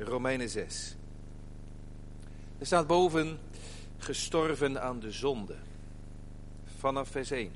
Romeinen 0.00 0.48
6. 0.48 0.96
Er 2.58 2.66
staat 2.66 2.86
boven 2.86 3.38
gestorven 3.98 4.82
aan 4.82 5.00
de 5.00 5.10
zonde. 5.10 5.56
Vanaf 6.78 7.08
vers 7.08 7.30
1. 7.30 7.52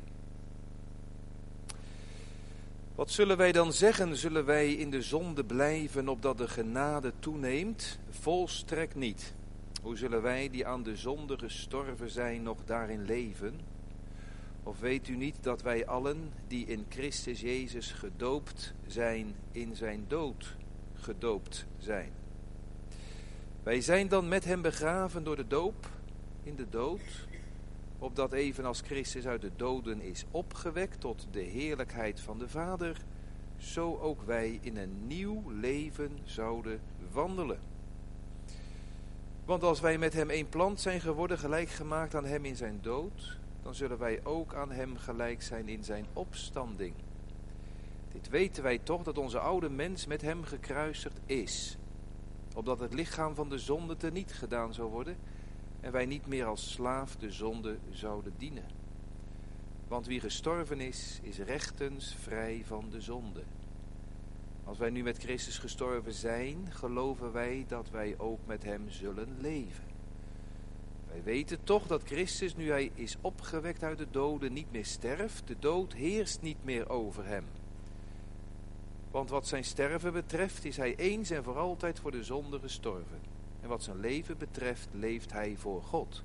Wat 2.95 3.11
zullen 3.11 3.37
wij 3.37 3.53
dan 3.53 3.73
zeggen? 3.73 4.17
Zullen 4.17 4.45
wij 4.45 4.73
in 4.73 4.91
de 4.91 5.03
zonde 5.03 5.45
blijven 5.45 6.09
opdat 6.09 6.39
de 6.39 6.49
genade 6.49 7.13
toeneemt? 7.19 7.99
Volstrekt 8.11 8.95
niet. 8.95 9.35
Hoe 9.83 9.97
zullen 9.97 10.23
wij 10.23 10.51
die 10.51 10.67
aan 10.67 10.83
de 10.83 10.97
zonde 10.97 11.39
gestorven 11.39 12.11
zijn 12.11 12.43
nog 12.43 12.59
daarin 12.65 13.05
leven? 13.05 13.61
Of 14.63 14.81
weet 14.81 15.09
u 15.09 15.17
niet 15.17 15.37
dat 15.41 15.63
wij 15.63 15.87
allen 15.87 16.33
die 16.49 16.67
in 16.67 16.87
Christus 16.89 17.41
Jezus 17.41 17.93
gedoopt 17.93 18.75
zijn, 18.87 19.35
in 19.53 19.77
zijn 19.77 20.05
dood 20.09 20.57
gedoopt 20.95 21.67
zijn? 21.79 22.24
Wij 23.65 23.81
zijn 23.81 24.09
dan 24.09 24.29
met 24.29 24.45
hem 24.45 24.63
begraven 24.63 25.25
door 25.25 25.37
de 25.37 25.47
doop 25.47 25.91
in 26.43 26.57
de 26.57 26.69
dood, 26.69 27.27
opdat 27.99 28.33
evenals 28.33 28.81
Christus 28.81 29.27
uit 29.27 29.41
de 29.41 29.51
doden 29.57 30.01
is 30.01 30.25
opgewekt 30.31 31.01
tot 31.01 31.27
de 31.31 31.41
heerlijkheid 31.41 32.21
van 32.21 32.39
de 32.39 32.49
Vader, 32.49 33.01
zo 33.57 33.99
ook 33.99 34.23
wij 34.23 34.59
in 34.61 34.77
een 34.77 35.07
nieuw 35.07 35.51
leven 35.51 36.19
zouden 36.25 36.81
wandelen. 37.13 37.59
Want 39.45 39.63
als 39.63 39.81
wij 39.81 39.99
met 39.99 40.13
hem 40.13 40.31
één 40.31 40.49
plant 40.49 40.81
zijn 40.81 41.01
geworden, 41.01 41.39
gelijk 41.39 41.69
gemaakt 41.69 42.15
aan 42.15 42.27
hem 42.27 42.45
in 42.45 42.57
zijn 42.57 42.79
dood, 42.83 43.39
dan 43.63 43.75
zullen 43.75 43.99
wij 43.99 44.21
ook 44.25 44.55
aan 44.55 44.73
hem 44.73 44.97
gelijk 44.97 45.43
zijn 45.43 45.69
in 45.69 45.85
zijn 45.85 46.07
opstanding. 46.13 46.95
Dit 48.13 48.29
weten 48.29 48.63
wij 48.63 48.79
toch 48.79 49.03
dat 49.03 49.19
onze 49.19 49.39
oude 49.39 49.71
mens 49.71 50.07
met 50.07 50.23
hem 50.23 50.45
gekruisigd 50.45 51.21
is, 51.27 51.79
opdat 52.55 52.81
het 52.81 52.95
lichaam 52.95 53.35
van 53.35 53.49
de 53.49 53.59
zonde 53.59 53.97
teniet 53.97 54.33
gedaan 54.33 54.75
zou 54.75 54.91
worden 54.91 55.17
en 55.81 55.93
wij 55.93 56.07
niet 56.07 56.27
meer 56.27 56.45
als 56.45 56.73
slaaf 56.73 57.17
de 57.17 57.31
zonde 57.31 57.79
zouden 57.91 58.35
dienen. 58.39 58.67
Want 59.89 60.07
wie 60.07 60.21
gestorven 60.21 60.81
is, 60.81 61.19
is 61.23 61.39
rechtens 61.39 62.15
vrij 62.15 62.63
van 62.65 62.91
de 62.91 63.01
zonde. 63.01 63.43
Als 64.65 64.79
wij 64.79 64.91
nu 64.91 65.03
met 65.03 65.19
Christus 65.19 65.59
gestorven 65.59 66.13
zijn, 66.13 66.57
geloven 66.71 67.33
wij 67.33 67.65
dat 67.69 67.91
wij 67.91 68.15
ook 68.19 68.39
met 68.47 68.63
hem 68.63 68.91
zullen 68.91 69.37
leven. 69.41 69.85
Wij 71.09 71.23
weten 71.23 71.65
toch 71.65 71.87
dat 71.87 72.03
Christus, 72.05 72.57
nu 72.57 72.69
hij 72.69 72.91
is 72.95 73.17
opgewekt 73.21 73.83
uit 73.83 73.99
de 73.99 74.07
doden, 74.11 74.53
niet 74.53 74.73
meer 74.73 74.85
sterft. 74.85 75.47
De 75.47 75.57
dood 75.59 75.93
heerst 75.93 76.43
niet 76.43 76.65
meer 76.65 76.89
over 76.89 77.27
hem. 77.27 77.45
Want 79.15 79.31
wat 79.31 79.47
zijn 79.47 79.65
sterven 79.65 80.13
betreft, 80.13 80.65
is 80.65 80.77
hij 80.77 80.97
eens 80.97 81.31
en 81.31 81.45
voor 81.45 81.59
altijd 81.59 82.01
voor 82.01 82.11
de 82.11 82.25
zonde 82.25 82.59
gestorven. 82.59 83.21
En 83.61 83.69
wat 83.69 83.83
zijn 83.83 84.01
leven 84.01 84.39
betreft, 84.39 84.89
leeft 84.93 85.33
hij 85.33 85.57
voor 85.57 85.83
God. 85.83 86.23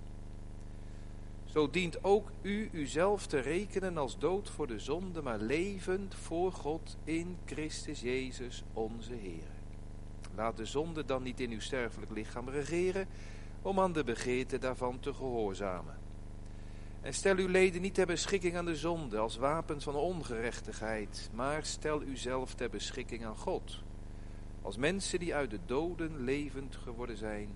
Zo 1.46 1.70
dient 1.70 2.04
ook 2.04 2.32
u 2.42 2.70
uzelf 2.72 3.28
te 3.28 3.40
rekenen 3.40 3.98
als 3.98 4.20
dood 4.20 4.50
voor 4.50 4.68
de 4.68 4.80
zonde, 4.80 5.22
maar 5.22 5.40
levend 5.40 6.16
voor 6.16 6.52
God 6.52 6.98
in 7.04 7.38
Christus 7.46 8.02
Jezus 8.02 8.64
onze 8.74 9.14
Heer. 9.14 9.52
Laat 10.36 10.58
de 10.58 10.66
zonde 10.66 11.06
dan 11.06 11.24
niet 11.24 11.40
in 11.40 11.52
uw 11.52 11.60
sterfelijk 11.60 12.12
lichaam 12.12 12.50
regeren, 12.50 13.08
om 13.62 13.80
aan 13.80 13.94
de 13.94 14.04
begeerte 14.04 14.58
daarvan 14.58 15.00
te 15.00 15.14
gehoorzamen. 15.14 15.98
En 17.02 17.14
stel 17.14 17.38
uw 17.38 17.48
leden 17.48 17.82
niet 17.82 17.94
ter 17.94 18.06
beschikking 18.06 18.58
aan 18.58 18.66
de 18.66 18.76
zonde 18.76 19.18
als 19.18 19.36
wapens 19.36 19.84
van 19.84 19.96
ongerechtigheid, 19.96 21.30
maar 21.34 21.66
stel 21.66 22.02
uzelf 22.02 22.54
ter 22.54 22.70
beschikking 22.70 23.26
aan 23.26 23.36
God, 23.36 23.84
als 24.62 24.78
mensen 24.78 25.20
die 25.20 25.36
uit 25.36 25.50
de 25.50 25.60
doden 25.66 26.24
levend 26.24 26.76
geworden 26.76 27.18
zijn, 27.18 27.50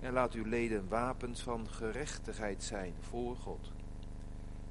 en 0.00 0.12
laat 0.12 0.32
uw 0.32 0.44
leden 0.44 0.88
wapens 0.88 1.40
van 1.40 1.68
gerechtigheid 1.70 2.62
zijn 2.62 2.94
voor 3.00 3.36
God. 3.36 3.72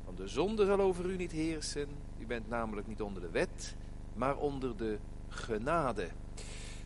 Want 0.05 0.17
de 0.17 0.27
zonde 0.27 0.65
zal 0.65 0.79
over 0.79 1.05
u 1.05 1.15
niet 1.15 1.31
heersen, 1.31 1.87
u 2.19 2.25
bent 2.25 2.49
namelijk 2.49 2.87
niet 2.87 3.01
onder 3.01 3.21
de 3.21 3.29
wet, 3.29 3.75
maar 4.13 4.37
onder 4.37 4.77
de 4.77 4.97
genade. 5.27 6.07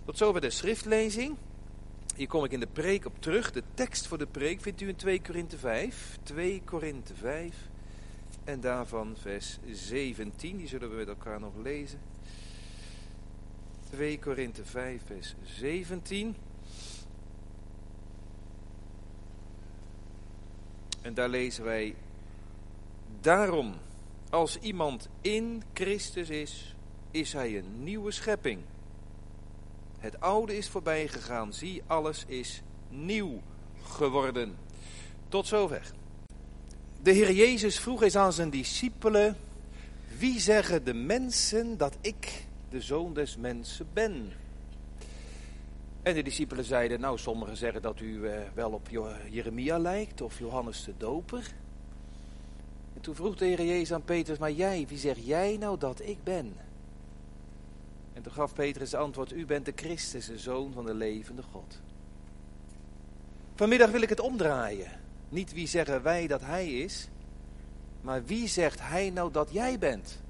Tot 0.06 0.18
zover 0.18 0.42
de 0.42 0.50
schriftlezing. 0.50 1.38
Hier 2.19 2.28
kom 2.28 2.44
ik 2.44 2.52
in 2.52 2.59
de 2.59 2.68
preek 2.68 3.06
op 3.06 3.22
terug. 3.22 3.52
De 3.52 3.63
tekst 3.74 4.07
voor 4.07 4.18
de 4.18 4.28
preek 4.28 4.62
vindt 4.62 4.81
u 4.81 4.88
in 4.88 4.96
2 4.96 5.22
Korinthe 5.22 5.57
5. 5.57 6.18
2 6.24 6.62
Korinthe 6.66 7.16
5. 7.16 7.56
En 8.44 8.59
daarvan 8.59 9.16
vers 9.18 9.59
17. 9.72 10.57
Die 10.57 10.68
zullen 10.68 10.90
we 10.90 10.96
met 10.96 11.07
elkaar 11.07 11.40
nog 11.40 11.53
lezen. 11.63 12.00
2 13.90 14.19
Korinthe 14.19 14.66
5 14.66 15.02
vers 15.06 15.35
17. 15.44 16.35
En 21.01 21.13
daar 21.13 21.30
lezen 21.30 21.63
wij, 21.63 21.96
daarom, 23.22 23.74
als 24.30 24.57
iemand 24.57 25.09
in 25.22 25.63
Christus 25.74 26.30
is, 26.30 26.75
is 27.12 27.34
hij 27.34 27.57
een 27.57 27.84
nieuwe 27.84 28.12
schepping. 28.12 28.62
Het 30.00 30.20
oude 30.20 30.58
is 30.58 30.70
voorbij 30.70 31.08
gegaan, 31.08 31.54
zie, 31.54 31.82
alles 31.88 32.24
is 32.28 32.62
nieuw 32.90 33.42
geworden. 33.84 34.58
Tot 35.28 35.48
zover. 35.48 35.92
De 37.02 37.12
Heer 37.12 37.32
Jezus 37.32 37.80
vroeg 37.80 38.04
eens 38.04 38.16
aan 38.16 38.34
zijn 38.34 38.50
discipelen, 38.50 39.38
wie 40.18 40.40
zeggen 40.40 40.84
de 40.84 40.94
mensen 40.94 41.78
dat 41.78 41.98
ik 42.02 42.46
de 42.70 42.82
zoon 42.82 43.14
des 43.14 43.38
mensen 43.38 43.88
ben? 43.94 44.32
En 46.02 46.14
de 46.14 46.24
discipelen 46.24 46.66
zeiden, 46.66 47.00
nou 47.00 47.18
sommigen 47.18 47.58
zeggen 47.58 47.81
dat 47.81 48.00
u 48.00 48.28
eh, 48.28 48.40
wel 48.54 48.72
op 48.72 48.90
Jeremia 49.30 49.78
lijkt 49.78 50.22
of 50.22 50.40
Johannes 50.40 50.84
de 50.84 50.94
Doper. 50.98 51.54
En 52.94 53.02
toen 53.02 53.16
vroeg 53.16 53.36
de 53.36 53.46
Heer 53.46 53.66
Jezus 53.66 53.94
aan 53.94 54.04
Petrus, 54.04 54.38
maar 54.38 54.52
jij, 54.52 54.86
wie 54.88 54.98
zeg 54.98 55.18
jij 55.18 55.58
nou 55.60 55.78
dat 55.78 56.02
ik 56.02 56.24
ben? 56.24 56.54
En 58.19 58.25
toen 58.25 58.34
gaf 58.34 58.53
Petrus 58.53 58.94
antwoord, 58.94 59.31
u 59.31 59.46
bent 59.46 59.66
de 59.66 59.74
Christus, 59.75 60.25
de 60.25 60.38
Zoon 60.38 60.74
van 60.74 60.85
de 60.85 60.94
levende 60.94 61.41
God. 61.41 61.80
Vanmiddag 63.56 63.91
wil 63.91 64.02
ik 64.02 64.09
het 64.09 64.19
omdraaien. 64.19 64.91
Niet 65.30 65.53
wie 65.53 65.68
zeggen 65.68 66.03
wij 66.03 66.28
dat 66.28 66.41
hij 66.41 66.74
is, 66.74 67.07
maar 68.02 68.25
wie 68.25 68.47
zegt 68.47 68.81
hij 68.81 69.09
nou 69.09 69.31
dat 69.31 69.50
jij 69.52 69.80
bent? 69.80 70.22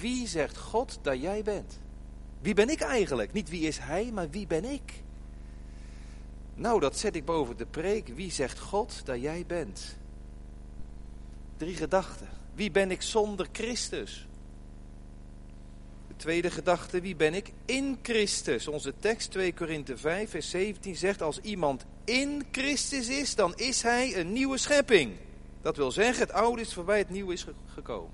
Wie 0.00 0.26
zegt 0.26 0.56
God 0.56 0.98
dat 1.02 1.20
jij 1.20 1.42
bent? 1.42 1.80
Wie 2.40 2.54
ben 2.54 2.68
ik 2.68 2.80
eigenlijk? 2.80 3.32
Niet 3.32 3.48
wie 3.48 3.66
is 3.66 3.78
hij, 3.78 4.10
maar 4.12 4.30
wie 4.30 4.46
ben 4.46 4.64
ik? 4.64 5.02
Nou, 6.54 6.80
dat 6.80 6.98
zet 6.98 7.16
ik 7.16 7.24
boven 7.24 7.56
de 7.56 7.66
preek. 7.66 8.08
Wie 8.08 8.30
zegt 8.30 8.58
God 8.58 9.00
dat 9.04 9.20
jij 9.20 9.44
bent? 9.46 9.96
Drie 11.56 11.74
gedachten. 11.74 12.28
Wie 12.54 12.70
ben 12.70 12.90
ik 12.90 13.02
zonder 13.02 13.48
Christus? 13.52 14.26
De 16.16 16.22
tweede 16.22 16.50
gedachte, 16.50 17.00
wie 17.00 17.16
ben 17.16 17.34
ik 17.34 17.52
in 17.64 17.98
Christus? 18.02 18.68
Onze 18.68 18.92
tekst 18.98 19.30
2 19.30 19.54
Korinthe 19.54 19.96
5 19.96 20.30
vers 20.30 20.50
17 20.50 20.96
zegt, 20.96 21.22
als 21.22 21.40
iemand 21.40 21.84
in 22.04 22.44
Christus 22.50 23.08
is, 23.08 23.34
dan 23.34 23.56
is 23.56 23.82
hij 23.82 24.16
een 24.16 24.32
nieuwe 24.32 24.58
schepping. 24.58 25.12
Dat 25.62 25.76
wil 25.76 25.90
zeggen, 25.90 26.26
het 26.26 26.32
oude 26.32 26.60
is 26.62 26.74
voorbij, 26.74 26.98
het 26.98 27.10
nieuwe 27.10 27.32
is 27.32 27.46
gekomen. 27.66 28.10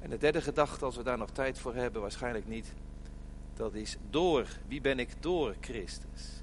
En 0.00 0.10
de 0.10 0.18
derde 0.18 0.40
gedachte, 0.40 0.84
als 0.84 0.96
we 0.96 1.02
daar 1.02 1.18
nog 1.18 1.30
tijd 1.30 1.58
voor 1.58 1.74
hebben, 1.74 2.02
waarschijnlijk 2.02 2.48
niet. 2.48 2.72
Dat 3.56 3.74
is 3.74 3.96
door. 4.10 4.46
Wie 4.68 4.80
ben 4.80 4.98
ik 4.98 5.08
door 5.20 5.54
Christus? 5.60 6.42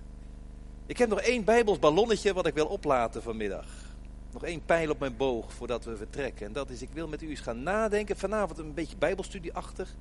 Ik 0.85 0.97
heb 0.97 1.09
nog 1.09 1.21
één 1.21 1.43
Bijbels 1.43 1.79
ballonnetje 1.79 2.33
wat 2.33 2.45
ik 2.45 2.53
wil 2.53 2.67
oplaten 2.67 3.23
vanmiddag. 3.23 3.86
Nog 4.31 4.43
één 4.43 4.65
pijl 4.65 4.89
op 4.89 4.99
mijn 4.99 5.17
boog 5.17 5.53
voordat 5.53 5.85
we 5.85 5.97
vertrekken. 5.97 6.45
En 6.45 6.53
dat 6.53 6.69
is, 6.69 6.81
ik 6.81 6.89
wil 6.93 7.07
met 7.07 7.21
u 7.21 7.29
eens 7.29 7.39
gaan 7.39 7.63
nadenken. 7.63 8.17
Vanavond 8.17 8.59
een 8.59 8.73
beetje 8.73 8.97
bijbelstudieachtig. 8.97 9.95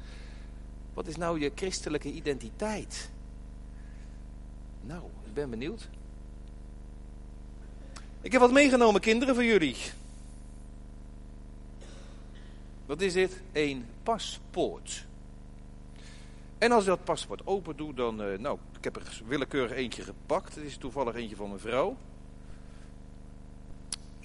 Wat 0.95 1.07
is 1.07 1.17
nou 1.17 1.41
je 1.41 1.53
christelijke 1.55 2.13
identiteit? 2.13 3.11
Nou, 4.81 5.03
ik 5.25 5.35
ben 5.35 5.51
benieuwd. 5.51 5.89
Ik 8.21 8.33
heb 8.33 8.41
wat 8.41 8.53
meegenomen, 8.53 9.01
kinderen, 9.01 9.35
voor 9.35 9.45
jullie. 9.45 9.77
Wat 12.87 13.01
is 13.01 13.13
dit? 13.13 13.41
Een 13.53 13.87
paspoort. 14.03 15.07
En 16.59 16.73
als 16.73 16.83
ik 16.83 16.89
dat 16.89 17.05
paspoort 17.05 17.47
open 17.47 17.77
doe, 17.77 17.95
dan, 17.95 18.23
uh, 18.23 18.39
nou, 18.39 18.59
ik 18.79 18.85
heb 18.85 18.97
er 18.97 19.23
willekeurig 19.27 19.73
eentje 19.73 20.03
gepakt. 20.03 20.55
Het 20.55 20.65
is 20.65 20.77
toevallig 20.77 21.15
eentje 21.15 21.37
van 21.37 21.49
mijn 21.49 21.61
vrouw. 21.61 21.97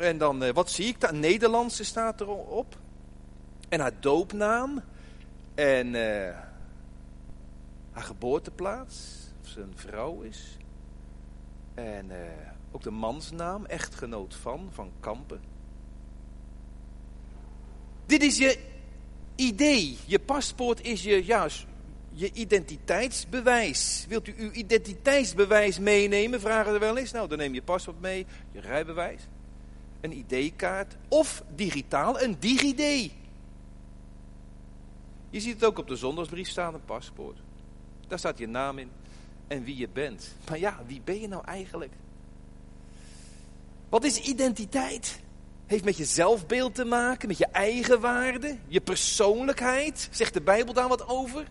En 0.02 0.18
dan, 0.18 0.44
uh, 0.44 0.50
wat 0.50 0.72
zie 0.72 0.88
ik 0.88 1.00
daar? 1.00 1.14
Nederlandse 1.14 1.84
staat 1.84 2.22
erop. 2.22 2.78
En 3.70 3.80
haar 3.80 4.00
doopnaam. 4.00 4.82
En 5.56 5.88
uh, 5.88 6.38
haar 7.92 8.04
geboorteplaats. 8.04 9.18
Of 9.42 9.48
ze 9.48 9.62
een 9.62 9.74
vrouw 9.76 10.22
is. 10.22 10.58
En 11.74 12.12
ook 12.72 12.84
de 12.84 12.92
mansnaam, 12.92 13.66
echtgenoot 13.66 14.36
van, 14.36 14.70
van 14.72 14.92
Kampen. 15.00 15.42
Dit 18.06 18.24
is 18.24 18.38
je 18.38 18.60
idee. 19.36 19.98
Je 20.06 20.20
paspoort 20.20 20.82
is 20.82 21.04
je, 21.04 21.26
ja, 21.26 21.48
je 22.14 22.32
identiteitsbewijs. 22.34 24.06
Wilt 24.10 24.28
u 24.28 24.34
uw 24.38 24.52
identiteitsbewijs 24.52 25.80
meenemen? 25.80 26.40
Vragen 26.40 26.74
er 26.74 26.80
wel 26.80 26.98
eens. 26.98 27.12
Nou, 27.12 27.28
dan 27.28 27.38
neem 27.38 27.54
je 27.54 27.62
paspoort 27.62 28.02
mee, 28.02 28.26
je 28.52 28.60
rijbewijs, 28.60 29.22
een 30.02 30.26
ID-kaart 30.30 30.96
of 31.08 31.44
digitaal 31.56 32.22
een 32.22 32.36
DigiD. 32.40 33.12
Je 35.30 35.40
ziet 35.40 35.54
het 35.54 35.66
ook 35.66 35.78
op 35.78 35.88
de 35.88 35.96
zondagsbrief 35.96 36.50
staan, 36.50 36.74
een 36.74 36.86
paspoort. 36.86 37.38
Daar 38.08 38.20
staat 38.20 38.38
je 38.38 38.48
naam 38.48 38.78
in 38.78 38.90
en 39.48 39.64
wie 39.64 39.78
je 39.78 39.90
bent. 39.90 40.36
Maar 40.50 40.60
ja, 40.60 40.80
wie 40.86 41.02
ben 41.04 41.20
je 41.20 41.28
nou 41.28 41.46
eigenlijk? 41.46 41.94
Wat 43.90 44.04
is 44.04 44.20
identiteit? 44.20 45.22
Heeft 45.66 45.84
met 45.84 45.98
je 45.98 46.06
zelfbeeld 46.06 46.76
te 46.76 46.86
maken, 46.86 47.28
met 47.28 47.38
je 47.38 47.48
eigen 47.48 48.00
waarde, 48.00 48.58
je 48.68 48.82
persoonlijkheid. 48.82 50.10
Zegt 50.12 50.34
de 50.34 50.42
Bijbel 50.42 50.74
daar 50.74 50.88
wat 50.88 51.08
over? 51.08 51.48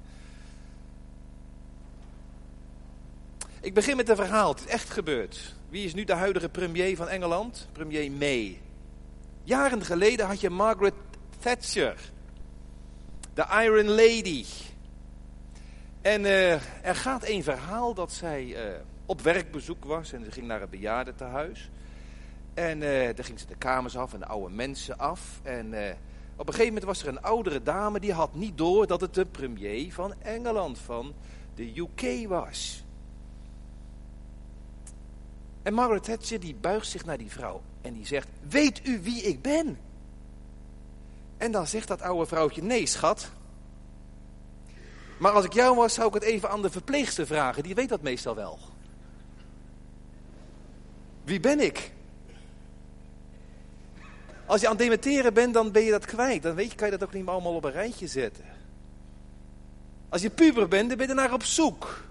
Ik 3.60 3.74
begin 3.74 3.96
met 3.96 4.08
een 4.08 4.16
verhaal, 4.16 4.50
het 4.50 4.60
is 4.60 4.66
echt 4.66 4.90
gebeurd. 4.90 5.54
Wie 5.70 5.84
is 5.84 5.94
nu 5.94 6.04
de 6.04 6.14
huidige 6.14 6.48
premier 6.48 6.96
van 6.96 7.08
Engeland? 7.08 7.68
Premier 7.72 8.10
May. 8.12 8.60
Jaren 9.42 9.84
geleden 9.84 10.26
had 10.26 10.40
je 10.40 10.50
Margaret 10.50 10.94
Thatcher, 11.38 11.96
de 13.34 13.44
Iron 13.62 13.88
Lady. 13.88 14.44
En 16.00 16.20
uh, 16.20 16.52
er 16.86 16.94
gaat 16.94 17.28
een 17.28 17.42
verhaal 17.42 17.94
dat 17.94 18.12
zij 18.12 18.44
uh, 18.44 18.56
op 19.06 19.20
werkbezoek 19.20 19.84
was 19.84 20.12
en 20.12 20.24
ze 20.24 20.30
ging 20.30 20.46
naar 20.46 20.62
een 20.62 20.70
bejaardentehuis. 20.70 21.70
En 22.54 22.76
uh, 22.76 22.82
daar 23.14 23.24
ging 23.24 23.40
ze 23.40 23.46
de 23.46 23.56
kamers 23.58 23.96
af 23.96 24.12
en 24.12 24.18
de 24.18 24.26
oude 24.26 24.54
mensen 24.54 24.98
af. 24.98 25.40
En 25.42 25.66
op 26.36 26.46
een 26.46 26.54
gegeven 26.54 26.66
moment 26.66 26.84
was 26.84 27.02
er 27.02 27.08
een 27.08 27.22
oudere 27.22 27.62
dame 27.62 28.00
die 28.00 28.12
had 28.12 28.34
niet 28.34 28.58
door 28.58 28.86
dat 28.86 29.00
het 29.00 29.14
de 29.14 29.26
premier 29.26 29.92
van 29.92 30.14
Engeland, 30.22 30.78
van 30.78 31.14
de 31.54 31.72
UK 31.76 32.28
was. 32.28 32.84
En 35.62 35.74
Margaret 35.74 36.04
Thatcher 36.04 36.40
die 36.40 36.54
buigt 36.54 36.86
zich 36.86 37.04
naar 37.04 37.18
die 37.18 37.30
vrouw 37.30 37.62
en 37.80 37.92
die 37.94 38.06
zegt, 38.06 38.28
weet 38.48 38.86
u 38.86 39.00
wie 39.02 39.22
ik 39.22 39.42
ben? 39.42 39.78
En 41.36 41.52
dan 41.52 41.66
zegt 41.66 41.88
dat 41.88 42.02
oude 42.02 42.26
vrouwtje, 42.26 42.62
nee 42.62 42.86
schat. 42.86 43.30
Maar 45.18 45.32
als 45.32 45.44
ik 45.44 45.52
jou 45.52 45.76
was, 45.76 45.94
zou 45.94 46.08
ik 46.08 46.14
het 46.14 46.22
even 46.22 46.50
aan 46.50 46.62
de 46.62 46.70
verpleegster 46.70 47.26
vragen, 47.26 47.62
die 47.62 47.74
weet 47.74 47.88
dat 47.88 48.02
meestal 48.02 48.34
wel. 48.34 48.58
Wie 51.24 51.40
ben 51.40 51.60
ik? 51.60 51.92
Als 54.46 54.60
je 54.60 54.66
aan 54.66 54.72
het 54.72 54.82
dementeren 54.82 55.34
bent, 55.34 55.54
dan 55.54 55.72
ben 55.72 55.82
je 55.82 55.90
dat 55.90 56.04
kwijt. 56.04 56.42
Dan 56.42 56.54
weet 56.54 56.70
je, 56.70 56.76
kan 56.76 56.90
je 56.90 56.98
dat 56.98 57.08
ook 57.08 57.14
niet 57.14 57.24
meer 57.24 57.32
allemaal 57.32 57.54
op 57.54 57.64
een 57.64 57.70
rijtje 57.70 58.06
zetten. 58.06 58.44
Als 60.08 60.22
je 60.22 60.30
puber 60.30 60.68
bent, 60.68 60.88
dan 60.88 60.98
ben 60.98 61.08
je 61.08 61.14
naar 61.14 61.32
op 61.32 61.42
zoek. 61.42 62.04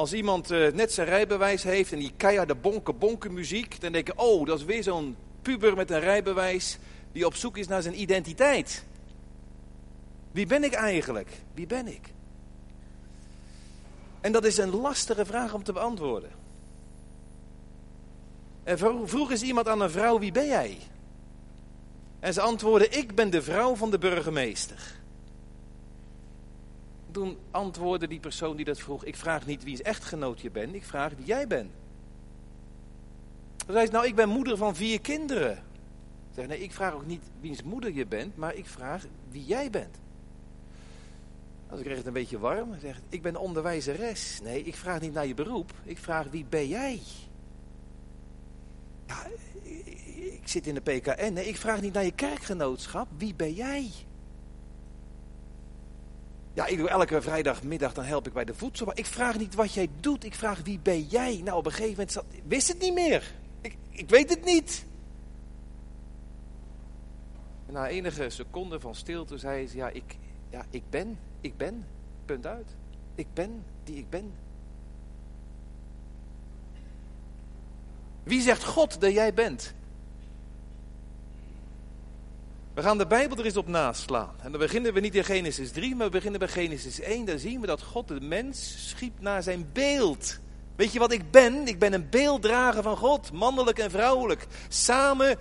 Als 0.00 0.12
iemand 0.12 0.50
uh, 0.50 0.72
net 0.72 0.92
zijn 0.92 1.08
rijbewijs 1.08 1.62
heeft 1.62 1.92
en 1.92 1.98
die 1.98 2.12
keiharde 2.16 2.54
bonken 2.54 2.98
bonken 2.98 3.32
muziek, 3.32 3.80
dan 3.80 3.92
denk 3.92 4.06
je, 4.06 4.16
oh, 4.16 4.46
dat 4.46 4.58
is 4.58 4.64
weer 4.64 4.82
zo'n 4.82 5.16
puber 5.42 5.76
met 5.76 5.90
een 5.90 6.00
rijbewijs 6.00 6.78
die 7.12 7.26
op 7.26 7.34
zoek 7.34 7.56
is 7.56 7.68
naar 7.68 7.82
zijn 7.82 8.00
identiteit. 8.00 8.84
Wie 10.32 10.46
ben 10.46 10.64
ik 10.64 10.72
eigenlijk? 10.72 11.28
Wie 11.54 11.66
ben 11.66 11.86
ik? 11.86 12.12
En 14.20 14.32
dat 14.32 14.44
is 14.44 14.58
een 14.58 14.76
lastige 14.76 15.24
vraag 15.24 15.54
om 15.54 15.62
te 15.62 15.72
beantwoorden. 15.72 16.30
En 18.64 18.78
vroeg 19.08 19.30
is 19.30 19.42
iemand 19.42 19.68
aan 19.68 19.80
een 19.80 19.90
vrouw, 19.90 20.18
wie 20.18 20.32
ben 20.32 20.46
jij? 20.46 20.78
En 22.20 22.32
ze 22.32 22.40
antwoordde, 22.40 22.88
ik 22.88 23.14
ben 23.14 23.30
de 23.30 23.42
vrouw 23.42 23.74
van 23.74 23.90
de 23.90 23.98
burgemeester. 23.98 24.99
Toen 27.10 27.38
antwoordde 27.50 28.08
die 28.08 28.20
persoon 28.20 28.56
die 28.56 28.64
dat 28.64 28.78
vroeg, 28.78 29.04
ik 29.04 29.16
vraag 29.16 29.46
niet 29.46 29.64
wie 29.64 29.82
echtgenoot 29.82 30.40
je 30.40 30.50
bent, 30.50 30.74
ik 30.74 30.84
vraag 30.84 31.12
wie 31.16 31.26
jij 31.26 31.46
bent. 31.46 31.70
Toen 33.56 33.74
zei 33.74 33.86
ze, 33.86 33.92
nou 33.92 34.06
ik 34.06 34.14
ben 34.14 34.28
moeder 34.28 34.56
van 34.56 34.76
vier 34.76 35.00
kinderen. 35.00 35.52
Ik 35.52 36.36
zeg, 36.36 36.46
nee, 36.46 36.62
ik 36.62 36.72
vraag 36.72 36.94
ook 36.94 37.06
niet 37.06 37.22
wiens 37.40 37.62
moeder 37.62 37.92
je 37.92 38.06
bent, 38.06 38.36
maar 38.36 38.54
ik 38.54 38.66
vraag 38.66 39.06
wie 39.30 39.44
jij 39.44 39.70
bent. 39.70 39.98
Als 41.70 41.78
ik 41.78 41.84
kreeg 41.84 41.96
het 41.96 42.06
een 42.06 42.12
beetje 42.12 42.38
warm. 42.38 42.70
Hij 42.70 42.80
zegt, 42.80 43.02
ik 43.08 43.22
ben 43.22 43.36
onderwijzeres. 43.36 44.40
Nee, 44.42 44.62
ik 44.62 44.74
vraag 44.74 45.00
niet 45.00 45.12
naar 45.12 45.26
je 45.26 45.34
beroep. 45.34 45.72
Ik 45.84 45.98
vraag, 45.98 46.26
wie 46.30 46.44
ben 46.48 46.68
jij? 46.68 47.00
Ja, 49.06 49.26
ik 50.14 50.48
zit 50.48 50.66
in 50.66 50.74
de 50.74 50.80
PKN. 50.80 51.32
Nee, 51.32 51.48
ik 51.48 51.56
vraag 51.56 51.80
niet 51.80 51.92
naar 51.92 52.04
je 52.04 52.12
kerkgenootschap. 52.12 53.08
Wie 53.16 53.34
ben 53.34 53.52
jij? 53.52 53.90
Ja, 56.52 56.66
ik 56.66 56.78
doe 56.78 56.88
elke 56.88 57.22
vrijdagmiddag, 57.22 57.94
dan 57.94 58.04
help 58.04 58.26
ik 58.26 58.32
bij 58.32 58.44
de 58.44 58.54
voedsel. 58.54 58.86
Maar 58.86 58.98
ik 58.98 59.06
vraag 59.06 59.38
niet 59.38 59.54
wat 59.54 59.74
jij 59.74 59.88
doet. 60.00 60.24
Ik 60.24 60.34
vraag, 60.34 60.60
wie 60.62 60.78
ben 60.78 61.02
jij? 61.02 61.40
Nou, 61.44 61.58
op 61.58 61.64
een 61.66 61.70
gegeven 61.70 61.90
moment 61.90 62.12
zat, 62.12 62.24
wist 62.46 62.68
het 62.68 62.80
niet 62.80 62.94
meer. 62.94 63.32
Ik, 63.60 63.76
ik 63.90 64.08
weet 64.08 64.30
het 64.30 64.44
niet. 64.44 64.84
Na 67.66 67.88
enige 67.88 68.30
seconden 68.30 68.80
van 68.80 68.94
stilte 68.94 69.38
zei 69.38 69.68
ze, 69.68 69.76
ja, 69.76 69.88
ik, 69.88 70.16
ja, 70.50 70.64
ik 70.70 70.82
ben, 70.90 71.18
ik 71.40 71.56
ben, 71.56 71.86
punt 72.24 72.46
uit. 72.46 72.76
Ik 73.14 73.26
ben 73.34 73.64
die 73.84 73.96
ik 73.96 74.10
ben. 74.10 74.32
Wie 78.22 78.40
zegt 78.40 78.64
God 78.64 79.00
dat 79.00 79.12
jij 79.12 79.34
bent? 79.34 79.74
We 82.74 82.82
gaan 82.82 82.98
de 82.98 83.06
Bijbel 83.06 83.38
er 83.38 83.44
eens 83.44 83.56
op 83.56 83.68
naslaan. 83.68 84.34
En 84.40 84.50
dan 84.50 84.60
beginnen 84.60 84.92
we 84.92 85.00
niet 85.00 85.14
in 85.14 85.24
Genesis 85.24 85.70
3, 85.70 85.96
maar 85.96 86.06
we 86.06 86.12
beginnen 86.12 86.40
bij 86.40 86.48
Genesis 86.48 87.00
1. 87.00 87.24
Daar 87.24 87.38
zien 87.38 87.60
we 87.60 87.66
dat 87.66 87.82
God 87.82 88.08
de 88.08 88.20
mens 88.20 88.88
schiep 88.88 89.20
naar 89.20 89.42
zijn 89.42 89.70
beeld. 89.72 90.38
Weet 90.76 90.92
je 90.92 90.98
wat 90.98 91.12
ik 91.12 91.30
ben? 91.30 91.66
Ik 91.66 91.78
ben 91.78 91.92
een 91.92 92.08
beelddrager 92.10 92.82
van 92.82 92.96
God, 92.96 93.32
mannelijk 93.32 93.78
en 93.78 93.90
vrouwelijk. 93.90 94.46
Samen 94.68 95.38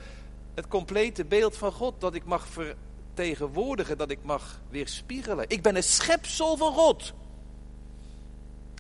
het 0.56 0.68
complete 0.68 1.26
beeld 1.26 1.58
van 1.58 1.72
God 1.72 2.02
dat 2.02 2.14
ik 2.14 2.26
mag 2.26 2.48
vertegenwoordigen, 2.48 3.98
dat 3.98 4.12
ik 4.12 4.20
mag 4.24 4.62
weerspiegelen. 4.70 5.46
Ik 5.48 5.62
ben 5.62 5.76
een 5.76 5.84
schepsel 5.84 6.58
van 6.58 6.74
God. 6.74 7.14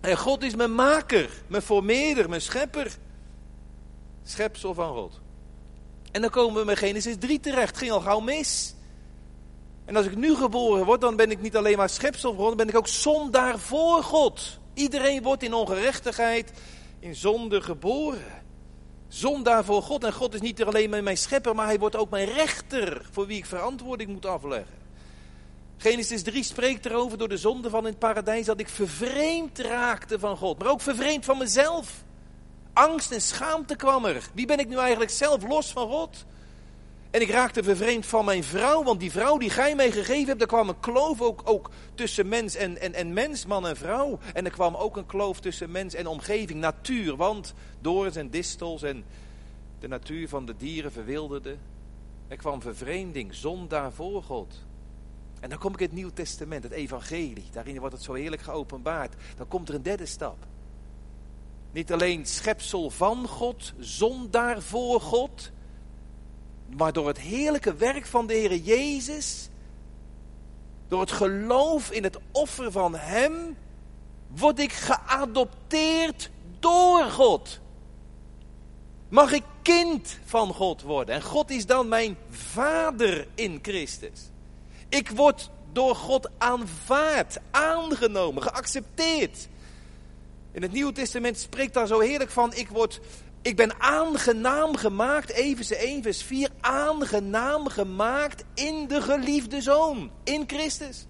En 0.02 0.18
God 0.18 0.44
is 0.44 0.56
mijn 0.56 0.75
maker, 0.75 1.30
mijn 1.48 1.62
formeerder, 1.62 2.30
mijn 2.30 2.42
schepper. 2.42 2.98
Schepsel 4.24 4.74
van 4.74 4.94
God. 4.94 5.19
En 6.12 6.22
dan 6.22 6.30
komen 6.30 6.60
we 6.60 6.66
bij 6.66 6.76
Genesis 6.76 7.16
3 7.20 7.40
terecht. 7.40 7.78
Ging 7.78 7.92
al 7.92 8.02
gauw 8.02 8.20
mis. 8.20 8.76
En 9.86 9.96
als 9.96 10.06
ik 10.06 10.16
nu 10.16 10.36
geboren 10.36 10.86
word, 10.86 11.02
dan 11.02 11.16
ben 11.16 11.32
ik 11.32 11.42
niet 11.42 11.56
alleen 11.56 11.78
maar 11.78 11.90
schepsel 11.90 12.36
dan 12.36 12.58
ben 12.58 12.68
ik 12.68 12.78
ook 12.78 12.88
zondaar 12.88 13.60
voor 13.60 14.04
God. 14.04 14.60
Iedereen 14.74 15.22
wordt 15.22 15.44
in 15.44 15.54
ongerechtigheid, 15.54 16.52
in 17.00 17.16
zonde 17.16 17.62
geboren. 17.62 18.44
Zondaar 19.07 19.66
voor 19.66 19.81
God. 19.81 20.04
En 20.04 20.14
God 20.14 20.33
is 20.33 20.42
niet 20.42 20.64
alleen 20.64 21.04
mijn 21.04 21.18
schepper, 21.18 21.56
maar 21.56 21.66
hij 21.66 21.80
wordt 21.80 21.95
ook 21.95 22.10
mijn 22.10 22.28
rechter, 22.28 23.07
voor 23.12 23.28
wie 23.28 23.38
ik 23.38 23.45
verantwoording 23.45 24.10
moet 24.10 24.26
afleggen. 24.26 24.78
Genesis 25.78 26.24
3 26.24 26.44
spreekt 26.44 26.86
erover 26.86 27.18
door 27.18 27.30
de 27.30 27.38
zonde 27.38 27.69
van 27.69 27.80
in 27.80 27.90
het 27.90 28.00
paradijs 28.00 28.45
dat 28.45 28.60
ik 28.60 28.69
vervreemd 28.69 29.60
raakte 29.60 30.19
van 30.19 30.38
God, 30.38 30.60
maar 30.60 30.72
ook 30.72 30.81
vervreemd 30.81 31.26
van 31.26 31.38
mezelf. 31.38 32.04
Angst 32.80 33.12
en 33.12 33.21
schaamte 33.21 33.76
kwam 33.76 34.06
er. 34.06 34.30
Wie 34.33 34.45
ben 34.45 34.59
ik 34.59 34.68
nu 34.68 34.78
eigenlijk 34.78 35.12
zelf 35.12 35.44
los 35.44 35.71
van 35.71 35.90
God? 35.90 36.26
En 37.12 37.21
ik 37.21 37.30
raakte 37.30 37.64
vervreemd 37.64 38.06
van 38.06 38.26
mijn 38.26 38.44
vrouw, 38.44 38.83
want 38.83 39.00
die 39.00 39.12
vrouw 39.12 39.38
die 39.38 39.50
gij 39.50 39.76
mij 39.76 39.92
gegeven 39.92 40.28
hebt, 40.28 40.40
daar 40.40 40.48
kwam 40.48 40.69
een 40.69 40.80
kloof 40.80 41.21
ook, 41.21 41.42
ook 41.44 41.69
tussen 41.95 42.28
mens 42.28 42.56
en, 42.56 42.78
en, 42.78 42.94
en 42.94 43.14
mens, 43.14 43.45
man 43.45 43.68
en 43.68 43.78
vrouw. 43.78 44.19
En 44.33 44.45
er 44.45 44.52
kwam 44.52 44.76
ook 44.76 44.98
een 44.98 45.06
kloof 45.06 45.40
tussen 45.40 45.71
mens 45.71 45.94
en 45.94 46.07
omgeving, 46.07 46.59
natuur, 46.59 47.16
want 47.16 47.54
dorens 47.81 48.16
en 48.16 48.30
distels 48.30 48.83
en 48.83 49.04
de 49.80 49.88
natuur 49.88 50.30
van 50.30 50.45
de 50.45 50.56
dieren 50.57 50.92
verwilderde. 50.92 51.56
Er 52.28 52.38
kwam 52.38 52.62
vervreemding, 52.62 53.36
zondaar 53.36 53.92
voor 53.92 54.24
God. 54.24 54.66
En 55.40 55.50
dan 55.50 55.59
kom 55.59 55.74
ik 55.74 55.80
in 55.80 55.86
het 55.86 55.95
Nieuw 55.95 56.12
Testament, 56.14 56.64
het 56.64 56.71
evangelie, 56.71 57.45
daarin 57.52 57.80
wordt 57.80 57.95
het 57.95 58.04
zo 58.04 58.14
heerlijk 58.14 58.42
geopenbaard. 58.42 59.14
Dan 59.38 59.48
komt 59.48 59.69
er 59.69 59.76
een 59.76 59.83
derde 59.83 60.06
stap. 60.06 60.38
Niet 61.71 61.92
alleen 61.92 62.26
schepsel 62.26 62.90
van 62.90 63.28
God, 63.28 63.73
zondaar 63.80 64.61
voor 64.61 65.02
God, 65.02 65.52
maar 66.78 66.94
door 66.94 67.07
het 67.07 67.19
heerlijke 67.19 67.73
werk 67.73 68.06
van 68.06 68.28
de 68.28 68.33
Heer 68.33 68.56
Jezus, 68.56 69.49
door 70.88 70.99
het 70.99 71.11
geloof 71.11 71.92
in 71.92 72.04
het 72.04 72.18
offer 72.31 72.71
van 72.71 72.95
Hem, 72.95 73.57
word 74.28 74.59
ik 74.59 74.71
geadopteerd 74.71 76.30
door 76.59 77.04
God. 77.04 77.59
Mag 79.09 79.31
ik 79.31 79.44
kind 79.61 80.18
van 80.26 80.54
God 80.54 80.81
worden. 80.81 81.16
En 81.16 81.21
God 81.21 81.49
is 81.49 81.66
dan 81.66 81.88
mijn 81.88 82.18
vader 82.30 83.28
in 83.35 83.59
Christus. 83.61 84.30
Ik 84.90 85.09
word 85.09 85.49
door 85.71 85.95
God 85.95 86.30
aanvaard, 86.38 87.38
aangenomen, 87.52 88.44
geaccepteerd. 88.44 89.47
In 90.52 90.62
het 90.62 90.72
Nieuwe 90.72 90.92
Testament 90.92 91.40
spreekt 91.40 91.74
daar 91.74 91.88
zo 91.88 92.00
heerlijk 92.00 92.30
van, 92.30 92.54
ik, 92.54 92.70
word, 92.70 93.00
ik 93.42 93.56
ben 93.56 93.80
aangenaam 93.80 94.76
gemaakt, 94.76 95.32
Efeze 95.32 95.76
1 95.76 96.04
vers 96.04 96.24
4, 96.24 96.50
aangenaam 96.60 97.68
gemaakt 97.68 98.44
in 98.54 98.88
de 98.88 99.02
geliefde 99.02 99.62
Zoon, 99.62 100.12
in 100.24 100.44
Christus. 100.48 101.08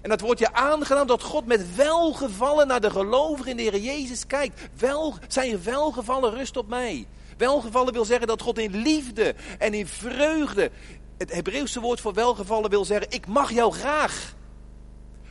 En 0.00 0.10
dat 0.10 0.20
wordt 0.20 0.40
je 0.40 0.52
aangenaam 0.52 1.06
dat 1.06 1.22
God 1.22 1.46
met 1.46 1.74
welgevallen 1.74 2.66
naar 2.66 2.80
de 2.80 2.90
gelovigen 2.90 3.50
in 3.50 3.56
de 3.56 3.62
Heer 3.62 3.78
Jezus 3.78 4.26
kijkt. 4.26 4.60
Wel, 4.78 5.14
zijn 5.28 5.62
welgevallen 5.62 6.30
rust 6.30 6.56
op 6.56 6.68
mij. 6.68 7.06
Welgevallen 7.36 7.92
wil 7.92 8.04
zeggen 8.04 8.26
dat 8.26 8.42
God 8.42 8.58
in 8.58 8.76
liefde 8.76 9.34
en 9.58 9.74
in 9.74 9.86
vreugde. 9.86 10.70
Het 11.18 11.32
Hebreeuwse 11.32 11.80
woord 11.80 12.00
voor 12.00 12.14
welgevallen 12.14 12.70
wil 12.70 12.84
zeggen: 12.84 13.10
Ik 13.10 13.26
mag 13.26 13.52
jou 13.52 13.72
graag. 13.72 14.34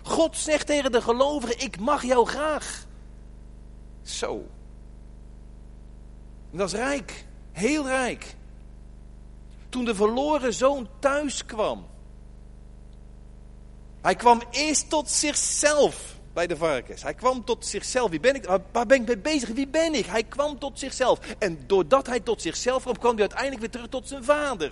God 0.10 0.38
zegt 0.38 0.68
tegen 0.68 0.92
de 0.92 1.02
gelovigen: 1.02 1.60
Ik 1.60 1.80
mag 1.80 2.04
jou 2.04 2.28
graag. 2.28 2.86
Zo. 4.02 4.46
Dat 6.52 6.68
is 6.68 6.74
rijk. 6.74 7.26
Heel 7.52 7.88
rijk. 7.88 8.36
Toen 9.70 9.86
de 9.86 9.96
verloren 9.96 10.54
zoon 10.54 10.88
thuis 11.00 11.46
kwam. 11.46 11.86
Hij 14.02 14.16
kwam 14.16 14.42
eerst 14.52 14.90
tot 14.90 15.10
zichzelf 15.10 16.16
bij 16.34 16.48
de 16.48 16.58
varkens. 16.58 17.04
Hij 17.04 17.14
kwam 17.14 17.46
tot 17.46 17.66
zichzelf. 17.66 18.10
Wie 18.10 18.20
ben 18.20 18.36
ik? 18.36 18.46
Waar 18.72 18.86
ben 18.86 19.02
ik 19.02 19.08
mee 19.08 19.18
bezig? 19.18 19.50
Wie 19.50 19.68
ben 19.68 19.94
ik? 19.94 20.06
Hij 20.06 20.24
kwam 20.24 20.60
tot 20.60 20.80
zichzelf. 20.80 21.20
En 21.40 21.60
doordat 21.68 22.08
hij 22.08 22.20
tot 22.20 22.42
zichzelf 22.42 22.84
kwam, 22.84 22.98
kwam 22.98 23.12
hij 23.12 23.22
uiteindelijk 23.22 23.60
weer 23.60 23.70
terug 23.70 23.88
tot 23.90 24.08
zijn 24.08 24.24
vader. 24.24 24.72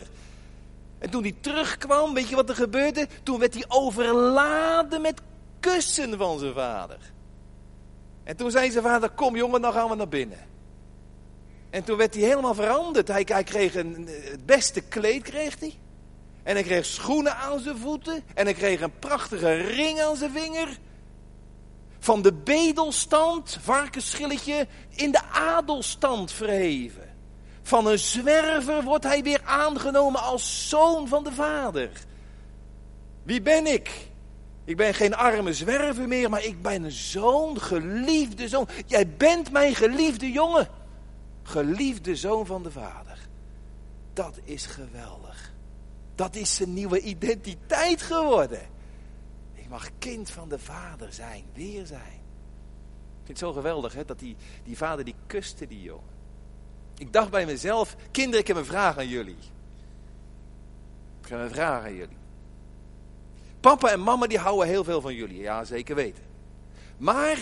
En 0.99 1.09
toen 1.09 1.21
hij 1.21 1.35
terugkwam, 1.41 2.13
weet 2.13 2.29
je 2.29 2.35
wat 2.35 2.49
er 2.49 2.55
gebeurde? 2.55 3.07
Toen 3.23 3.39
werd 3.39 3.53
hij 3.53 3.65
overladen 3.67 5.01
met 5.01 5.21
kussen 5.59 6.17
van 6.17 6.39
zijn 6.39 6.53
vader. 6.53 6.97
En 8.23 8.35
toen 8.35 8.51
zei 8.51 8.71
zijn 8.71 8.83
vader, 8.83 9.09
kom 9.09 9.35
jongen, 9.35 9.61
dan 9.61 9.73
gaan 9.73 9.89
we 9.89 9.95
naar 9.95 10.07
binnen. 10.07 10.39
En 11.69 11.83
toen 11.83 11.97
werd 11.97 12.13
hij 12.13 12.23
helemaal 12.23 12.53
veranderd. 12.53 13.07
Hij, 13.07 13.43
kreeg 13.43 13.75
een, 13.75 14.07
het 14.07 14.45
beste 14.45 14.81
kleed, 14.81 15.23
kreeg 15.23 15.59
hij. 15.59 15.73
En 16.43 16.53
hij 16.53 16.63
kreeg 16.63 16.85
schoenen 16.85 17.35
aan 17.35 17.59
zijn 17.59 17.77
voeten. 17.77 18.23
En 18.33 18.45
hij 18.45 18.53
kreeg 18.53 18.81
een 18.81 18.99
prachtige 18.99 19.53
ring 19.53 20.01
aan 20.01 20.15
zijn 20.15 20.31
vinger. 20.31 20.77
Van 21.99 22.21
de 22.21 22.33
bedelstand, 22.33 23.57
varkensschilletje, 23.61 24.67
in 24.89 25.11
de 25.11 25.23
adelstand 25.23 26.31
verheven. 26.31 27.06
Van 27.67 27.87
een 27.87 27.99
zwerver 27.99 28.83
wordt 28.83 29.03
hij 29.03 29.23
weer 29.23 29.41
aangenomen 29.43 30.21
als 30.21 30.69
zoon 30.69 31.07
van 31.07 31.23
de 31.23 31.31
vader. 31.31 31.89
Wie 33.23 33.41
ben 33.41 33.73
ik? 33.73 34.07
Ik 34.63 34.77
ben 34.77 34.93
geen 34.93 35.15
arme 35.15 35.53
zwerver 35.53 36.07
meer, 36.07 36.29
maar 36.29 36.43
ik 36.43 36.61
ben 36.61 36.83
een 36.83 36.91
zoon, 36.91 37.61
geliefde 37.61 38.47
zoon. 38.47 38.67
Jij 38.85 39.09
bent 39.09 39.51
mijn 39.51 39.75
geliefde 39.75 40.31
jongen. 40.31 40.67
Geliefde 41.43 42.15
zoon 42.15 42.45
van 42.45 42.63
de 42.63 42.71
vader. 42.71 43.17
Dat 44.13 44.39
is 44.43 44.65
geweldig. 44.65 45.53
Dat 46.15 46.35
is 46.35 46.55
zijn 46.55 46.73
nieuwe 46.73 46.99
identiteit 46.99 48.01
geworden. 48.01 48.61
Ik 49.53 49.69
mag 49.69 49.89
kind 49.99 50.29
van 50.29 50.49
de 50.49 50.59
vader 50.59 51.13
zijn, 51.13 51.43
weer 51.53 51.85
zijn. 51.85 52.21
Ik 53.21 53.23
vind 53.23 53.27
het 53.27 53.37
zo 53.37 53.53
geweldig 53.53 53.93
hè, 53.93 54.05
dat 54.05 54.19
die, 54.19 54.35
die 54.63 54.77
vader 54.77 55.05
die 55.05 55.15
kuste 55.25 55.67
die 55.67 55.81
jongen. 55.81 56.16
Ik 56.97 57.13
dacht 57.13 57.29
bij 57.29 57.45
mezelf, 57.45 57.95
kinderen, 58.11 58.39
ik 58.39 58.47
heb 58.47 58.57
een 58.57 58.65
vraag 58.65 58.97
aan 58.97 59.07
jullie. 59.07 59.37
Ik 61.21 61.27
heb 61.27 61.39
een 61.39 61.49
vraag 61.49 61.83
aan 61.83 61.95
jullie. 61.95 62.17
Papa 63.59 63.91
en 63.91 63.99
mama 63.99 64.27
die 64.27 64.37
houden 64.37 64.67
heel 64.67 64.83
veel 64.83 65.01
van 65.01 65.15
jullie, 65.15 65.39
ja 65.39 65.63
zeker 65.63 65.95
weten. 65.95 66.23
Maar 66.97 67.37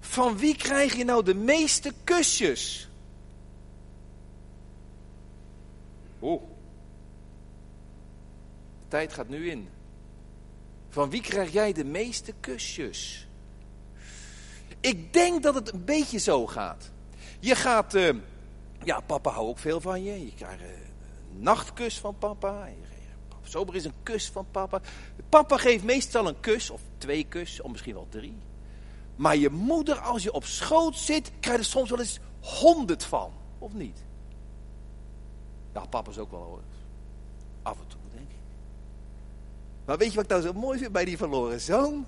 van 0.00 0.38
wie 0.38 0.56
krijg 0.56 0.94
je 0.94 1.04
nou 1.04 1.24
de 1.24 1.34
meeste 1.34 1.92
kusjes? 2.04 2.88
Oeh. 6.22 6.42
Tijd 8.88 9.12
gaat 9.12 9.28
nu 9.28 9.50
in. 9.50 9.68
Van 10.88 11.10
wie 11.10 11.22
krijg 11.22 11.52
jij 11.52 11.72
de 11.72 11.84
meeste 11.84 12.32
kusjes? 12.40 13.28
Ik 14.80 15.12
denk 15.12 15.42
dat 15.42 15.54
het 15.54 15.72
een 15.72 15.84
beetje 15.84 16.18
zo 16.18 16.46
gaat. 16.46 16.90
Je 17.40 17.54
gaat, 17.54 17.94
uh, 17.94 18.14
ja, 18.86 19.00
papa 19.00 19.30
houdt 19.30 19.48
ook 19.48 19.58
veel 19.58 19.80
van 19.80 20.02
je. 20.02 20.24
Je 20.24 20.34
krijgt 20.34 20.62
een 20.62 21.42
nachtkus 21.42 21.98
van 21.98 22.18
papa. 22.18 22.68
Zomer 23.42 23.74
is 23.74 23.84
een 23.84 24.02
kus 24.02 24.30
van 24.30 24.46
papa. 24.50 24.80
Papa 25.28 25.56
geeft 25.56 25.84
meestal 25.84 26.28
een 26.28 26.40
kus, 26.40 26.70
of 26.70 26.80
twee 26.98 27.24
kus, 27.24 27.60
of 27.60 27.70
misschien 27.70 27.94
wel 27.94 28.06
drie. 28.08 28.38
Maar 29.16 29.36
je 29.36 29.50
moeder, 29.50 29.98
als 29.98 30.22
je 30.22 30.32
op 30.32 30.44
schoot 30.44 30.96
zit, 30.96 31.32
krijgt 31.40 31.60
er 31.60 31.66
soms 31.66 31.90
wel 31.90 31.98
eens 31.98 32.18
honderd 32.40 33.04
van. 33.04 33.32
Of 33.58 33.72
niet? 33.72 34.04
Ja, 35.74 35.86
papa 35.86 36.10
is 36.10 36.18
ook 36.18 36.30
wel 36.30 36.42
hoor. 36.42 36.62
Af 37.62 37.78
en 37.78 37.86
toe, 37.86 38.00
denk 38.14 38.30
ik. 38.30 38.36
Maar 39.84 39.98
weet 39.98 40.08
je 40.08 40.14
wat 40.14 40.24
ik 40.24 40.30
nou 40.30 40.42
zo 40.42 40.52
mooi 40.52 40.78
vind 40.78 40.92
bij 40.92 41.04
die 41.04 41.16
verloren 41.16 41.60
zoon? 41.60 42.06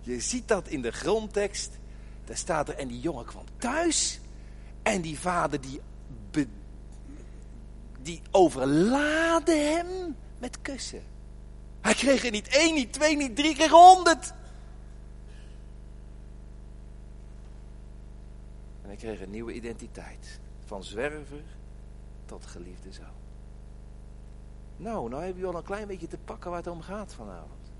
Je 0.00 0.20
ziet 0.20 0.48
dat 0.48 0.68
in 0.68 0.82
de 0.82 0.90
grondtekst. 0.90 1.78
Daar 2.24 2.36
staat 2.36 2.68
er, 2.68 2.74
en 2.74 2.88
die 2.88 3.00
jongen 3.00 3.24
kwam 3.24 3.44
thuis. 3.58 4.20
En 4.82 5.00
die 5.00 5.18
vader 5.18 5.60
die, 5.60 5.80
die 8.02 8.22
overlaadde 8.30 9.54
hem 9.54 10.16
met 10.38 10.60
kussen. 10.60 11.02
Hij 11.80 11.94
kreeg 11.94 12.24
er 12.24 12.30
niet 12.30 12.48
één, 12.48 12.74
niet 12.74 12.92
twee, 12.92 13.16
niet 13.16 13.36
drie, 13.36 13.54
kreeg 13.54 13.70
honderd. 13.70 14.32
En 18.82 18.86
hij 18.86 18.96
kreeg 18.96 19.20
een 19.20 19.30
nieuwe 19.30 19.52
identiteit. 19.52 20.40
Van 20.64 20.84
zwerver 20.84 21.42
tot 22.26 22.46
geliefde 22.46 22.92
zoon. 22.92 23.18
Nou, 24.76 25.08
nou 25.08 25.24
heb 25.24 25.36
je 25.36 25.46
al 25.46 25.54
een 25.54 25.62
klein 25.62 25.86
beetje 25.86 26.06
te 26.06 26.18
pakken 26.18 26.50
waar 26.50 26.58
het 26.58 26.68
om 26.68 26.80
gaat 26.80 27.14
vanavond. 27.14 27.72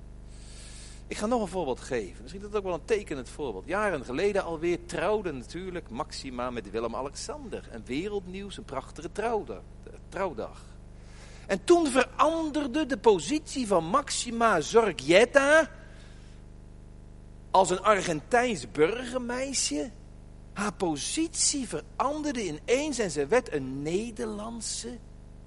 Ik 1.06 1.16
ga 1.16 1.26
nog 1.26 1.40
een 1.40 1.48
voorbeeld 1.48 1.80
geven. 1.80 2.22
Misschien 2.22 2.42
dat 2.42 2.56
ook 2.56 2.64
wel 2.64 2.74
een 2.74 2.84
tekenend 2.84 3.28
voorbeeld. 3.28 3.66
Jaren 3.66 4.04
geleden 4.04 4.44
alweer 4.44 4.86
trouwde 4.86 5.32
natuurlijk 5.32 5.90
Maxima 5.90 6.50
met 6.50 6.70
Willem-Alexander. 6.70 7.68
Een 7.70 7.84
wereldnieuws, 7.84 8.56
een 8.56 8.64
prachtige 8.64 9.12
trouwdag. 9.12 9.62
Trouwdag. 10.10 10.60
En 11.46 11.64
toen 11.64 11.86
veranderde 11.86 12.86
de 12.86 12.98
positie 12.98 13.66
van 13.66 13.84
Maxima 13.84 14.60
Zorgieta 14.60 15.68
als 17.50 17.70
een 17.70 17.82
Argentijns 17.82 18.70
burgermeisje. 18.70 19.90
Haar 20.52 20.72
positie 20.72 21.68
veranderde 21.68 22.46
ineens 22.46 22.98
en 22.98 23.10
ze 23.10 23.26
werd 23.26 23.52
een 23.52 23.82
Nederlandse 23.82 24.98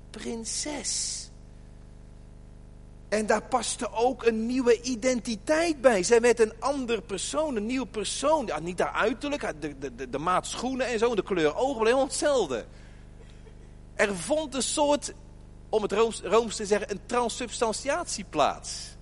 prinses. 0.09 1.23
En 3.09 3.25
daar 3.25 3.43
paste 3.43 3.91
ook 3.91 4.25
een 4.25 4.45
nieuwe 4.45 4.81
identiteit 4.81 5.81
bij. 5.81 6.03
Zij 6.03 6.21
werd 6.21 6.39
een 6.39 6.53
ander 6.59 7.01
persoon, 7.01 7.55
een 7.55 7.65
nieuw 7.65 7.85
persoon. 7.85 8.45
Ja, 8.45 8.59
niet 8.59 8.79
haar 8.79 8.93
uiterlijk, 8.93 9.53
de, 9.59 9.77
de, 9.95 10.09
de, 10.09 10.17
maat 10.17 10.47
schoenen 10.47 10.87
en 10.87 10.99
zo, 10.99 11.15
de 11.15 11.23
kleur 11.23 11.55
ogen, 11.55 11.85
helemaal 11.85 12.05
hetzelfde. 12.05 12.65
Er 13.95 14.15
vond 14.15 14.55
een 14.55 14.63
soort 14.63 15.13
om 15.69 15.81
het 15.81 15.91
Rooms, 16.23 16.55
te 16.55 16.65
zeggen, 16.65 16.91
een 16.91 17.05
transsubstantiatie 17.05 18.25
plaats. 18.29 18.95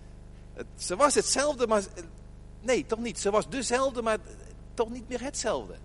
ze 0.75 0.95
was 0.95 1.15
hetzelfde, 1.15 1.67
maar. 1.67 1.83
Nee, 2.61 2.85
toch 2.85 2.99
niet. 2.99 3.19
Ze 3.19 3.31
was 3.31 3.49
dezelfde, 3.49 4.01
maar 4.01 4.17
toch 4.73 4.89
niet 4.89 5.09
meer 5.09 5.21
hetzelfde. 5.21 5.75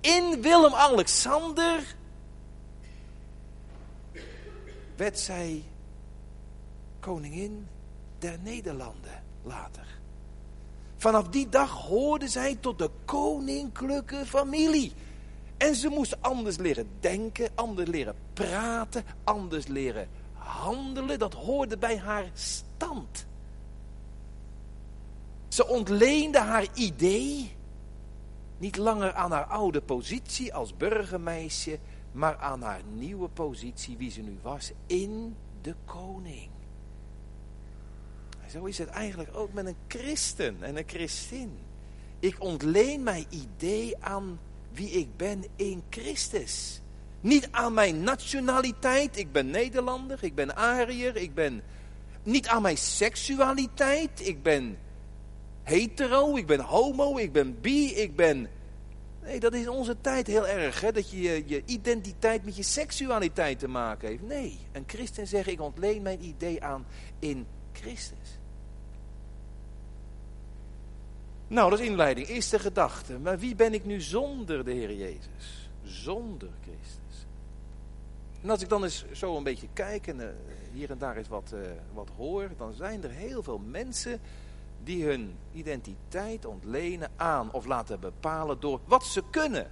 In 0.00 0.42
Willem-Alexander 0.42 1.96
werd 4.96 5.18
zij 5.18 5.64
koningin 7.00 7.68
der 8.18 8.38
Nederlanden 8.42 9.22
later. 9.42 9.86
Vanaf 10.96 11.28
die 11.28 11.48
dag 11.48 11.70
hoorde 11.70 12.28
zij 12.28 12.56
tot 12.60 12.78
de 12.78 12.90
koninklijke 13.04 14.26
familie. 14.26 14.92
En 15.56 15.74
ze 15.74 15.88
moest 15.88 16.22
anders 16.22 16.56
leren 16.56 16.88
denken, 17.00 17.48
anders 17.54 17.88
leren 17.88 18.14
praten, 18.32 19.04
anders 19.24 19.66
leren 19.66 20.08
handelen. 20.32 21.18
Dat 21.18 21.34
hoorde 21.34 21.78
bij 21.78 21.98
haar 21.98 22.30
stand. 22.34 23.26
Ze 25.48 25.66
ontleende 25.66 26.40
haar 26.40 26.66
idee 26.74 27.54
niet 28.58 28.76
langer 28.76 29.14
aan 29.14 29.30
haar 29.30 29.44
oude 29.44 29.80
positie 29.80 30.54
als 30.54 30.76
burgermeisje, 30.76 31.78
maar 32.12 32.36
aan 32.36 32.62
haar 32.62 32.80
nieuwe 32.92 33.28
positie, 33.28 33.96
wie 33.96 34.10
ze 34.10 34.20
nu 34.20 34.38
was, 34.42 34.72
in 34.86 35.36
de 35.60 35.74
koning. 35.84 36.50
Zo 38.50 38.64
is 38.64 38.78
het 38.78 38.88
eigenlijk 38.88 39.36
ook 39.36 39.52
met 39.52 39.66
een 39.66 39.76
christen 39.88 40.62
en 40.62 40.76
een 40.76 40.88
christin. 40.88 41.58
Ik 42.18 42.42
ontleen 42.42 43.02
mijn 43.02 43.26
idee 43.28 44.04
aan 44.04 44.38
wie 44.76 44.90
ik 44.90 45.16
ben 45.16 45.44
in 45.56 45.82
Christus. 45.90 46.80
Niet 47.20 47.48
aan 47.50 47.74
mijn 47.74 48.02
nationaliteit, 48.02 49.18
ik 49.18 49.32
ben 49.32 49.50
Nederlander, 49.50 50.18
ik 50.20 50.34
ben 50.34 50.56
Ariër, 50.56 51.16
ik 51.16 51.34
ben... 51.34 51.62
Niet 52.22 52.48
aan 52.48 52.62
mijn 52.62 52.76
seksualiteit, 52.76 54.26
ik 54.26 54.42
ben 54.42 54.78
hetero, 55.62 56.36
ik 56.36 56.46
ben 56.46 56.60
homo, 56.60 57.16
ik 57.16 57.32
ben 57.32 57.60
bi, 57.60 57.94
ik 57.94 58.16
ben... 58.16 58.48
Nee, 59.22 59.40
dat 59.40 59.54
is 59.54 59.68
onze 59.68 59.96
tijd 60.00 60.26
heel 60.26 60.46
erg, 60.46 60.80
hè, 60.80 60.92
dat 60.92 61.10
je, 61.10 61.42
je 61.46 61.62
identiteit 61.64 62.44
met 62.44 62.56
je 62.56 62.62
seksualiteit 62.62 63.58
te 63.58 63.68
maken 63.68 64.08
heeft. 64.08 64.22
Nee, 64.22 64.58
een 64.72 64.84
christen 64.86 65.26
zegt, 65.26 65.48
ik 65.48 65.60
ontleen 65.60 66.02
mijn 66.02 66.24
idee 66.24 66.62
aan 66.62 66.86
in 67.18 67.46
Christus. 67.72 68.35
Nou, 71.48 71.70
dat 71.70 71.80
is 71.80 71.86
inleiding. 71.86 72.26
Eerste 72.26 72.58
gedachte. 72.58 73.18
Maar 73.18 73.38
wie 73.38 73.54
ben 73.54 73.74
ik 73.74 73.84
nu 73.84 74.00
zonder 74.00 74.64
de 74.64 74.72
Heer 74.72 74.94
Jezus? 74.94 75.70
Zonder 75.82 76.48
Christus. 76.62 77.26
En 78.42 78.50
als 78.50 78.62
ik 78.62 78.68
dan 78.68 78.84
eens 78.84 79.04
zo 79.12 79.36
een 79.36 79.42
beetje 79.42 79.68
kijk 79.72 80.06
en 80.06 80.20
uh, 80.20 80.26
hier 80.72 80.90
en 80.90 80.98
daar 80.98 81.16
eens 81.16 81.28
wat, 81.28 81.50
uh, 81.54 81.60
wat 81.94 82.08
hoor, 82.16 82.50
dan 82.56 82.72
zijn 82.72 83.04
er 83.04 83.10
heel 83.10 83.42
veel 83.42 83.58
mensen 83.58 84.20
die 84.84 85.04
hun 85.04 85.36
identiteit 85.52 86.44
ontlenen 86.44 87.10
aan 87.16 87.52
of 87.52 87.66
laten 87.66 88.00
bepalen 88.00 88.60
door 88.60 88.80
wat 88.84 89.04
ze 89.04 89.22
kunnen. 89.30 89.70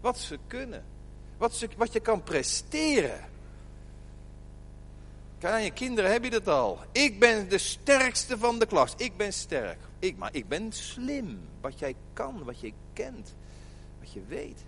Wat 0.00 0.18
ze 0.18 0.38
kunnen. 0.46 0.84
Wat, 1.38 1.54
ze, 1.54 1.68
wat 1.76 1.92
je 1.92 2.00
kan 2.00 2.22
presteren. 2.22 3.28
Kijk, 5.38 5.64
je 5.64 5.70
kinderen 5.70 6.12
heb 6.12 6.24
je 6.24 6.30
dat 6.30 6.48
al. 6.48 6.78
Ik 6.92 7.18
ben 7.18 7.48
de 7.48 7.58
sterkste 7.58 8.38
van 8.38 8.58
de 8.58 8.66
klas. 8.66 8.94
Ik 8.96 9.16
ben 9.16 9.32
sterk. 9.32 9.78
Ik, 10.00 10.16
maar 10.16 10.34
ik 10.34 10.48
ben 10.48 10.72
slim. 10.72 11.40
Wat 11.60 11.78
jij 11.78 11.94
kan, 12.12 12.44
wat 12.44 12.60
je 12.60 12.72
kent, 12.92 13.34
wat 14.00 14.12
je 14.12 14.20
weet. 14.28 14.64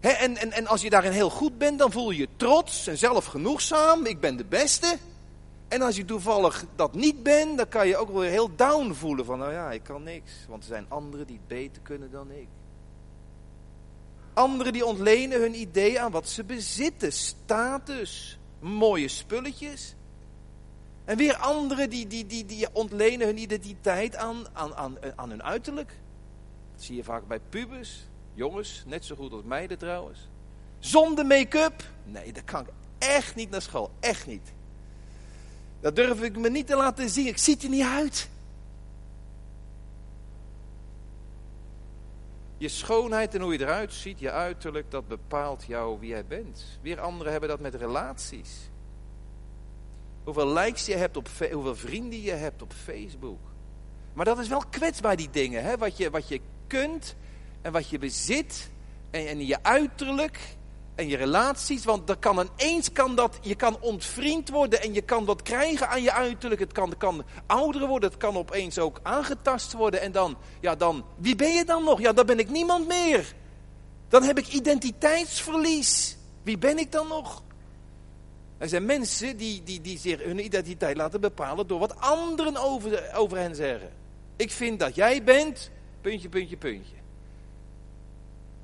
en, 0.00 0.36
en, 0.36 0.52
en 0.52 0.66
als 0.66 0.82
je 0.82 0.90
daarin 0.90 1.12
heel 1.12 1.30
goed 1.30 1.58
bent, 1.58 1.78
dan 1.78 1.92
voel 1.92 2.10
je 2.10 2.18
je 2.18 2.28
trots 2.36 2.86
en 2.86 2.98
zelfgenoegzaam. 2.98 4.06
Ik 4.06 4.20
ben 4.20 4.36
de 4.36 4.44
beste. 4.44 4.98
En 5.68 5.82
als 5.82 5.96
je 5.96 6.04
toevallig 6.04 6.64
dat 6.76 6.94
niet 6.94 7.22
bent, 7.22 7.56
dan 7.56 7.68
kan 7.68 7.88
je 7.88 7.96
ook 7.96 8.10
wel 8.10 8.20
heel 8.20 8.56
down 8.56 8.92
voelen 8.92 9.24
van, 9.24 9.38
nou 9.38 9.52
ja, 9.52 9.72
ik 9.72 9.82
kan 9.82 10.02
niks. 10.02 10.32
Want 10.48 10.62
er 10.62 10.68
zijn 10.68 10.86
anderen 10.88 11.26
die 11.26 11.36
het 11.36 11.48
beter 11.48 11.82
kunnen 11.82 12.10
dan 12.10 12.30
ik. 12.30 12.48
Anderen 14.34 14.72
die 14.72 14.86
ontlenen 14.86 15.40
hun 15.40 15.60
idee 15.60 16.00
aan 16.00 16.10
wat 16.10 16.28
ze 16.28 16.44
bezitten. 16.44 17.12
Status, 17.12 18.38
mooie 18.60 19.08
spulletjes. 19.08 19.94
En 21.04 21.16
weer 21.16 21.36
anderen 21.36 21.90
die, 21.90 22.06
die, 22.06 22.26
die, 22.26 22.44
die 22.46 22.68
ontlenen 22.72 23.26
hun 23.26 23.38
identiteit 23.38 24.16
aan, 24.16 24.44
aan, 24.52 24.74
aan, 24.74 24.96
aan 25.16 25.30
hun 25.30 25.42
uiterlijk. 25.42 25.98
Dat 26.72 26.82
zie 26.82 26.96
je 26.96 27.04
vaak 27.04 27.26
bij 27.26 27.40
pubers, 27.48 28.06
jongens, 28.34 28.84
net 28.86 29.04
zo 29.04 29.16
goed 29.16 29.32
als 29.32 29.42
meiden 29.42 29.78
trouwens. 29.78 30.28
Zonder 30.78 31.26
make-up? 31.26 31.82
Nee, 32.04 32.32
dat 32.32 32.44
kan 32.44 32.60
ik 32.60 32.72
echt 32.98 33.34
niet 33.34 33.50
naar 33.50 33.62
school. 33.62 33.90
Echt 34.00 34.26
niet. 34.26 34.52
Dat 35.80 35.96
durf 35.96 36.22
ik 36.22 36.36
me 36.36 36.50
niet 36.50 36.66
te 36.66 36.76
laten 36.76 37.08
zien. 37.08 37.26
Ik 37.26 37.38
zie 37.38 37.58
er 37.62 37.68
niet 37.68 37.86
uit. 37.86 38.30
Je 42.56 42.68
schoonheid 42.68 43.34
en 43.34 43.40
hoe 43.40 43.52
je 43.52 43.60
eruit 43.60 43.92
ziet, 43.92 44.18
je 44.18 44.30
uiterlijk, 44.30 44.90
dat 44.90 45.08
bepaalt 45.08 45.64
jou 45.66 46.00
wie 46.00 46.08
jij 46.08 46.24
bent. 46.24 46.78
Weer 46.80 47.00
anderen 47.00 47.32
hebben 47.32 47.50
dat 47.50 47.60
met 47.60 47.74
relaties. 47.74 48.70
Hoeveel 50.24 50.52
likes 50.52 50.86
je 50.86 50.94
hebt 50.94 51.16
op 51.16 51.28
hoeveel 51.52 51.76
vrienden 51.76 52.22
je 52.22 52.30
hebt 52.30 52.62
op 52.62 52.72
Facebook. 52.84 53.38
Maar 54.12 54.24
dat 54.24 54.38
is 54.38 54.48
wel 54.48 54.62
kwetsbaar, 54.70 55.16
die 55.16 55.30
dingen. 55.30 55.62
Hè? 55.64 55.76
Wat, 55.76 55.96
je, 55.96 56.10
wat 56.10 56.28
je 56.28 56.40
kunt 56.66 57.16
en 57.62 57.72
wat 57.72 57.88
je 57.88 57.98
bezit 57.98 58.70
en, 59.10 59.26
en 59.26 59.46
je 59.46 59.62
uiterlijk 59.62 60.38
en 60.94 61.08
je 61.08 61.16
relaties. 61.16 61.84
Want 61.84 62.08
er 62.08 62.16
kan 62.16 62.50
ineens 62.56 62.92
kan 62.92 63.14
dat, 63.14 63.38
je 63.40 63.54
kan 63.54 63.76
ontvriend 63.80 64.48
worden 64.48 64.82
en 64.82 64.94
je 64.94 65.02
kan 65.02 65.24
wat 65.24 65.42
krijgen 65.42 65.88
aan 65.88 66.02
je 66.02 66.12
uiterlijk. 66.12 66.60
Het 66.60 66.72
kan, 66.72 66.94
kan 66.98 67.24
ouder 67.46 67.86
worden, 67.86 68.10
het 68.10 68.18
kan 68.18 68.36
opeens 68.36 68.78
ook 68.78 69.00
aangetast 69.02 69.72
worden. 69.72 70.00
En 70.00 70.12
dan, 70.12 70.36
ja 70.60 70.74
dan, 70.74 71.04
wie 71.16 71.36
ben 71.36 71.52
je 71.52 71.64
dan 71.64 71.84
nog? 71.84 72.00
Ja, 72.00 72.12
dan 72.12 72.26
ben 72.26 72.38
ik 72.38 72.50
niemand 72.50 72.86
meer. 72.86 73.34
Dan 74.08 74.22
heb 74.22 74.38
ik 74.38 74.48
identiteitsverlies. 74.48 76.16
Wie 76.42 76.58
ben 76.58 76.78
ik 76.78 76.92
dan 76.92 77.08
nog? 77.08 77.42
Er 78.62 78.68
zijn 78.68 78.84
mensen 78.84 79.36
die, 79.36 79.62
die, 79.62 79.80
die 79.80 79.98
zich 79.98 80.22
hun 80.22 80.44
identiteit 80.44 80.96
laten 80.96 81.20
bepalen 81.20 81.66
door 81.66 81.78
wat 81.78 82.00
anderen 82.00 82.56
over, 82.56 83.14
over 83.14 83.38
hen 83.38 83.54
zeggen. 83.54 83.90
Ik 84.36 84.50
vind 84.50 84.78
dat 84.78 84.94
jij 84.94 85.24
bent, 85.24 85.70
puntje, 86.00 86.28
puntje, 86.28 86.56
puntje. 86.56 86.94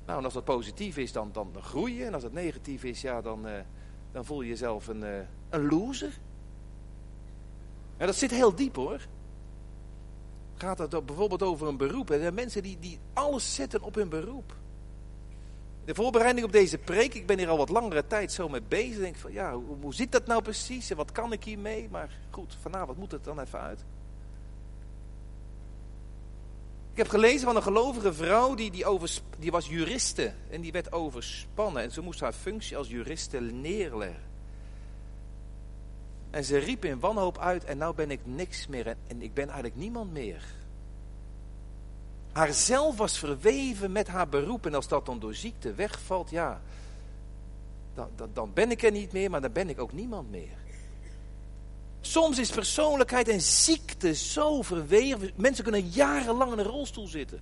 Nou, 0.05 0.17
en 0.17 0.23
als 0.25 0.33
dat 0.33 0.43
positief 0.43 0.97
is, 0.97 1.11
dan, 1.11 1.29
dan, 1.31 1.51
groei 1.61 1.95
je. 1.95 2.05
En 2.05 2.13
als 2.13 2.23
het 2.23 2.33
negatief 2.33 2.83
is, 2.83 3.01
ja, 3.01 3.21
dan, 3.21 3.47
uh, 3.47 3.51
dan 4.11 4.25
voel 4.25 4.41
je 4.41 4.49
jezelf 4.49 4.87
een, 4.87 5.01
uh, 5.01 5.19
een 5.49 5.67
loser. 5.67 6.19
En 7.97 8.05
dat 8.05 8.15
zit 8.15 8.31
heel 8.31 8.55
diep 8.55 8.75
hoor. 8.75 9.07
Gaat 10.55 10.77
het 10.77 11.05
bijvoorbeeld 11.05 11.43
over 11.43 11.67
een 11.67 11.77
beroep. 11.77 12.09
Er 12.09 12.19
zijn 12.19 12.33
mensen 12.33 12.63
die, 12.63 12.77
die 12.79 12.99
alles 13.13 13.55
zetten 13.55 13.81
op 13.81 13.95
hun 13.95 14.09
beroep. 14.09 14.55
De 15.89 15.95
voorbereiding 15.95 16.45
op 16.45 16.51
deze 16.51 16.77
preek, 16.77 17.13
ik 17.13 17.25
ben 17.25 17.37
hier 17.37 17.49
al 17.49 17.57
wat 17.57 17.69
langere 17.69 18.07
tijd 18.07 18.31
zo 18.31 18.49
mee 18.49 18.61
bezig. 18.61 18.97
Denk 18.99 19.15
van 19.15 19.31
ja, 19.31 19.53
hoe, 19.53 19.77
hoe 19.81 19.93
zit 19.93 20.11
dat 20.11 20.25
nou 20.25 20.41
precies 20.41 20.89
en 20.89 20.97
wat 20.97 21.11
kan 21.11 21.31
ik 21.31 21.43
hiermee? 21.43 21.87
Maar 21.91 22.17
goed, 22.29 22.57
vanavond 22.61 22.97
moet 22.97 23.11
het 23.11 23.23
dan 23.23 23.39
even 23.39 23.59
uit. 23.59 23.79
Ik 26.91 26.97
heb 26.97 27.07
gelezen 27.07 27.45
van 27.45 27.55
een 27.55 27.63
gelovige 27.63 28.13
vrouw, 28.13 28.55
die, 28.55 28.71
die, 28.71 28.85
over, 28.85 29.09
die 29.39 29.51
was 29.51 29.67
juriste 29.67 30.33
en 30.49 30.61
die 30.61 30.71
werd 30.71 30.91
overspannen. 30.91 31.83
En 31.83 31.91
ze 31.91 32.01
moest 32.01 32.19
haar 32.19 32.33
functie 32.33 32.77
als 32.77 32.87
juriste 32.87 33.39
neerleggen. 33.39 34.23
En 36.29 36.43
ze 36.43 36.57
riep 36.57 36.85
in 36.85 36.99
wanhoop 36.99 37.37
uit 37.37 37.63
en 37.63 37.77
nou 37.77 37.95
ben 37.95 38.11
ik 38.11 38.19
niks 38.23 38.67
meer 38.67 38.87
en, 38.87 38.97
en 39.07 39.21
ik 39.21 39.33
ben 39.33 39.45
eigenlijk 39.45 39.75
niemand 39.75 40.11
meer. 40.11 40.43
Haar 42.31 42.53
zelf 42.53 42.97
was 42.97 43.17
verweven 43.17 43.91
met 43.91 44.07
haar 44.07 44.29
beroep 44.29 44.65
en 44.65 44.73
als 44.73 44.87
dat 44.87 45.05
dan 45.05 45.19
door 45.19 45.35
ziekte 45.35 45.73
wegvalt, 45.73 46.29
ja, 46.29 46.61
dan, 47.93 48.29
dan, 48.33 48.53
ben 48.53 48.71
ik 48.71 48.83
er 48.83 48.91
niet 48.91 49.11
meer, 49.11 49.29
maar 49.29 49.41
dan 49.41 49.51
ben 49.51 49.69
ik 49.69 49.79
ook 49.81 49.93
niemand 49.93 50.31
meer. 50.31 50.57
Soms 52.01 52.39
is 52.39 52.49
persoonlijkheid 52.49 53.27
en 53.27 53.41
ziekte 53.41 54.13
zo 54.13 54.61
verweven. 54.61 55.31
Mensen 55.35 55.63
kunnen 55.63 55.87
jarenlang 55.87 56.51
in 56.51 56.57
een 56.57 56.65
rolstoel 56.65 57.07
zitten. 57.07 57.39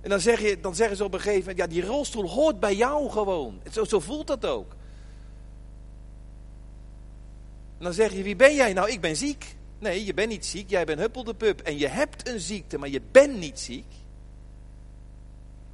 En 0.00 0.10
dan, 0.10 0.20
zeg 0.20 0.40
je, 0.40 0.60
dan 0.60 0.74
zeggen 0.74 0.96
ze 0.96 1.04
op 1.04 1.14
een 1.14 1.20
gegeven 1.20 1.40
moment, 1.40 1.58
ja 1.58 1.66
die 1.66 1.86
rolstoel 1.86 2.30
hoort 2.30 2.60
bij 2.60 2.74
jou 2.74 3.10
gewoon. 3.10 3.60
Zo, 3.70 3.84
zo 3.84 4.00
voelt 4.00 4.26
dat 4.26 4.46
ook. 4.46 4.70
En 7.78 7.84
dan 7.84 7.92
zeg 7.92 8.12
je, 8.12 8.22
wie 8.22 8.36
ben 8.36 8.54
jij? 8.54 8.72
Nou, 8.72 8.90
ik 8.90 9.00
ben 9.00 9.16
ziek. 9.16 9.56
Nee, 9.78 10.04
je 10.04 10.14
bent 10.14 10.28
niet 10.28 10.46
ziek, 10.46 10.70
jij 10.70 10.84
bent 10.84 10.98
huppel 10.98 11.24
de 11.24 11.34
pup. 11.34 11.60
En 11.60 11.78
je 11.78 11.88
hebt 11.88 12.28
een 12.28 12.40
ziekte, 12.40 12.78
maar 12.78 12.88
je 12.88 13.00
bent 13.10 13.38
niet 13.38 13.60
ziek. 13.60 13.86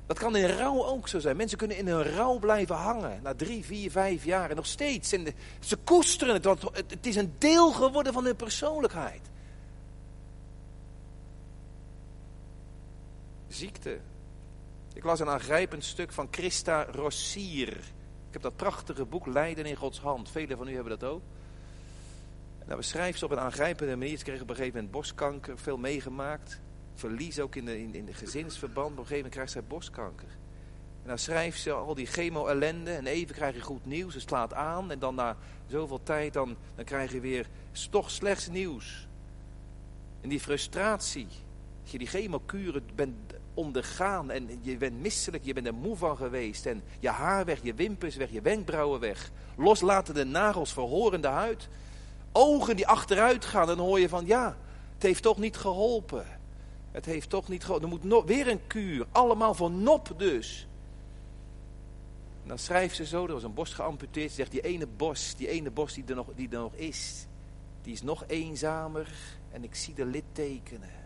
Dat 0.06 0.18
kan 0.18 0.36
in 0.36 0.46
rouw 0.46 0.84
ook 0.84 1.08
zo 1.08 1.18
zijn. 1.18 1.36
Mensen 1.36 1.58
kunnen 1.58 1.76
in 1.76 1.86
hun 1.86 2.02
rouw 2.02 2.38
blijven 2.38 2.76
hangen. 2.76 3.20
Na 3.22 3.34
drie, 3.34 3.64
vier, 3.64 3.90
vijf 3.90 4.24
jaar 4.24 4.50
en 4.50 4.56
nog 4.56 4.66
steeds. 4.66 5.12
En 5.12 5.26
ze 5.60 5.76
koesteren 5.76 6.34
het, 6.34 6.44
want 6.44 6.62
het 6.62 7.06
is 7.06 7.16
een 7.16 7.34
deel 7.38 7.72
geworden 7.72 8.12
van 8.12 8.24
hun 8.24 8.36
persoonlijkheid. 8.36 9.20
Ziekte. 13.48 13.98
Ik 14.94 15.04
las 15.04 15.20
een 15.20 15.28
aangrijpend 15.28 15.84
stuk 15.84 16.12
van 16.12 16.28
Christa 16.30 16.86
Rossier. 16.90 17.76
Ik 18.28 18.32
heb 18.32 18.42
dat 18.42 18.56
prachtige 18.56 19.04
boek 19.04 19.26
Leiden 19.26 19.66
in 19.66 19.76
Gods 19.76 20.00
hand. 20.00 20.30
Velen 20.30 20.56
van 20.56 20.68
u 20.68 20.74
hebben 20.74 20.98
dat 20.98 21.10
ook. 21.10 21.22
En 22.64 22.70
daar 22.70 22.76
beschrijft 22.76 23.18
ze 23.18 23.24
op 23.24 23.30
een 23.30 23.38
aangrijpende 23.38 23.96
manier. 23.96 24.18
Ze 24.18 24.24
kreeg 24.24 24.40
op 24.40 24.48
een 24.48 24.56
gegeven 24.56 24.76
moment 24.76 24.92
borstkanker, 24.92 25.58
veel 25.58 25.76
meegemaakt 25.76 26.60
verlies 26.94 27.40
ook 27.40 27.54
in 27.54 27.64
de, 27.64 27.78
in, 27.80 27.94
in 27.94 28.04
de 28.04 28.14
gezinsverband. 28.14 28.90
Op 28.90 28.98
een 28.98 29.06
gegeven 29.06 29.16
moment 29.16 29.34
krijgt 29.34 29.52
zij 29.52 29.64
borstkanker. 29.64 30.28
En 31.02 31.08
dan 31.08 31.18
schrijft 31.18 31.60
ze 31.60 31.72
al 31.72 31.94
die 31.94 32.06
chemo-ellende 32.06 32.90
en 32.90 33.06
even 33.06 33.34
krijg 33.34 33.54
je 33.54 33.60
goed 33.60 33.86
nieuws. 33.86 34.14
Het 34.14 34.22
slaat 34.22 34.54
aan 34.54 34.90
en 34.90 34.98
dan 34.98 35.14
na 35.14 35.36
zoveel 35.66 36.02
tijd 36.02 36.32
dan, 36.32 36.56
dan 36.74 36.84
krijg 36.84 37.12
je 37.12 37.20
weer 37.20 37.48
toch 37.90 38.10
slechts 38.10 38.48
nieuws. 38.48 39.08
En 40.20 40.28
die 40.28 40.40
frustratie, 40.40 41.28
als 41.82 41.90
je 41.90 41.98
die 41.98 42.06
chemokuren 42.06 42.82
bent 42.94 43.14
ondergaan 43.54 44.30
en 44.30 44.58
je 44.60 44.76
bent 44.76 45.00
misselijk, 45.00 45.44
je 45.44 45.52
bent 45.52 45.66
er 45.66 45.74
moe 45.74 45.96
van 45.96 46.16
geweest. 46.16 46.66
En 46.66 46.82
je 46.98 47.08
haar 47.08 47.44
weg, 47.44 47.62
je 47.62 47.74
wimpers 47.74 48.16
weg, 48.16 48.30
je 48.30 48.40
wenkbrauwen 48.40 49.00
weg. 49.00 49.30
Loslaten 49.56 50.14
de 50.14 50.24
nagels, 50.24 50.72
verhorende 50.72 51.28
huid. 51.28 51.68
Ogen 52.36 52.76
die 52.76 52.86
achteruit 52.86 53.44
gaan, 53.44 53.66
dan 53.66 53.78
hoor 53.78 54.00
je 54.00 54.08
van 54.08 54.26
ja, 54.26 54.56
het 54.94 55.02
heeft 55.02 55.22
toch 55.22 55.38
niet 55.38 55.56
geholpen. 55.56 56.26
Het 56.92 57.04
heeft 57.04 57.30
toch 57.30 57.48
niet 57.48 57.64
geholpen. 57.64 57.88
Er 57.88 57.94
moet 57.94 58.04
nog, 58.04 58.24
weer 58.24 58.48
een 58.48 58.66
kuur. 58.66 59.06
Allemaal 59.12 59.54
voor 59.54 59.70
nop 59.70 60.14
dus. 60.16 60.66
En 62.42 62.48
dan 62.48 62.58
schrijft 62.58 62.96
ze 62.96 63.06
zo, 63.06 63.26
er 63.26 63.32
was 63.32 63.42
een 63.42 63.54
borst 63.54 63.74
geamputeerd. 63.74 64.30
Ze 64.30 64.36
zegt, 64.36 64.50
die 64.50 64.60
ene 64.60 64.86
borst, 64.86 65.38
die 65.38 65.48
ene 65.48 65.70
borst 65.70 65.94
die 65.94 66.04
er, 66.06 66.14
nog, 66.14 66.26
die 66.36 66.48
er 66.50 66.58
nog 66.58 66.74
is, 66.74 67.26
die 67.82 67.92
is 67.92 68.02
nog 68.02 68.24
eenzamer. 68.26 69.08
En 69.50 69.64
ik 69.64 69.74
zie 69.74 69.94
de 69.94 70.04
littekenen. 70.04 71.02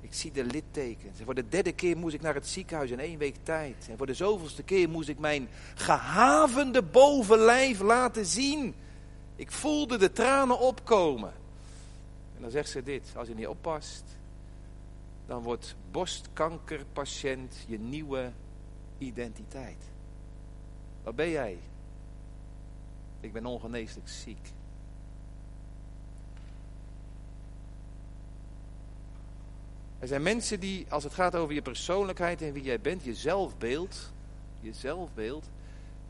Ik 0.00 0.14
zie 0.14 0.32
de 0.32 0.44
littekenen. 0.44 1.14
Voor 1.24 1.34
de 1.34 1.48
derde 1.48 1.72
keer 1.72 1.96
moest 1.96 2.14
ik 2.14 2.22
naar 2.22 2.34
het 2.34 2.46
ziekenhuis 2.46 2.90
in 2.90 3.00
één 3.00 3.18
week 3.18 3.36
tijd. 3.42 3.86
En 3.90 3.96
voor 3.96 4.06
de 4.06 4.14
zoveelste 4.14 4.62
keer 4.62 4.88
moest 4.88 5.08
ik 5.08 5.18
mijn 5.18 5.48
gehavende 5.74 6.82
bovenlijf 6.82 7.80
laten 7.80 8.26
zien. 8.26 8.74
Ik 9.36 9.50
voelde 9.50 9.98
de 9.98 10.12
tranen 10.12 10.58
opkomen. 10.58 11.32
En 12.36 12.42
dan 12.42 12.50
zegt 12.50 12.68
ze 12.68 12.82
dit, 12.82 13.12
als 13.16 13.28
je 13.28 13.34
niet 13.34 13.46
oppast, 13.46 14.04
dan 15.26 15.42
wordt 15.42 15.74
borstkankerpatiënt 15.90 17.64
je 17.66 17.78
nieuwe 17.78 18.32
identiteit. 18.98 19.82
Wat 21.02 21.16
ben 21.16 21.30
jij? 21.30 21.58
Ik 23.20 23.32
ben 23.32 23.46
ongeneeslijk 23.46 24.08
ziek. 24.08 24.52
Er 29.98 30.08
zijn 30.08 30.22
mensen 30.22 30.60
die, 30.60 30.86
als 30.88 31.04
het 31.04 31.14
gaat 31.14 31.34
over 31.34 31.54
je 31.54 31.62
persoonlijkheid 31.62 32.42
en 32.42 32.52
wie 32.52 32.62
jij 32.62 32.80
bent, 32.80 33.04
je 33.04 33.14
zelfbeeld, 33.14 34.12
je 34.60 34.72
zelfbeeld, 34.72 35.48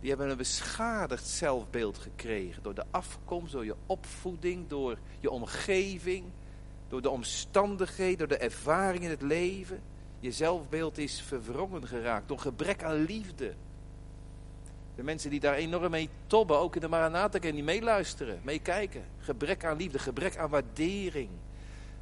die 0.06 0.14
hebben 0.14 0.32
een 0.32 0.40
beschadigd 0.40 1.26
zelfbeeld 1.26 1.98
gekregen. 1.98 2.62
Door 2.62 2.74
de 2.74 2.84
afkomst, 2.90 3.52
door 3.52 3.64
je 3.64 3.74
opvoeding, 3.86 4.68
door 4.68 4.98
je 5.20 5.30
omgeving, 5.30 6.24
door 6.88 7.02
de 7.02 7.10
omstandigheden, 7.10 8.18
door 8.18 8.28
de 8.28 8.36
ervaring 8.36 9.04
in 9.04 9.10
het 9.10 9.22
leven. 9.22 9.82
Je 10.20 10.32
zelfbeeld 10.32 10.98
is 10.98 11.20
verwrongen 11.20 11.86
geraakt 11.86 12.28
door 12.28 12.38
gebrek 12.38 12.82
aan 12.82 13.04
liefde. 13.04 13.54
De 14.94 15.02
mensen 15.02 15.30
die 15.30 15.40
daar 15.40 15.54
enorm 15.54 15.90
mee 15.90 16.08
tobben, 16.26 16.58
ook 16.58 16.74
in 16.74 16.80
de 16.80 16.88
Maranatha, 16.88 17.38
die 17.38 17.62
meeluisteren, 17.62 18.40
meekijken. 18.42 19.04
Gebrek 19.18 19.64
aan 19.64 19.76
liefde, 19.76 19.98
gebrek 19.98 20.36
aan 20.36 20.50
waardering. 20.50 21.30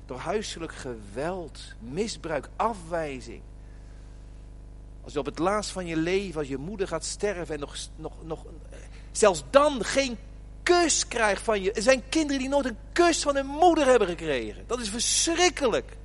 Door 0.07 0.19
huiselijk 0.19 0.73
geweld, 0.75 1.75
misbruik, 1.79 2.49
afwijzing. 2.57 3.43
Als 5.05 5.13
je 5.13 5.19
op 5.19 5.27
het 5.27 5.39
laatst 5.39 5.71
van 5.71 5.87
je 5.87 5.97
leven, 5.97 6.39
als 6.39 6.49
je 6.49 6.57
moeder 6.57 6.89
gaat 6.89 7.05
sterven 7.05 7.55
en 7.55 7.61
nog, 7.61 7.77
nog, 7.97 8.13
nog 8.25 8.45
zelfs 9.13 9.45
dan 9.51 9.85
geen 9.85 10.19
kus 10.63 11.09
krijgt 11.09 11.43
van 11.43 11.63
je. 11.63 11.73
Er 11.73 11.83
zijn 11.83 12.03
kinderen 12.09 12.41
die 12.41 12.49
nooit 12.49 12.65
een 12.65 12.79
kus 12.93 13.23
van 13.23 13.35
hun 13.35 13.47
moeder 13.47 13.87
hebben 13.87 14.09
gekregen. 14.09 14.65
Dat 14.67 14.81
is 14.81 14.89
verschrikkelijk. 14.89 15.97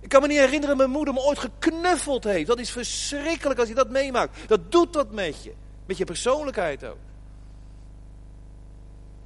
Ik 0.00 0.08
kan 0.08 0.20
me 0.22 0.28
niet 0.28 0.38
herinneren 0.38 0.68
dat 0.68 0.76
mijn 0.76 0.90
moeder 0.90 1.14
me 1.14 1.20
ooit 1.20 1.38
geknuffeld 1.38 2.24
heeft. 2.24 2.46
Dat 2.46 2.58
is 2.58 2.70
verschrikkelijk 2.70 3.60
als 3.60 3.68
je 3.68 3.74
dat 3.74 3.90
meemaakt. 3.90 4.48
Dat 4.48 4.72
doet 4.72 4.94
wat 4.94 5.12
met 5.12 5.42
je. 5.42 5.52
Met 5.86 5.96
je 5.96 6.04
persoonlijkheid 6.04 6.84
ook. 6.84 6.98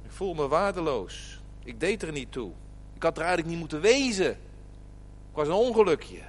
Ik 0.03 0.11
voel 0.11 0.33
me 0.33 0.47
waardeloos. 0.47 1.39
Ik 1.63 1.79
deed 1.79 2.01
er 2.01 2.11
niet 2.11 2.31
toe. 2.31 2.51
Ik 2.93 3.03
had 3.03 3.17
er 3.17 3.23
eigenlijk 3.23 3.49
niet 3.49 3.59
moeten 3.59 3.81
wezen. 3.81 4.31
Ik 4.31 5.39
was 5.39 5.47
een 5.47 5.53
ongelukje. 5.53 6.21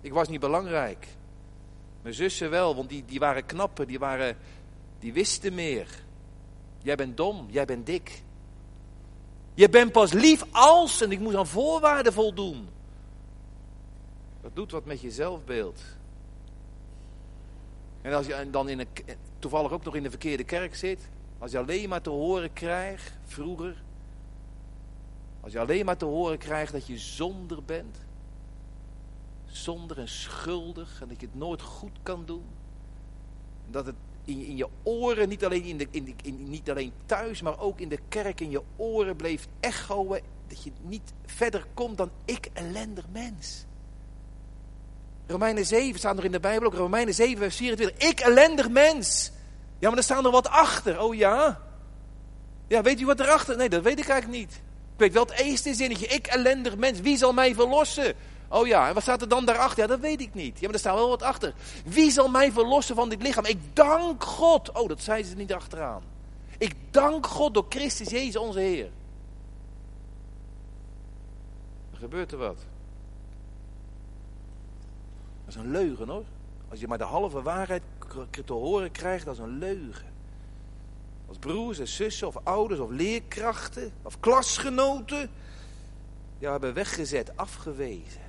Ik 0.00 0.12
was 0.12 0.28
niet 0.28 0.40
belangrijk. 0.40 1.06
Mijn 2.06 2.18
zussen 2.18 2.50
wel, 2.50 2.74
want 2.76 2.88
die, 2.88 3.04
die 3.04 3.18
waren 3.18 3.46
knapper, 3.46 3.86
die, 3.86 3.98
waren, 3.98 4.36
die 4.98 5.12
wisten 5.12 5.54
meer. 5.54 5.88
Jij 6.82 6.96
bent 6.96 7.16
dom, 7.16 7.46
jij 7.50 7.64
bent 7.64 7.86
dik. 7.86 8.22
Je 9.54 9.68
bent 9.68 9.92
pas 9.92 10.12
lief 10.12 10.44
als, 10.50 11.00
en 11.00 11.12
ik 11.12 11.20
moest 11.20 11.36
aan 11.36 11.46
voorwaarden 11.46 12.12
voldoen. 12.12 12.68
Dat 14.42 14.50
doet 14.54 14.70
wat 14.70 14.84
met 14.84 15.00
je 15.00 15.10
zelfbeeld. 15.10 15.80
En 18.02 18.12
als 18.12 18.26
je 18.26 18.50
dan 18.50 18.68
in 18.68 18.78
een, 18.78 18.88
toevallig 19.38 19.72
ook 19.72 19.84
nog 19.84 19.94
in 19.94 20.02
de 20.02 20.10
verkeerde 20.10 20.44
kerk 20.44 20.74
zit, 20.74 21.08
als 21.38 21.50
je 21.50 21.58
alleen 21.58 21.88
maar 21.88 22.02
te 22.02 22.10
horen 22.10 22.52
krijgt, 22.52 23.12
vroeger, 23.24 23.82
als 25.40 25.52
je 25.52 25.60
alleen 25.60 25.84
maar 25.84 25.96
te 25.96 26.04
horen 26.04 26.38
krijgt 26.38 26.72
dat 26.72 26.86
je 26.86 26.98
zonder 26.98 27.62
bent, 27.64 28.05
zonder 29.62 29.98
en 29.98 30.08
schuldig 30.08 31.00
en 31.00 31.08
dat 31.08 31.20
je 31.20 31.26
het 31.26 31.34
nooit 31.34 31.62
goed 31.62 31.98
kan 32.02 32.24
doen, 32.24 32.44
dat 33.70 33.86
het 33.86 33.94
in, 34.24 34.46
in 34.46 34.56
je 34.56 34.68
oren, 34.82 35.28
niet 35.28 35.44
alleen, 35.44 35.64
in 35.64 35.76
de, 35.76 36.14
in, 36.22 36.50
niet 36.50 36.70
alleen 36.70 36.92
thuis, 37.06 37.42
maar 37.42 37.58
ook 37.58 37.80
in 37.80 37.88
de 37.88 37.98
kerk, 38.08 38.40
in 38.40 38.50
je 38.50 38.62
oren 38.76 39.16
bleef 39.16 39.48
echoen 39.60 40.18
dat 40.48 40.62
je 40.62 40.72
niet 40.82 41.12
verder 41.26 41.66
komt 41.74 41.96
dan 41.96 42.10
ik 42.24 42.48
ellendig 42.52 43.04
mens. 43.12 43.64
Romeinen 45.26 45.66
7 45.66 45.98
staat 45.98 46.14
nog 46.14 46.24
in 46.24 46.32
de 46.32 46.40
Bijbel 46.40 46.66
ook. 46.66 46.74
Romeinen 46.74 47.14
7, 47.14 47.38
vers 47.38 47.56
24. 47.56 48.08
Ik 48.08 48.20
ellendig 48.20 48.68
mens. 48.68 49.32
Ja, 49.78 49.88
maar 49.88 49.98
er 49.98 50.04
staat 50.04 50.22
nog 50.22 50.32
wat 50.32 50.48
achter. 50.48 51.00
Oh 51.00 51.14
ja? 51.14 51.60
Ja, 52.68 52.82
weet 52.82 53.00
u 53.00 53.06
wat 53.06 53.20
erachter? 53.20 53.56
Nee, 53.56 53.68
dat 53.68 53.82
weet 53.82 53.98
ik 53.98 54.08
eigenlijk 54.08 54.40
niet. 54.40 54.52
Ik 54.92 55.02
weet 55.02 55.12
wel 55.12 55.24
het 55.24 55.40
eerste 55.40 55.74
zinnetje. 55.74 56.06
Ik 56.06 56.26
ellendig 56.26 56.76
mens. 56.76 57.00
Wie 57.00 57.16
zal 57.16 57.32
mij 57.32 57.54
verlossen? 57.54 58.14
Oh 58.48 58.66
ja, 58.66 58.88
en 58.88 58.94
wat 58.94 59.02
staat 59.02 59.20
er 59.20 59.28
dan 59.28 59.44
daarachter? 59.44 59.82
Ja, 59.82 59.86
dat 59.88 60.00
weet 60.00 60.20
ik 60.20 60.34
niet. 60.34 60.58
Ja, 60.58 60.64
maar 60.64 60.74
er 60.74 60.80
staat 60.80 60.94
wel 60.94 61.08
wat 61.08 61.22
achter. 61.22 61.54
Wie 61.84 62.10
zal 62.10 62.28
mij 62.28 62.52
verlossen 62.52 62.94
van 62.94 63.08
dit 63.08 63.22
lichaam? 63.22 63.44
Ik 63.44 63.58
dank 63.72 64.24
God. 64.24 64.72
Oh, 64.72 64.88
dat 64.88 65.02
zei 65.02 65.22
ze 65.22 65.34
niet 65.34 65.52
achteraan. 65.52 66.02
Ik 66.58 66.74
dank 66.90 67.26
God 67.26 67.54
door 67.54 67.66
Christus 67.68 68.08
Jezus 68.08 68.36
onze 68.36 68.58
Heer. 68.58 68.90
Er 71.92 71.98
gebeurt 71.98 72.32
er 72.32 72.38
wat. 72.38 72.58
Dat 75.44 75.54
is 75.54 75.60
een 75.60 75.70
leugen 75.70 76.08
hoor. 76.08 76.24
Als 76.68 76.80
je 76.80 76.88
maar 76.88 76.98
de 76.98 77.04
halve 77.04 77.42
waarheid 77.42 77.82
te 78.44 78.52
horen 78.52 78.90
krijgt, 78.90 79.24
dat 79.24 79.34
is 79.34 79.40
een 79.40 79.58
leugen. 79.58 80.14
Als 81.28 81.38
broers 81.38 81.78
en 81.78 81.88
zussen 81.88 82.26
of 82.26 82.36
ouders 82.42 82.80
of 82.80 82.90
leerkrachten 82.90 83.92
of 84.02 84.20
klasgenoten. 84.20 85.30
Ja, 86.38 86.50
hebben 86.50 86.74
weggezet, 86.74 87.36
afgewezen. 87.36 88.25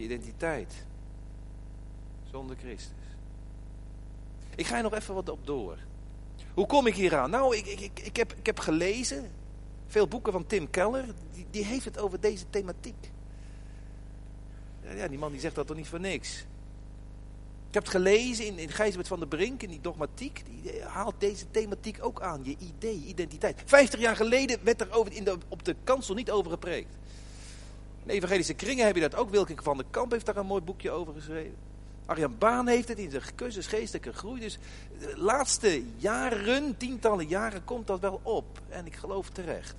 Identiteit. 0.00 0.74
Zonder 2.30 2.56
Christus. 2.56 2.96
Ik 4.56 4.66
ga 4.66 4.76
er 4.76 4.82
nog 4.82 4.94
even 4.94 5.14
wat 5.14 5.28
op 5.28 5.46
door. 5.46 5.78
Hoe 6.54 6.66
kom 6.66 6.86
ik 6.86 6.94
hier 6.94 7.16
aan? 7.16 7.30
Nou, 7.30 7.56
ik, 7.56 7.66
ik, 7.66 8.00
ik, 8.00 8.16
heb, 8.16 8.32
ik 8.32 8.46
heb 8.46 8.58
gelezen. 8.58 9.30
Veel 9.86 10.08
boeken 10.08 10.32
van 10.32 10.46
Tim 10.46 10.70
Keller. 10.70 11.04
Die, 11.32 11.46
die 11.50 11.64
heeft 11.64 11.84
het 11.84 11.98
over 11.98 12.20
deze 12.20 12.44
thematiek. 12.50 13.10
Ja, 14.94 15.08
die 15.08 15.18
man 15.18 15.32
die 15.32 15.40
zegt 15.40 15.54
dat 15.54 15.66
toch 15.66 15.76
niet 15.76 15.88
voor 15.88 16.00
niks. 16.00 16.44
Ik 17.68 17.74
heb 17.76 17.82
het 17.82 17.92
gelezen 17.92 18.46
in, 18.46 18.58
in 18.58 18.68
Gijsbert 18.68 19.08
van 19.08 19.18
der 19.18 19.28
Brink, 19.28 19.62
in 19.62 19.68
die 19.68 19.80
dogmatiek. 19.80 20.42
Die 20.46 20.82
haalt 20.82 21.14
deze 21.18 21.50
thematiek 21.50 22.04
ook 22.04 22.22
aan. 22.22 22.40
Je 22.44 22.56
idee, 22.58 23.04
identiteit. 23.06 23.62
Vijftig 23.64 24.00
jaar 24.00 24.16
geleden 24.16 24.64
werd 24.64 24.80
er 24.80 24.92
over, 24.92 25.12
in 25.12 25.24
de, 25.24 25.38
op 25.48 25.64
de 25.64 25.76
kansel 25.84 26.14
niet 26.14 26.30
over 26.30 26.50
gepreekt. 26.50 26.96
In 28.04 28.10
evangelische 28.10 28.54
kringen 28.54 28.86
heb 28.86 28.94
je 28.94 29.00
dat 29.00 29.14
ook. 29.14 29.30
Wilking 29.30 29.62
van 29.62 29.76
der 29.76 29.86
Kamp 29.90 30.12
heeft 30.12 30.26
daar 30.26 30.36
een 30.36 30.46
mooi 30.46 30.62
boekje 30.62 30.90
over 30.90 31.14
geschreven. 31.14 31.56
Arjan 32.06 32.38
Baan 32.38 32.66
heeft 32.66 32.88
het 32.88 32.98
in 32.98 33.10
zijn 33.10 33.22
cursus 33.34 33.66
geestelijke 33.66 34.12
groei. 34.12 34.40
Dus 34.40 34.58
de 34.98 35.12
laatste 35.16 35.82
jaren, 35.96 36.76
tientallen 36.76 37.26
jaren, 37.28 37.64
komt 37.64 37.86
dat 37.86 38.00
wel 38.00 38.20
op. 38.22 38.60
En 38.68 38.86
ik 38.86 38.96
geloof 38.96 39.30
terecht. 39.30 39.74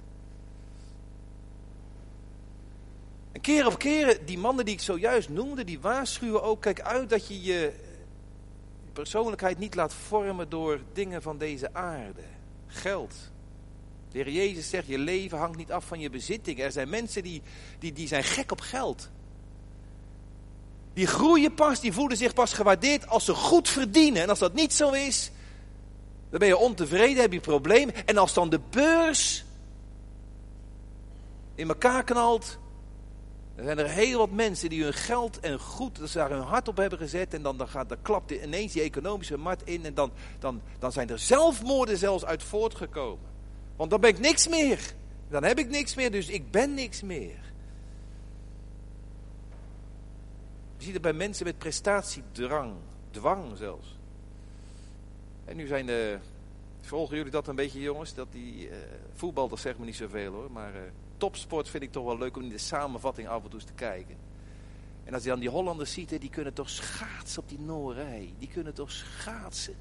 En 3.31 3.41
keer 3.41 3.65
op 3.65 3.77
keren, 3.79 4.25
die 4.25 4.38
mannen 4.38 4.65
die 4.65 4.73
ik 4.73 4.81
zojuist 4.81 5.29
noemde, 5.29 5.63
die 5.63 5.79
waarschuwen 5.79 6.43
ook, 6.43 6.62
kijk 6.62 6.81
uit 6.81 7.10
dat 7.10 7.27
je 7.27 7.41
je 7.41 7.73
persoonlijkheid 8.93 9.57
niet 9.57 9.75
laat 9.75 9.93
vormen 9.93 10.49
door 10.49 10.79
dingen 10.93 11.21
van 11.21 11.38
deze 11.38 11.73
aarde. 11.73 12.23
Geld. 12.67 13.15
De 14.12 14.17
Heer 14.17 14.32
Jezus 14.32 14.69
zegt, 14.69 14.88
je 14.88 14.97
leven 14.97 15.38
hangt 15.38 15.58
niet 15.58 15.71
af 15.71 15.86
van 15.86 16.00
je 16.00 16.10
bezitting. 16.10 16.60
Er 16.60 16.71
zijn 16.71 16.89
mensen 16.89 17.24
die, 17.24 17.41
die, 17.80 17.93
die 17.93 18.08
zijn 18.08 18.24
gek 18.24 18.52
op 18.52 18.60
geld. 18.60 19.10
Die 20.93 21.08
groeien 21.08 21.54
pas, 21.54 21.80
die 21.80 21.93
voelen 21.93 22.17
zich 22.17 22.34
pas 22.34 22.54
gewaardeerd 22.54 23.08
als 23.08 23.26
ze 23.26 23.34
goed 23.34 23.69
verdienen. 23.69 24.21
En 24.21 24.30
als 24.30 24.39
dat 24.39 24.54
niet 24.54 24.74
zo 24.74 24.91
is, 24.91 25.32
dan 26.30 26.39
ben 26.39 26.47
je 26.47 26.58
ontevreden, 26.58 27.21
heb 27.21 27.34
je 27.34 27.39
problemen. 27.39 28.08
En 28.08 28.17
als 28.17 28.34
dan 28.34 28.50
de 28.50 28.60
beurs 28.69 29.45
in 31.56 31.67
elkaar 31.67 32.04
knalt, 32.04 32.58
er 33.56 33.63
zijn 33.63 33.80
er 33.80 33.89
heel 33.89 34.17
wat 34.17 34.32
mensen 34.32 34.69
die 34.69 34.84
hun 34.84 34.93
geld 34.93 35.39
en 35.39 35.60
goed, 35.60 36.00
dat 36.00 36.10
ze 36.10 36.17
daar 36.17 36.30
hun 36.30 36.41
hart 36.41 36.67
op 36.67 36.78
hebben 36.78 37.00
gezet. 37.00 37.34
En 37.34 37.41
dan, 37.41 37.58
dan, 37.58 37.67
gaat, 37.67 37.89
dan 37.89 38.02
klapt 38.02 38.32
ineens 38.32 38.74
die 38.74 38.82
economische 38.82 39.38
markt 39.38 39.67
in. 39.67 39.86
En 39.86 39.93
dan, 39.93 40.12
dan, 40.39 40.62
dan 40.80 40.91
zijn 40.91 41.10
er 41.10 41.19
zelfmoorden 41.19 41.97
zelfs 41.97 42.26
uit 42.26 42.43
voortgekomen. 42.43 43.31
Want 43.82 43.94
dan 43.94 44.02
ben 44.02 44.10
ik 44.10 44.20
niks 44.20 44.48
meer. 44.48 44.94
Dan 45.30 45.44
heb 45.44 45.60
ik 45.60 45.70
niks 45.70 45.96
meer, 45.96 46.12
dus 46.12 46.30
ik 46.30 46.52
ben 46.52 46.74
niks 46.74 47.02
meer. 47.02 47.54
Je 50.78 50.84
ziet 50.84 50.94
het 50.94 51.02
bij 51.02 51.13
mensen 51.13 51.46
met 51.46 51.58
prestatiedrang. 51.58 52.74
Dwang 53.12 53.58
zelfs. 53.58 53.98
En 55.46 55.56
nu 55.56 55.67
zijn 55.67 55.86
de... 55.86 56.20
Volgen 56.82 57.15
jullie 57.17 57.32
dat 57.32 57.48
een 57.48 57.56
beetje 57.56 57.82
jongens? 57.82 58.13
Dat 58.13 58.32
die 58.32 58.70
uh, 58.70 58.76
voetbal, 59.13 59.48
dat 59.48 59.60
zegt 59.60 59.80
me 59.80 59.86
niet 59.86 59.96
zoveel 59.96 60.34
hoor. 60.34 60.52
Maar... 60.52 60.76
Uh, 60.76 60.82
topsport 61.17 61.70
vind 61.70 61.84
ik 61.84 61.91
toch 61.91 62.06
wel 62.06 62.17
leuk 62.17 62.36
om 62.36 62.44
in 62.44 62.50
de 62.50 62.58
samenvatting 62.58 63.28
af 63.28 63.44
en 63.44 63.50
toe 63.50 63.63
te 63.63 63.74
kijken. 63.74 64.15
En 65.04 65.13
als 65.13 65.24
je 65.24 65.30
dan 65.30 65.39
die 65.39 65.50
Hollanders 65.50 65.94
ziet, 65.94 66.22
die 66.22 66.30
kunnen 66.30 66.54
toch 66.54 66.70
schaatsen 66.70 67.41
op 67.41 67.50
die 67.50 67.60
Noorij. 67.60 68.34
Die 68.38 68.48
kunnen 68.48 68.74
toch 68.74 68.91
schaatsen. 68.91 69.76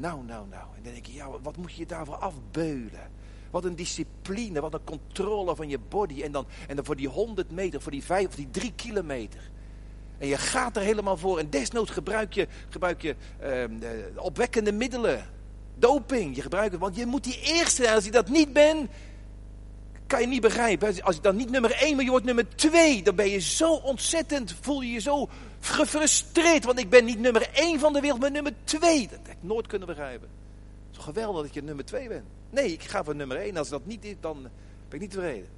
Nou, 0.00 0.24
nou, 0.24 0.48
nou. 0.48 0.64
En 0.76 0.82
dan 0.82 0.92
denk 0.92 1.06
je, 1.06 1.12
ja, 1.12 1.28
wat 1.42 1.56
moet 1.56 1.74
je 1.74 1.86
daarvoor 1.86 2.16
afbeulen? 2.16 3.10
Wat 3.50 3.64
een 3.64 3.76
discipline, 3.76 4.60
wat 4.60 4.74
een 4.74 4.84
controle 4.84 5.56
van 5.56 5.68
je 5.68 5.78
body. 5.88 6.22
En 6.22 6.32
dan, 6.32 6.46
en 6.68 6.76
dan 6.76 6.84
voor 6.84 6.96
die 6.96 7.08
100 7.08 7.50
meter, 7.50 7.80
voor 7.80 7.92
die 7.92 8.04
5 8.04 8.26
of 8.26 8.34
die 8.34 8.50
3 8.50 8.72
kilometer. 8.76 9.50
En 10.18 10.28
je 10.28 10.36
gaat 10.36 10.76
er 10.76 10.82
helemaal 10.82 11.16
voor. 11.16 11.38
En 11.38 11.50
desnoods 11.50 11.90
gebruik 11.90 12.32
je, 12.32 12.48
gebruik 12.68 13.02
je 13.02 13.16
uh, 13.42 13.64
opwekkende 14.16 14.72
middelen. 14.72 15.26
Doping, 15.78 16.36
je 16.36 16.42
gebruikt 16.42 16.72
het. 16.72 16.80
Want 16.80 16.96
je 16.96 17.06
moet 17.06 17.24
die 17.24 17.40
eerste, 17.42 17.92
als 17.92 18.04
je 18.04 18.10
dat 18.10 18.28
niet 18.28 18.52
bent, 18.52 18.90
kan 20.12 20.20
je 20.20 20.26
niet 20.26 20.40
begrijpen. 20.40 21.02
Als 21.02 21.16
je 21.16 21.22
dan 21.22 21.36
niet 21.36 21.50
nummer 21.50 21.72
1, 21.72 21.96
maar 21.96 22.04
je 22.04 22.10
wordt 22.10 22.24
nummer 22.24 22.48
2, 22.56 23.02
dan 23.02 23.14
ben 23.14 23.28
je 23.28 23.38
zo 23.38 23.74
ontzettend, 23.74 24.54
voel 24.60 24.80
je 24.80 24.92
je 24.92 25.00
zo 25.00 25.28
gefrustreerd. 25.60 26.64
Want 26.64 26.78
ik 26.78 26.90
ben 26.90 27.04
niet 27.04 27.18
nummer 27.18 27.50
1 27.52 27.78
van 27.78 27.92
de 27.92 28.00
wereld, 28.00 28.20
maar 28.20 28.30
nummer 28.30 28.52
2. 28.64 29.08
Dat 29.08 29.18
heb 29.22 29.36
ik 29.36 29.36
nooit 29.40 29.66
kunnen 29.66 29.88
begrijpen. 29.88 30.28
Het 30.88 30.98
is 30.98 31.04
geweldig 31.04 31.42
dat 31.42 31.54
je 31.54 31.62
nummer 31.62 31.84
2 31.84 32.08
bent. 32.08 32.24
Nee, 32.50 32.72
ik 32.72 32.82
ga 32.82 33.04
voor 33.04 33.14
nummer 33.14 33.36
1. 33.36 33.56
Als 33.56 33.68
dat 33.68 33.86
niet 33.86 34.04
is, 34.04 34.14
dan 34.20 34.42
ben 34.42 34.50
ik 34.88 35.00
niet 35.00 35.10
tevreden. 35.10 35.48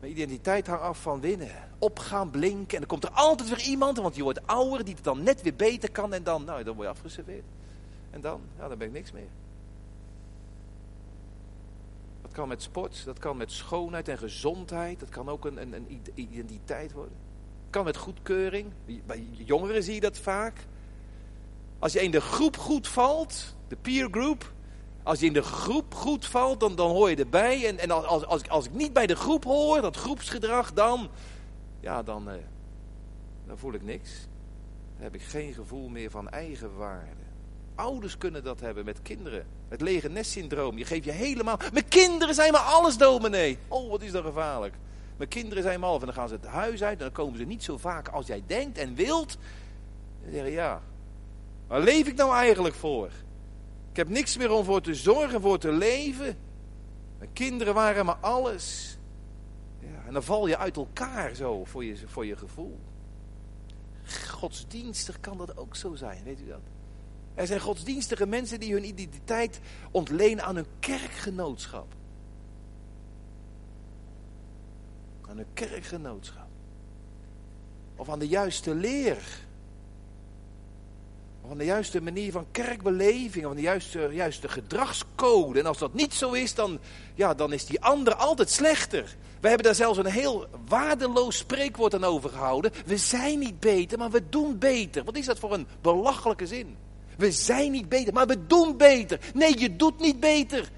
Mijn 0.00 0.12
identiteit 0.12 0.66
hangt 0.66 0.82
af 0.82 0.98
van 1.02 1.20
winnen. 1.20 1.50
Opgaan, 1.78 2.30
blinken. 2.30 2.74
En 2.74 2.78
dan 2.78 2.88
komt 2.88 3.04
er 3.04 3.10
altijd 3.10 3.48
weer 3.48 3.62
iemand, 3.62 3.98
want 3.98 4.16
je 4.16 4.22
wordt 4.22 4.46
ouder, 4.46 4.84
die 4.84 4.94
het 4.94 5.04
dan 5.04 5.22
net 5.22 5.42
weer 5.42 5.54
beter 5.54 5.90
kan. 5.90 6.14
En 6.14 6.22
dan, 6.22 6.44
nou, 6.44 6.62
dan 6.62 6.74
word 6.74 6.86
je 6.86 6.94
afgeserveerd. 6.94 7.44
En 8.10 8.20
dan, 8.20 8.40
ja, 8.58 8.68
dan 8.68 8.78
ben 8.78 8.86
ik 8.86 8.92
niks 8.92 9.12
meer. 9.12 9.28
Dat 12.32 12.40
kan 12.40 12.50
met 12.50 12.62
sport, 12.62 13.04
dat 13.04 13.18
kan 13.18 13.36
met 13.36 13.52
schoonheid 13.52 14.08
en 14.08 14.18
gezondheid. 14.18 15.00
Dat 15.00 15.08
kan 15.08 15.28
ook 15.28 15.44
een, 15.44 15.62
een, 15.62 15.72
een 15.72 16.02
identiteit 16.14 16.92
worden. 16.92 17.16
Het 17.62 17.70
kan 17.70 17.84
met 17.84 17.96
goedkeuring. 17.96 18.72
Bij 19.06 19.26
jongeren 19.32 19.82
zie 19.82 19.94
je 19.94 20.00
dat 20.00 20.18
vaak. 20.18 20.66
Als 21.78 21.92
je 21.92 22.02
in 22.02 22.10
de 22.10 22.20
groep 22.20 22.56
goed 22.56 22.88
valt, 22.88 23.56
de 23.68 23.76
peer 23.76 24.08
group, 24.10 24.52
als 25.02 25.20
je 25.20 25.26
in 25.26 25.32
de 25.32 25.42
groep 25.42 25.94
goed 25.94 26.26
valt, 26.26 26.60
dan, 26.60 26.76
dan 26.76 26.90
hoor 26.90 27.10
je 27.10 27.16
erbij. 27.16 27.66
En, 27.66 27.78
en 27.78 27.90
als, 27.90 28.24
als, 28.24 28.48
als 28.48 28.66
ik 28.66 28.72
niet 28.72 28.92
bij 28.92 29.06
de 29.06 29.16
groep 29.16 29.44
hoor, 29.44 29.80
dat 29.80 29.96
groepsgedrag, 29.96 30.72
dan, 30.72 31.08
ja, 31.80 32.02
dan, 32.02 32.30
eh, 32.30 32.36
dan 33.46 33.58
voel 33.58 33.72
ik 33.72 33.82
niks. 33.82 34.10
Dan 34.94 35.02
heb 35.02 35.14
ik 35.14 35.22
geen 35.22 35.52
gevoel 35.52 35.88
meer 35.88 36.10
van 36.10 36.28
eigenwaarde. 36.28 37.22
Ouders 37.74 38.18
kunnen 38.18 38.44
dat 38.44 38.60
hebben 38.60 38.84
met 38.84 39.02
kinderen. 39.02 39.46
Het 39.72 39.80
lege 39.80 40.08
nest-syndroom. 40.08 40.78
Je 40.78 40.84
geeft 40.84 41.04
je 41.04 41.10
helemaal... 41.10 41.56
Mijn 41.72 41.88
kinderen 41.88 42.34
zijn 42.34 42.52
maar 42.52 42.60
alles, 42.60 42.96
dominee. 42.96 43.58
Oh, 43.68 43.90
wat 43.90 44.02
is 44.02 44.10
dat 44.10 44.24
gevaarlijk. 44.24 44.74
Mijn 45.16 45.28
kinderen 45.28 45.62
zijn 45.62 45.80
maar 45.80 45.88
half. 45.88 46.00
En 46.00 46.06
dan 46.06 46.14
gaan 46.14 46.28
ze 46.28 46.34
het 46.34 46.46
huis 46.46 46.82
uit. 46.82 46.98
En 46.98 47.04
dan 47.04 47.12
komen 47.12 47.38
ze 47.38 47.44
niet 47.44 47.62
zo 47.62 47.76
vaak 47.78 48.08
als 48.08 48.26
jij 48.26 48.42
denkt 48.46 48.78
en 48.78 48.94
wilt. 48.94 49.38
En 50.24 50.32
zeggen 50.32 50.50
ja, 50.50 50.82
waar 51.66 51.80
leef 51.80 52.06
ik 52.06 52.14
nou 52.14 52.34
eigenlijk 52.34 52.74
voor? 52.74 53.06
Ik 53.90 53.96
heb 53.96 54.08
niks 54.08 54.36
meer 54.36 54.50
om 54.50 54.64
voor 54.64 54.80
te 54.80 54.94
zorgen, 54.94 55.40
voor 55.40 55.58
te 55.58 55.72
leven. 55.72 56.36
Mijn 57.18 57.32
kinderen 57.32 57.74
waren 57.74 58.06
maar 58.06 58.18
alles. 58.20 58.98
Ja, 59.78 60.06
en 60.06 60.12
dan 60.12 60.22
val 60.22 60.46
je 60.46 60.58
uit 60.58 60.76
elkaar 60.76 61.34
zo 61.34 61.64
voor 61.64 61.84
je, 61.84 61.96
voor 62.06 62.26
je 62.26 62.36
gevoel. 62.36 62.78
Godsdienstig 64.28 65.20
kan 65.20 65.38
dat 65.38 65.56
ook 65.56 65.76
zo 65.76 65.94
zijn, 65.94 66.24
weet 66.24 66.40
u 66.40 66.46
dat? 66.46 66.71
Er 67.34 67.46
zijn 67.46 67.60
godsdienstige 67.60 68.26
mensen 68.26 68.60
die 68.60 68.72
hun 68.72 68.84
identiteit 68.84 69.60
ontlenen 69.90 70.44
aan 70.44 70.56
hun 70.56 70.66
kerkgenootschap. 70.80 71.94
Aan 75.28 75.36
hun 75.36 75.46
kerkgenootschap. 75.52 76.48
Of 77.96 78.08
aan 78.08 78.18
de 78.18 78.28
juiste 78.28 78.74
leer 78.74 79.22
van 81.48 81.58
de 81.58 81.64
juiste 81.64 82.00
manier 82.00 82.32
van 82.32 82.46
kerkbeleving, 82.50 83.44
van 83.44 83.54
de 83.54 83.60
juiste, 83.60 84.08
juiste 84.12 84.48
gedragscode. 84.48 85.58
En 85.58 85.66
als 85.66 85.78
dat 85.78 85.94
niet 85.94 86.14
zo 86.14 86.32
is, 86.32 86.54
dan, 86.54 86.78
ja, 87.14 87.34
dan 87.34 87.52
is 87.52 87.66
die 87.66 87.80
ander 87.80 88.14
altijd 88.14 88.50
slechter. 88.50 89.16
We 89.40 89.48
hebben 89.48 89.66
daar 89.66 89.74
zelfs 89.74 89.98
een 89.98 90.06
heel 90.06 90.46
waardeloos 90.68 91.36
spreekwoord 91.36 91.94
aan 91.94 92.04
overgehouden. 92.04 92.72
We 92.86 92.96
zijn 92.96 93.38
niet 93.38 93.60
beter, 93.60 93.98
maar 93.98 94.10
we 94.10 94.28
doen 94.28 94.58
beter. 94.58 95.04
Wat 95.04 95.16
is 95.16 95.26
dat 95.26 95.38
voor 95.38 95.52
een 95.52 95.66
belachelijke 95.80 96.46
zin? 96.46 96.76
We 97.22 97.32
zijn 97.32 97.70
niet 97.70 97.88
beter, 97.88 98.12
maar 98.12 98.26
we 98.26 98.46
doen 98.46 98.76
beter. 98.76 99.20
Nee, 99.34 99.58
je 99.58 99.76
doet 99.76 100.00
niet 100.00 100.20
beter. 100.20 100.70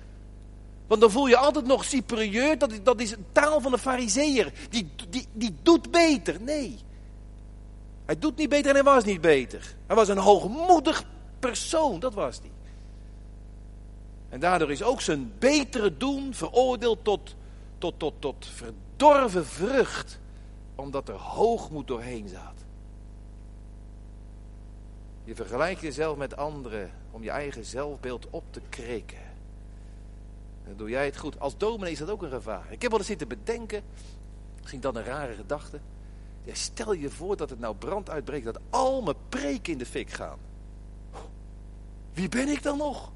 Want 0.86 1.00
dan 1.00 1.10
voel 1.10 1.26
je 1.26 1.36
altijd 1.36 1.66
nog 1.66 1.84
superieur. 1.84 2.58
Dat 2.58 2.72
is, 2.72 2.82
dat 2.82 3.00
is 3.00 3.10
een 3.10 3.26
taal 3.32 3.60
van 3.60 3.72
de 3.72 3.78
fariseer. 3.78 4.52
Die, 4.70 4.90
die, 5.08 5.26
die 5.32 5.54
doet 5.62 5.90
beter. 5.90 6.40
Nee. 6.40 6.78
Hij 8.04 8.18
doet 8.18 8.36
niet 8.36 8.48
beter 8.48 8.68
en 8.68 8.74
hij 8.74 8.84
was 8.84 9.04
niet 9.04 9.20
beter. 9.20 9.74
Hij 9.86 9.96
was 9.96 10.08
een 10.08 10.18
hoogmoedig 10.18 11.04
persoon, 11.38 12.00
dat 12.00 12.14
was 12.14 12.38
hij. 12.38 12.50
En 14.28 14.40
daardoor 14.40 14.70
is 14.70 14.82
ook 14.82 15.00
zijn 15.00 15.32
betere 15.38 15.96
doen 15.96 16.34
veroordeeld 16.34 17.04
tot, 17.04 17.34
tot, 17.78 17.98
tot, 17.98 18.14
tot 18.18 18.46
verdorven 18.54 19.46
vrucht, 19.46 20.18
omdat 20.74 21.08
er 21.08 21.14
hoogmoed 21.14 21.86
doorheen 21.86 22.28
zat. 22.28 22.63
Je 25.24 25.34
vergelijkt 25.34 25.80
jezelf 25.80 26.16
met 26.16 26.36
anderen 26.36 26.90
om 27.10 27.22
je 27.22 27.30
eigen 27.30 27.64
zelfbeeld 27.64 28.30
op 28.30 28.44
te 28.50 28.60
kreken. 28.68 29.18
Dan 30.66 30.76
doe 30.76 30.90
jij 30.90 31.04
het 31.04 31.16
goed. 31.16 31.40
Als 31.40 31.56
dominee 31.56 31.92
is 31.92 31.98
dat 31.98 32.10
ook 32.10 32.22
een 32.22 32.30
gevaar. 32.30 32.66
Ik 32.72 32.82
heb 32.82 32.90
wel 32.90 32.98
eens 32.98 33.08
zitten 33.08 33.28
bedenken, 33.28 33.82
misschien 34.60 34.80
dan 34.80 34.96
een 34.96 35.04
rare 35.04 35.34
gedachte. 35.34 35.80
Ja, 36.42 36.54
stel 36.54 36.92
je 36.92 37.10
voor 37.10 37.36
dat 37.36 37.50
het 37.50 37.58
nou 37.58 37.76
brand 37.76 38.10
uitbreekt, 38.10 38.44
dat 38.44 38.60
al 38.70 39.02
mijn 39.02 39.16
preken 39.28 39.72
in 39.72 39.78
de 39.78 39.86
fik 39.86 40.10
gaan. 40.10 40.38
Wie 42.12 42.28
ben 42.28 42.48
ik 42.48 42.62
dan 42.62 42.78
nog? 42.78 43.12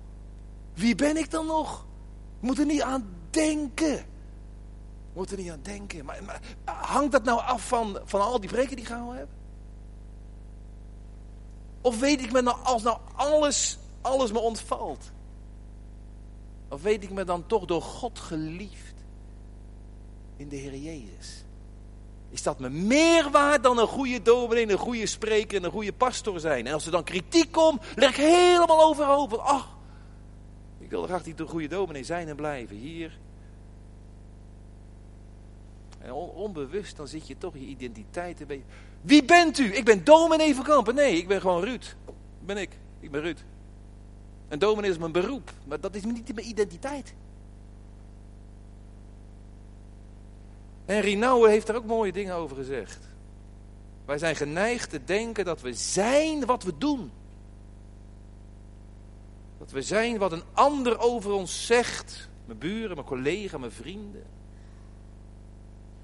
Wie 0.74 0.94
ben 0.94 1.16
ik 1.16 1.30
dan 1.30 1.46
nog? 1.46 1.86
Moet 2.40 2.58
er 2.58 2.66
niet 2.66 2.82
aan 2.82 3.08
denken. 3.30 4.06
Moet 5.12 5.30
er 5.30 5.36
niet 5.38 5.50
aan 5.50 5.62
denken. 5.62 6.04
Maar, 6.04 6.24
maar, 6.24 6.40
hangt 6.64 7.12
dat 7.12 7.24
nou 7.24 7.40
af 7.40 7.68
van, 7.68 7.98
van 8.04 8.20
al 8.20 8.40
die 8.40 8.50
preken 8.50 8.70
die 8.70 8.78
ik 8.78 8.86
gehouden 8.86 9.18
heb? 9.18 9.28
Of 11.80 12.00
weet 12.00 12.20
ik 12.20 12.32
me 12.32 12.42
nou, 12.42 12.56
als 12.62 12.82
nou 12.82 12.98
alles, 13.14 13.78
alles 14.00 14.32
me 14.32 14.38
ontvalt? 14.38 15.10
Of 16.68 16.82
weet 16.82 17.02
ik 17.02 17.10
me 17.10 17.24
dan 17.24 17.46
toch 17.46 17.64
door 17.64 17.82
God 17.82 18.18
geliefd 18.18 18.94
in 20.36 20.48
de 20.48 20.56
Heer 20.56 20.76
Jezus? 20.76 21.44
is 22.30 22.42
dat 22.42 22.58
me 22.58 22.68
meer 22.68 23.30
waard 23.30 23.62
dan 23.62 23.78
een 23.78 23.86
goede 23.86 24.22
dominee, 24.22 24.70
een 24.70 24.78
goede 24.78 25.06
spreker 25.06 25.56
en 25.56 25.64
een 25.64 25.70
goede 25.70 25.92
pastor 25.92 26.40
zijn. 26.40 26.66
En 26.66 26.72
als 26.72 26.86
er 26.86 26.92
dan 26.92 27.04
kritiek 27.04 27.52
komt, 27.52 27.82
leg 27.96 28.10
ik 28.10 28.16
helemaal 28.16 28.82
overhoop. 28.82 29.32
ach, 29.32 29.76
ik 30.78 30.90
wil 30.90 31.02
graag 31.02 31.26
een 31.26 31.48
goede 31.48 31.68
dominee 31.68 32.04
zijn 32.04 32.28
en 32.28 32.36
blijven 32.36 32.76
hier. 32.76 33.18
En 35.98 36.12
onbewust, 36.12 36.96
dan 36.96 37.08
zit 37.08 37.26
je 37.26 37.38
toch 37.38 37.54
je 37.54 37.66
identiteit 37.66 38.40
een 38.40 38.46
beetje... 38.46 38.64
Wie 39.00 39.24
bent 39.24 39.58
u? 39.58 39.74
Ik 39.74 39.84
ben 39.84 40.04
dominee 40.04 40.54
van 40.54 40.64
Kampen. 40.64 40.94
Nee, 40.94 41.16
ik 41.16 41.28
ben 41.28 41.40
gewoon 41.40 41.64
Ruud. 41.64 41.96
Dat 42.04 42.14
ben 42.40 42.56
ik. 42.56 42.70
Ik 43.00 43.10
ben 43.10 43.20
Ruud. 43.20 43.44
En 44.48 44.58
dominee 44.58 44.90
is 44.90 44.98
mijn 44.98 45.12
beroep. 45.12 45.52
Maar 45.66 45.80
dat 45.80 45.94
is 45.94 46.04
niet 46.04 46.34
mijn 46.34 46.48
identiteit. 46.48 47.14
En 50.84 51.00
Rinauwe 51.00 51.48
heeft 51.48 51.68
er 51.68 51.76
ook 51.76 51.84
mooie 51.84 52.12
dingen 52.12 52.34
over 52.34 52.56
gezegd. 52.56 52.98
Wij 54.04 54.18
zijn 54.18 54.36
geneigd 54.36 54.90
te 54.90 55.04
denken 55.04 55.44
dat 55.44 55.60
we 55.60 55.72
zijn 55.72 56.46
wat 56.46 56.62
we 56.62 56.78
doen. 56.78 57.10
Dat 59.58 59.70
we 59.70 59.82
zijn 59.82 60.18
wat 60.18 60.32
een 60.32 60.42
ander 60.52 60.98
over 60.98 61.32
ons 61.32 61.66
zegt. 61.66 62.28
Mijn 62.46 62.58
buren, 62.58 62.94
mijn 62.94 63.06
collega, 63.06 63.58
mijn 63.58 63.72
vrienden. 63.72 64.24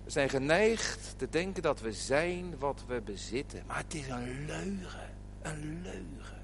We 0.05 0.11
zijn 0.11 0.29
geneigd 0.29 1.15
te 1.17 1.29
denken 1.29 1.63
dat 1.63 1.81
we 1.81 1.93
zijn 1.93 2.59
wat 2.59 2.85
we 2.87 3.01
bezitten. 3.05 3.63
Maar 3.67 3.77
het 3.77 3.95
is 3.95 4.09
een 4.09 4.45
leugen. 4.47 5.11
Een 5.43 5.81
leugen. 5.83 6.43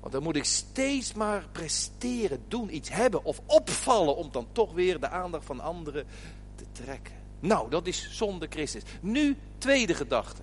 Want 0.00 0.12
dan 0.12 0.22
moet 0.22 0.36
ik 0.36 0.44
steeds 0.44 1.12
maar 1.12 1.48
presteren, 1.52 2.44
doen, 2.48 2.74
iets 2.74 2.88
hebben 2.88 3.24
of 3.24 3.40
opvallen 3.46 4.16
om 4.16 4.28
dan 4.32 4.46
toch 4.52 4.72
weer 4.72 5.00
de 5.00 5.08
aandacht 5.08 5.44
van 5.44 5.60
anderen 5.60 6.06
te 6.54 6.64
trekken. 6.72 7.14
Nou, 7.40 7.70
dat 7.70 7.86
is 7.86 8.08
zonder 8.10 8.48
Christus. 8.48 8.82
Nu, 9.00 9.36
tweede 9.58 9.94
gedachte. 9.94 10.42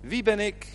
Wie 0.00 0.22
ben 0.22 0.38
ik 0.38 0.66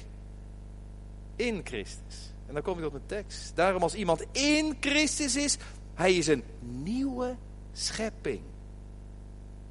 in 1.35 1.61
Christus? 1.63 2.31
En 2.47 2.53
dan 2.53 2.63
kom 2.63 2.79
ik 2.79 2.85
op 2.85 2.93
een 2.93 3.05
tekst. 3.05 3.51
Daarom 3.55 3.81
als 3.81 3.95
iemand 3.95 4.25
in 4.31 4.77
Christus 4.79 5.35
is, 5.35 5.57
hij 5.93 6.13
is 6.13 6.27
een 6.27 6.43
nieuwe 6.59 7.35
schepping. 7.73 8.41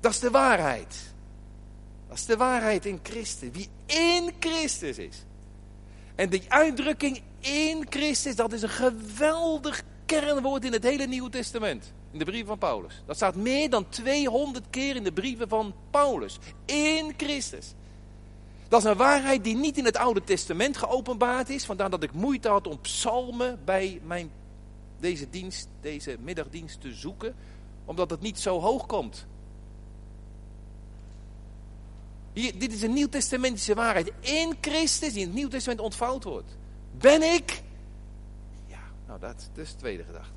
Dat 0.00 0.12
is 0.12 0.18
de 0.18 0.30
waarheid. 0.30 1.12
Dat 2.08 2.16
is 2.16 2.24
de 2.24 2.37
waarheid 2.37 2.87
in 2.87 3.00
Christus. 3.02 3.48
Wie 3.52 3.68
in 3.87 4.32
Christus 4.40 4.98
is. 4.98 5.24
En 6.14 6.28
die 6.28 6.44
uitdrukking 6.48 7.22
in 7.40 7.87
Christus, 7.88 8.37
dat 8.37 8.52
is 8.52 8.62
een 8.62 8.68
geweldig 8.68 9.82
kernwoord 10.06 10.64
in 10.64 10.72
het 10.72 10.82
hele 10.82 11.06
Nieuwe 11.06 11.30
Testament. 11.30 11.92
In 12.12 12.18
de 12.18 12.24
brieven 12.24 12.46
van 12.46 12.58
Paulus. 12.58 13.02
Dat 13.06 13.16
staat 13.16 13.34
meer 13.34 13.70
dan 13.70 13.88
200 13.88 14.64
keer 14.70 14.96
in 14.96 15.04
de 15.04 15.12
brieven 15.12 15.48
van 15.48 15.74
Paulus. 15.90 16.38
In 16.64 17.14
Christus. 17.16 17.74
Dat 18.68 18.84
is 18.84 18.90
een 18.90 18.96
waarheid 18.96 19.44
die 19.44 19.56
niet 19.56 19.78
in 19.78 19.84
het 19.84 19.96
Oude 19.96 20.24
Testament 20.24 20.76
geopenbaard 20.76 21.48
is. 21.48 21.64
Vandaar 21.64 21.90
dat 21.90 22.02
ik 22.02 22.12
moeite 22.12 22.48
had 22.48 22.66
om 22.66 22.80
psalmen 22.80 23.58
bij 23.64 24.00
mijn, 24.04 24.30
deze, 25.00 25.30
dienst, 25.30 25.68
deze 25.80 26.16
middagdienst 26.20 26.80
te 26.80 26.92
zoeken. 26.92 27.34
Omdat 27.84 28.11
het 28.11 28.20
niet 28.20 28.38
zo 28.38 28.61
hoog 28.61 28.87
komt. 28.87 29.26
Dit 32.38 32.72
is 32.72 32.83
een 32.83 32.92
Nieuw-Testamentische 32.92 33.74
waarheid. 33.74 34.12
In 34.20 34.57
Christus, 34.61 35.12
die 35.12 35.20
in 35.20 35.27
het 35.27 35.37
Nieuw 35.37 35.48
Testament 35.48 35.81
ontvouwd 35.81 36.24
wordt. 36.24 36.57
Ben 36.98 37.22
ik? 37.22 37.62
Ja, 38.66 38.81
nou 39.07 39.20
dat, 39.20 39.51
is 39.55 39.70
de 39.70 39.77
tweede 39.77 40.05
gedachte. 40.05 40.33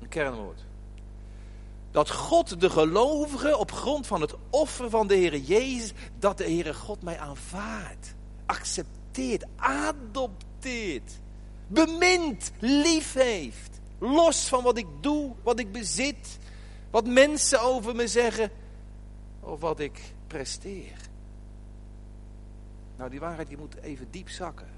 Een 0.00 0.08
kernwoord. 0.08 0.64
Dat 1.90 2.10
God 2.10 2.60
de 2.60 2.70
gelovigen 2.70 3.58
op 3.58 3.72
grond 3.72 4.06
van 4.06 4.20
het 4.20 4.34
offer 4.50 4.90
van 4.90 5.06
de 5.06 5.14
Heer 5.14 5.36
Jezus, 5.36 5.92
dat 6.18 6.38
de 6.38 6.44
Heere 6.44 6.74
God 6.74 7.02
mij 7.02 7.18
aanvaardt, 7.18 8.14
accepteert, 8.46 9.44
adopteert, 9.56 11.12
bemint, 11.66 12.52
lief 12.58 13.12
heeft. 13.12 13.80
Los 13.98 14.48
van 14.48 14.62
wat 14.62 14.78
ik 14.78 14.86
doe, 15.00 15.34
wat 15.42 15.58
ik 15.58 15.72
bezit, 15.72 16.38
wat 16.90 17.06
mensen 17.06 17.60
over 17.60 17.94
me 17.94 18.06
zeggen. 18.06 18.50
Of 19.40 19.60
wat 19.60 19.80
ik 19.80 20.00
presteer. 20.26 20.96
Nou, 22.96 23.10
die 23.10 23.20
waarheid 23.20 23.48
die 23.48 23.58
moet 23.58 23.76
even 23.82 24.08
diep 24.10 24.28
zakken. 24.28 24.68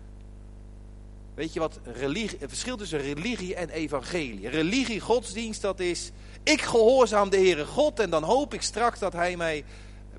Weet 1.34 1.52
je 1.52 1.60
wat 1.60 1.80
religie, 1.84 2.38
het 2.38 2.48
verschil 2.48 2.76
tussen 2.76 2.98
religie 2.98 3.54
en 3.54 3.68
evangelie? 3.68 4.48
Religie, 4.48 5.00
godsdienst, 5.00 5.62
dat 5.62 5.80
is, 5.80 6.10
ik 6.42 6.60
gehoorzaam 6.60 7.30
de 7.30 7.36
Heere 7.36 7.66
God 7.66 8.00
en 8.00 8.10
dan 8.10 8.22
hoop 8.22 8.54
ik 8.54 8.62
straks 8.62 8.98
dat 8.98 9.12
Hij 9.12 9.36
mij 9.36 9.64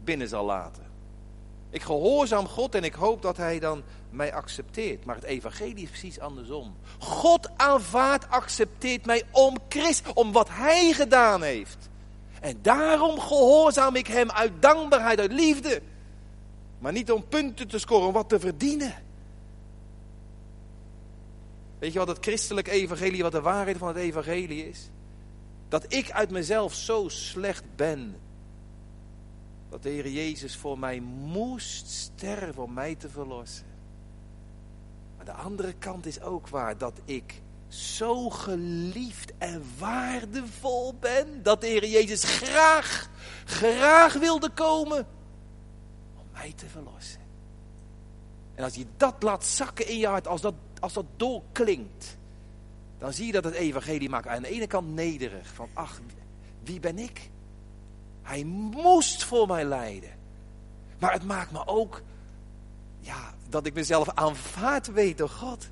binnen 0.04 0.28
zal 0.28 0.46
laten. 0.46 0.84
Ik 1.70 1.82
gehoorzaam 1.82 2.48
God 2.48 2.76
en 2.76 2.84
ik 2.84 2.94
hoop 2.94 3.22
dat 3.22 3.38
Hij 3.38 3.60
dan 3.60 3.84
mij 4.10 4.34
accepteert. 4.34 5.06
Maar 5.06 5.16
het 5.16 5.24
evangelie 5.24 5.84
is 5.84 5.90
precies 5.90 6.20
andersom. 6.20 6.76
God 7.00 7.50
aanvaardt, 7.58 8.30
accepteert 8.30 9.06
mij 9.06 9.24
om 9.32 9.58
Christ, 9.70 10.14
om 10.14 10.32
wat 10.32 10.50
Hij 10.50 10.94
gedaan 10.94 11.42
heeft. 11.42 11.90
En 12.42 12.58
daarom 12.62 13.20
gehoorzaam 13.20 13.96
ik 13.96 14.08
Hem 14.08 14.32
uit 14.32 14.52
dankbaarheid, 14.60 15.20
uit 15.20 15.32
liefde. 15.32 15.82
Maar 16.80 16.92
niet 16.92 17.12
om 17.12 17.28
punten 17.28 17.68
te 17.68 17.80
scoren, 17.80 18.08
om 18.08 18.14
wat 18.14 18.30
te 18.30 18.40
verdienen. 18.40 18.94
Weet 21.80 21.94
je 21.94 22.00
wat 22.00 22.08
het 22.08 22.18
christelijk 22.22 22.68
evangelie, 22.68 23.24
wat 23.24 23.32
de 23.32 23.42
waarheid 23.42 23.78
van 23.78 23.88
het 23.88 23.98
evangelie 23.98 24.68
is? 24.68 24.90
Dat 25.70 25.94
ik 25.94 26.12
uit 26.12 26.30
mezelf 26.30 26.74
zo 26.74 27.08
slecht 27.08 27.64
ben. 27.76 28.16
Dat 29.70 29.84
de 29.84 29.90
Heer 29.90 30.10
Jezus 30.10 30.56
voor 30.56 30.80
mij 30.80 31.00
moest 31.00 31.90
sterven 31.90 32.64
om 32.64 32.74
mij 32.74 32.96
te 32.96 33.10
verlossen. 33.10 33.66
Maar 35.16 35.26
de 35.26 35.34
andere 35.34 35.74
kant 35.74 36.06
is 36.06 36.22
ook 36.22 36.48
waar. 36.48 36.78
Dat 36.78 37.00
ik 37.06 37.42
zo 37.74 38.30
geliefd 38.30 39.32
en 39.38 39.64
waardevol 39.78 40.96
ben. 41.00 41.44
Dat 41.44 41.62
de 41.62 41.68
Heer 41.68 41.88
Jezus 41.88 42.24
graag, 42.24 43.10
graag 43.46 44.14
wilde 44.14 44.50
komen 44.50 45.08
om 46.18 46.26
mij 46.32 46.54
te 46.56 46.66
verlossen. 46.66 47.22
En 48.56 48.64
als 48.64 48.76
je 48.76 48.86
dat 48.98 49.24
laat 49.24 49.46
zakken 49.46 49.88
in 49.88 49.98
je 49.98 50.08
hart, 50.08 50.28
als 50.28 50.42
dat 50.42 50.54
als 50.82 50.94
dat 50.94 51.06
doorklinkt, 51.16 52.18
dan 52.98 53.14
zie 53.14 53.26
je 53.26 53.32
dat 53.32 53.44
het 53.44 53.54
evangelie 53.54 54.10
maakt 54.10 54.28
aan 54.28 54.42
de 54.42 54.48
ene 54.48 54.68
kant 54.68 54.94
nederig. 54.94 55.54
Van 55.54 55.70
ach, 55.74 56.02
wie 56.64 56.80
ben 56.80 56.98
ik? 56.98 57.30
Hij 58.22 58.44
moest 58.44 59.24
voor 59.24 59.48
mij 59.48 59.66
lijden. 59.66 60.12
Maar 61.00 61.14
het 61.14 61.24
maakt 61.24 61.52
me 61.52 61.68
ook, 61.68 62.02
ja, 63.00 63.34
dat 63.50 63.66
ik 63.66 63.74
mezelf 63.74 64.10
aanvaard 64.10 64.88
weet 64.88 65.18
door 65.18 65.30
God. 65.30 65.70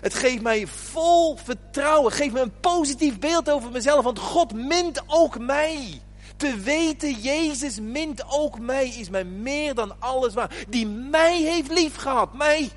Het 0.00 0.14
geeft 0.14 0.42
mij 0.42 0.66
vol 0.66 1.36
vertrouwen, 1.36 2.12
geeft 2.12 2.32
me 2.32 2.40
een 2.40 2.60
positief 2.60 3.18
beeld 3.18 3.50
over 3.50 3.70
mezelf, 3.70 4.04
want 4.04 4.18
God 4.18 4.52
mint 4.52 5.02
ook 5.06 5.38
mij. 5.38 6.00
Te 6.36 6.56
weten, 6.56 7.12
Jezus 7.12 7.80
mint 7.80 8.24
ook 8.28 8.58
mij, 8.58 8.88
is 8.88 9.10
mij 9.10 9.24
meer 9.24 9.74
dan 9.74 10.00
alles 10.00 10.34
waar. 10.34 10.64
Die 10.68 10.86
mij 10.86 11.42
heeft 11.42 11.70
lief 11.70 11.96
gehad, 11.96 12.34
mij 12.34 12.70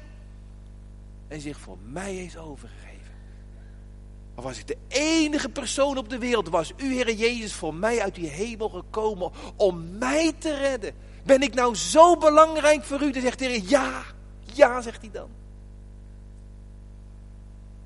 en 1.31 1.41
zich 1.41 1.59
voor 1.59 1.77
mij 1.85 2.13
heeft 2.13 2.37
overgegeven. 2.37 2.79
Of 4.35 4.43
was 4.43 4.57
ik 4.57 4.67
de 4.67 4.77
enige 4.87 5.49
persoon 5.49 5.97
op 5.97 6.09
de 6.09 6.17
wereld, 6.17 6.49
was 6.49 6.73
u, 6.77 6.93
Heer 6.93 7.13
Jezus, 7.13 7.53
voor 7.53 7.73
mij 7.73 8.01
uit 8.01 8.15
die 8.15 8.27
hemel 8.27 8.69
gekomen 8.69 9.31
om 9.55 9.97
mij 9.97 10.33
te 10.37 10.55
redden. 10.55 10.93
Ben 11.23 11.41
ik 11.41 11.53
nou 11.53 11.75
zo 11.75 12.17
belangrijk 12.17 12.83
voor 12.83 13.01
u? 13.01 13.11
Dan 13.11 13.21
zegt 13.21 13.39
de 13.39 13.45
Heer, 13.45 13.61
ja, 13.63 14.03
ja, 14.53 14.81
zegt 14.81 15.01
hij 15.01 15.11
dan. 15.11 15.29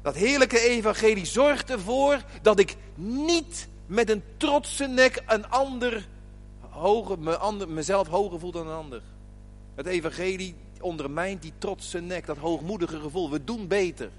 Dat 0.05 0.15
heerlijke 0.15 0.59
evangelie 0.59 1.25
zorgt 1.25 1.69
ervoor 1.69 2.23
dat 2.41 2.59
ik 2.59 2.75
niet 2.95 3.67
met 3.85 4.09
een 4.09 4.23
trotse 4.37 4.87
nek 4.87 5.23
een 5.27 5.49
ander, 5.49 6.07
hoger, 6.69 7.19
me, 7.19 7.37
ander 7.37 7.69
mezelf 7.69 8.07
hoger 8.07 8.39
voel 8.39 8.51
dan 8.51 8.67
een 8.67 8.75
ander. 8.75 9.01
Het 9.75 9.85
evangelie 9.85 10.55
ondermijnt 10.81 11.41
die 11.41 11.53
trotse 11.57 11.99
nek, 11.99 12.25
dat 12.25 12.37
hoogmoedige 12.37 12.99
gevoel. 12.99 13.29
We 13.29 13.43
doen 13.43 13.67
beter. 13.67 14.09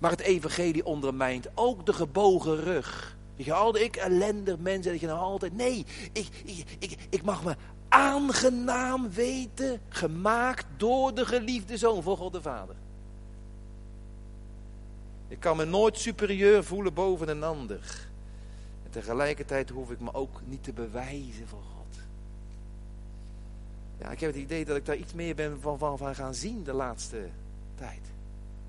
Maar 0.00 0.10
het 0.10 0.20
evangelie 0.20 0.86
ondermijnt 0.86 1.48
ook 1.54 1.86
de 1.86 1.92
gebogen 1.92 2.56
rug. 2.56 3.16
Je 3.36 3.78
ik 3.80 3.96
ellendig 3.96 4.58
mens, 4.58 4.86
en 4.86 5.00
je 5.00 5.06
nou 5.06 5.18
altijd, 5.18 5.56
nee, 5.56 5.86
ik, 6.12 6.28
ik, 6.44 6.64
ik, 6.78 6.96
ik 7.08 7.22
mag 7.22 7.44
me 7.44 7.56
aangenaam 7.88 9.10
weten, 9.12 9.80
gemaakt 9.88 10.66
door 10.76 11.14
de 11.14 11.26
geliefde 11.26 11.76
zoon 11.76 12.02
voor 12.02 12.16
God 12.16 12.32
de 12.32 12.42
Vader. 12.42 12.76
Ik 15.30 15.40
kan 15.40 15.56
me 15.56 15.64
nooit 15.64 15.98
superieur 15.98 16.64
voelen 16.64 16.94
boven 16.94 17.28
een 17.28 17.42
ander. 17.42 18.08
En 18.84 18.90
tegelijkertijd 18.90 19.70
hoef 19.70 19.90
ik 19.90 20.00
me 20.00 20.14
ook 20.14 20.40
niet 20.44 20.64
te 20.64 20.72
bewijzen 20.72 21.48
voor 21.48 21.62
God. 21.62 21.98
Ja, 23.98 24.10
ik 24.10 24.20
heb 24.20 24.32
het 24.32 24.42
idee 24.42 24.64
dat 24.64 24.76
ik 24.76 24.86
daar 24.86 24.96
iets 24.96 25.12
meer 25.12 25.34
ben 25.34 25.60
van, 25.60 25.78
van, 25.78 25.98
van 25.98 26.14
gaan 26.14 26.34
zien 26.34 26.64
de 26.64 26.72
laatste 26.72 27.28
tijd. 27.74 28.00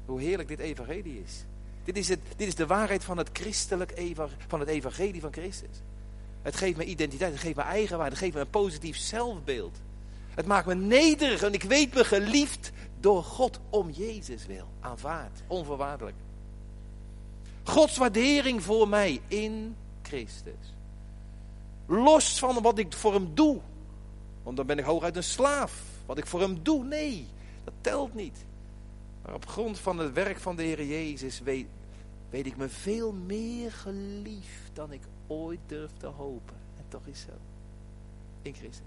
Hoe 0.06 0.22
heerlijk 0.22 0.48
dit 0.48 0.60
evangelie 0.60 1.22
is. 1.26 1.46
Dit 1.84 1.98
is, 1.98 2.10
het, 2.10 2.20
dit 2.38 2.48
is 2.48 2.56
de 2.56 2.68
waarheid 2.68 3.04
van 3.04 3.18
het 3.18 3.30
christelijk 3.34 4.16
van 4.48 4.60
het 4.60 4.70
evangelie 4.70 5.22
van 5.22 5.34
Christus. 5.34 5.82
Het 6.42 6.56
geeft 6.56 6.78
me 6.78 6.86
identiteit, 6.86 7.32
het 7.32 7.42
geeft 7.42 7.56
me 7.56 7.62
eigenwaarde, 7.62 8.12
het 8.12 8.20
geeft 8.20 8.34
me 8.34 8.40
een 8.40 8.50
positief 8.50 8.98
zelfbeeld. 8.98 9.78
Het 10.36 10.46
maakt 10.46 10.66
me 10.68 10.76
nederig 10.76 11.42
en 11.42 11.54
ik 11.54 11.64
weet 11.64 11.94
me 11.94 12.04
geliefd 12.04 12.72
door 13.00 13.24
God 13.24 13.60
om 13.70 13.90
Jezus 13.90 14.46
wil. 14.46 14.68
Aanvaard, 14.80 15.44
onvoorwaardelijk. 15.48 16.16
Gods 17.64 17.98
waardering 17.98 18.64
voor 18.64 18.88
mij 18.88 19.22
in 19.28 19.76
Christus. 20.02 20.74
Los 21.86 22.40
van 22.40 22.62
wat 22.62 22.78
ik 22.78 22.94
voor 22.94 23.14
hem 23.14 23.32
doe. 23.34 23.60
Want 24.44 24.58
dan 24.58 24.66
ben 24.66 24.78
ik 24.78 24.86
hooguit 24.86 25.16
een 25.16 25.24
slaaf. 25.24 25.82
Wat 26.06 26.18
ik 26.18 26.26
voor 26.26 26.42
hem 26.42 26.64
doe, 26.64 26.84
nee, 26.84 27.28
dat 27.64 27.74
telt 27.82 28.14
niet. 28.14 28.46
Maar 29.22 29.34
op 29.34 29.48
grond 29.48 29.80
van 29.80 29.98
het 29.98 30.14
werk 30.14 30.40
van 30.40 30.56
de 30.56 30.64
Heer 30.64 30.86
Jezus 30.86 31.40
weet, 31.40 31.68
weet 32.30 32.46
ik 32.46 32.58
me 32.58 32.70
veel 32.70 33.12
meer 33.12 33.72
geliefd 33.72 34.70
dan 34.74 34.92
ik 34.92 35.02
ooit 35.28 35.60
durf 35.68 35.92
te 35.98 36.08
hopen. 36.08 36.56
En 36.78 36.84
toch 36.88 37.06
is 37.06 37.20
zo. 37.22 37.34
In 38.42 38.54
Christus. 38.54 38.86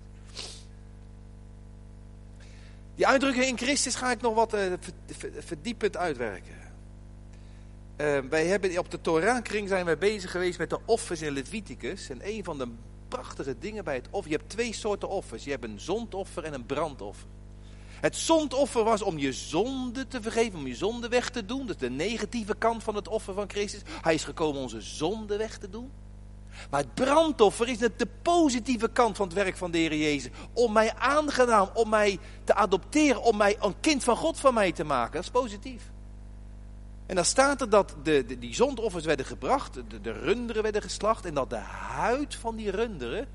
Die 2.95 3.07
uitdrukking 3.07 3.45
in 3.45 3.59
Christus 3.59 3.95
ga 3.95 4.11
ik 4.11 4.21
nog 4.21 4.35
wat 4.35 4.55
uh, 4.55 4.73
verdiepend 5.39 5.97
uitwerken. 5.97 6.63
Uh, 7.96 8.18
wij 8.30 8.46
hebben 8.46 8.78
op 8.78 8.90
de 8.90 9.00
Torah-kring 9.00 9.68
zijn 9.68 9.85
wij 9.85 9.98
bezig 9.98 10.30
geweest 10.30 10.59
met 10.59 10.70
de 10.70 10.78
offers 10.85 11.22
in 11.22 11.33
Leviticus. 11.33 12.11
En 12.11 12.18
een 12.22 12.44
van 12.44 12.59
de 12.59 12.68
prachtige 13.09 13.59
dingen 13.59 13.85
bij 13.85 13.94
het 13.94 14.09
offer. 14.11 14.30
Je 14.30 14.37
hebt 14.37 14.50
twee 14.50 14.74
soorten 14.74 15.09
offers. 15.09 15.44
Je 15.44 15.50
hebt 15.50 15.64
een 15.64 15.80
zondoffer 15.80 16.44
en 16.44 16.54
een 16.54 16.66
brandoffer. 16.66 17.26
Het 18.00 18.16
zondoffer 18.16 18.85
was 18.85 19.02
om 19.02 19.18
je 19.18 19.33
zonde 19.33 20.07
te 20.07 20.22
vergeven, 20.22 20.59
om 20.59 20.66
je 20.66 20.74
zonde 20.74 21.09
weg 21.09 21.30
te 21.30 21.44
doen. 21.44 21.66
Dat 21.66 21.74
is 21.74 21.88
de 21.88 21.90
negatieve 21.90 22.54
kant 22.54 22.83
van 22.83 22.94
het 22.94 23.09
offer 23.09 23.35
van 23.35 23.50
Christus. 23.50 23.83
Hij 24.02 24.14
is 24.14 24.24
gekomen 24.24 24.61
onze 24.61 24.80
zonde 24.80 25.37
weg 25.37 25.59
te 25.59 25.70
doen. 25.70 25.90
Maar 26.70 26.80
het 26.80 26.94
brandoffer 26.94 27.68
is 27.68 27.78
de 27.78 28.09
positieve 28.22 28.88
kant 28.88 29.16
van 29.16 29.26
het 29.26 29.37
werk 29.37 29.57
van 29.57 29.70
de 29.70 29.78
Heer 29.78 29.94
Jezus. 29.94 30.30
Om 30.52 30.72
mij 30.72 30.94
aangenaam, 30.94 31.68
om 31.74 31.88
mij 31.88 32.18
te 32.44 32.54
adopteren, 32.54 33.22
om 33.22 33.37
mij 33.37 33.57
een 33.61 33.80
kind 33.80 34.04
van 34.04 34.16
God 34.16 34.40
van 34.40 34.54
mij 34.54 34.72
te 34.72 34.85
maken. 34.85 35.12
Dat 35.12 35.22
is 35.22 35.30
positief. 35.30 35.92
En 37.07 37.14
dan 37.14 37.25
staat 37.25 37.61
er 37.61 37.71
dat 37.71 37.95
de, 38.03 38.38
die 38.38 38.55
zondoffers 38.55 39.05
werden 39.05 39.27
gebracht, 39.27 39.75
de, 39.75 40.01
de, 40.01 40.12
runderen 40.12 40.62
werden 40.62 40.83
geslacht. 40.83 41.25
En 41.25 41.35
dat 41.35 41.51
de 41.51 41.57
huid 41.97 42.35
van 42.35 42.57
die 42.57 42.71
runderen, 42.71 43.27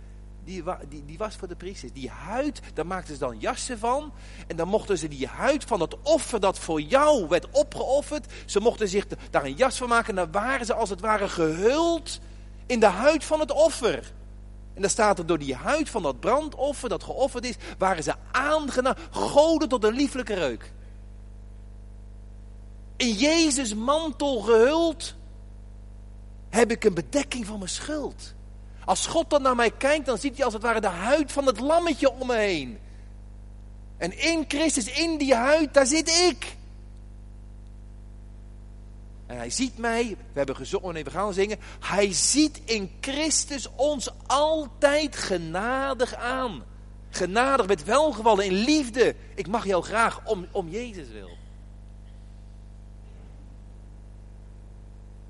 die, 0.43 0.63
die, 0.89 1.05
die 1.05 1.17
was 1.17 1.35
voor 1.35 1.47
de 1.47 1.55
priesters. 1.55 1.93
Die 1.93 2.09
huid, 2.09 2.61
daar 2.73 2.87
maakten 2.87 3.13
ze 3.13 3.19
dan 3.19 3.39
jassen 3.39 3.79
van. 3.79 4.13
En 4.47 4.55
dan 4.55 4.67
mochten 4.67 4.97
ze 4.97 5.07
die 5.07 5.27
huid 5.27 5.63
van 5.63 5.81
het 5.81 5.95
offer 6.01 6.39
dat 6.39 6.59
voor 6.59 6.81
jou 6.81 7.27
werd 7.27 7.47
opgeofferd. 7.51 8.33
Ze 8.45 8.59
mochten 8.59 8.87
zich 8.87 9.07
daar 9.29 9.45
een 9.45 9.55
jas 9.55 9.77
van 9.77 9.89
maken. 9.89 10.09
En 10.09 10.15
dan 10.15 10.31
waren 10.31 10.65
ze 10.65 10.73
als 10.73 10.89
het 10.89 11.01
ware 11.01 11.29
gehuld 11.29 12.19
in 12.65 12.79
de 12.79 12.85
huid 12.85 13.23
van 13.23 13.39
het 13.39 13.51
offer. 13.51 14.11
En 14.73 14.81
dan 14.81 14.89
staat 14.89 15.19
er 15.19 15.25
door 15.25 15.39
die 15.39 15.55
huid 15.55 15.89
van 15.89 16.01
dat 16.01 16.19
brandoffer 16.19 16.89
dat 16.89 17.03
geofferd 17.03 17.45
is, 17.45 17.55
waren 17.77 18.03
ze 18.03 18.13
aangenaam, 18.31 18.95
goden 19.11 19.69
tot 19.69 19.83
een 19.83 19.93
lieflijke 19.93 20.33
reuk 20.33 20.71
in 22.99 23.11
Jezus 23.11 23.73
mantel 23.73 24.39
gehuld, 24.39 25.15
heb 26.49 26.71
ik 26.71 26.83
een 26.83 26.93
bedekking 26.93 27.45
van 27.45 27.57
mijn 27.57 27.69
schuld. 27.69 28.33
Als 28.85 29.07
God 29.07 29.29
dan 29.29 29.41
naar 29.41 29.55
mij 29.55 29.71
kijkt, 29.71 30.05
dan 30.05 30.17
ziet 30.17 30.35
hij 30.35 30.45
als 30.45 30.53
het 30.53 30.63
ware 30.63 30.81
de 30.81 30.87
huid 30.87 31.31
van 31.31 31.45
het 31.45 31.59
lammetje 31.59 32.11
om 32.11 32.27
me 32.27 32.35
heen. 32.35 32.79
En 33.97 34.19
in 34.19 34.45
Christus, 34.47 34.91
in 34.91 35.17
die 35.17 35.35
huid, 35.35 35.73
daar 35.73 35.85
zit 35.85 36.09
ik. 36.09 36.55
En 39.25 39.37
hij 39.37 39.49
ziet 39.49 39.77
mij, 39.77 40.07
we 40.09 40.37
hebben 40.37 40.55
gezongen 40.55 40.95
en 40.95 41.03
we 41.03 41.09
gaan 41.09 41.33
zingen. 41.33 41.57
Hij 41.79 42.13
ziet 42.13 42.61
in 42.65 42.91
Christus 43.01 43.67
ons 43.75 44.09
altijd 44.27 45.15
genadig 45.15 46.15
aan. 46.15 46.63
Genadig 47.09 47.67
met 47.67 47.83
welgevallen, 47.83 48.45
in 48.45 48.53
liefde. 48.53 49.15
Ik 49.35 49.47
mag 49.47 49.65
jou 49.65 49.83
graag 49.83 50.21
om, 50.25 50.47
om 50.51 50.69
Jezus 50.69 51.07
wil. 51.09 51.38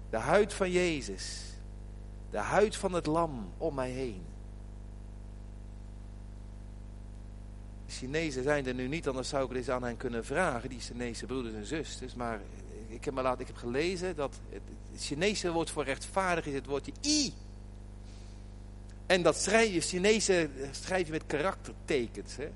De 0.09 0.17
huid 0.17 0.53
van 0.53 0.71
Jezus. 0.71 1.43
De 2.31 2.37
huid 2.37 2.75
van 2.75 2.93
het 2.93 3.05
lam 3.05 3.51
om 3.57 3.75
mij 3.75 3.89
heen. 3.89 4.23
Chinezen 7.87 8.43
zijn 8.43 8.67
er 8.67 8.73
nu 8.73 8.87
niet, 8.87 9.07
anders 9.07 9.29
zou 9.29 9.49
ik 9.49 9.57
eens 9.57 9.69
aan 9.69 9.83
hen 9.83 9.97
kunnen 9.97 10.25
vragen, 10.25 10.69
die 10.69 10.79
Chinese 10.79 11.25
broeders 11.25 11.53
en 11.53 11.65
zusters. 11.65 12.15
Maar 12.15 12.41
ik 12.87 13.05
heb, 13.05 13.13
me 13.13 13.21
laten, 13.21 13.41
ik 13.41 13.47
heb 13.47 13.55
gelezen 13.55 14.15
dat 14.15 14.39
het 14.49 14.61
Chinese 15.01 15.51
woord 15.51 15.69
voor 15.69 15.83
rechtvaardig 15.83 16.45
is 16.45 16.53
het 16.53 16.65
woordje 16.65 16.91
i. 17.05 17.33
En 19.05 19.21
dat 19.21 19.35
schrijf 19.35 19.73
je, 19.73 19.81
Chinese 19.81 20.49
schrijf 20.71 21.05
je 21.05 21.11
met 21.11 21.25
karaktertekens. 21.25 22.35
Hè? 22.35 22.49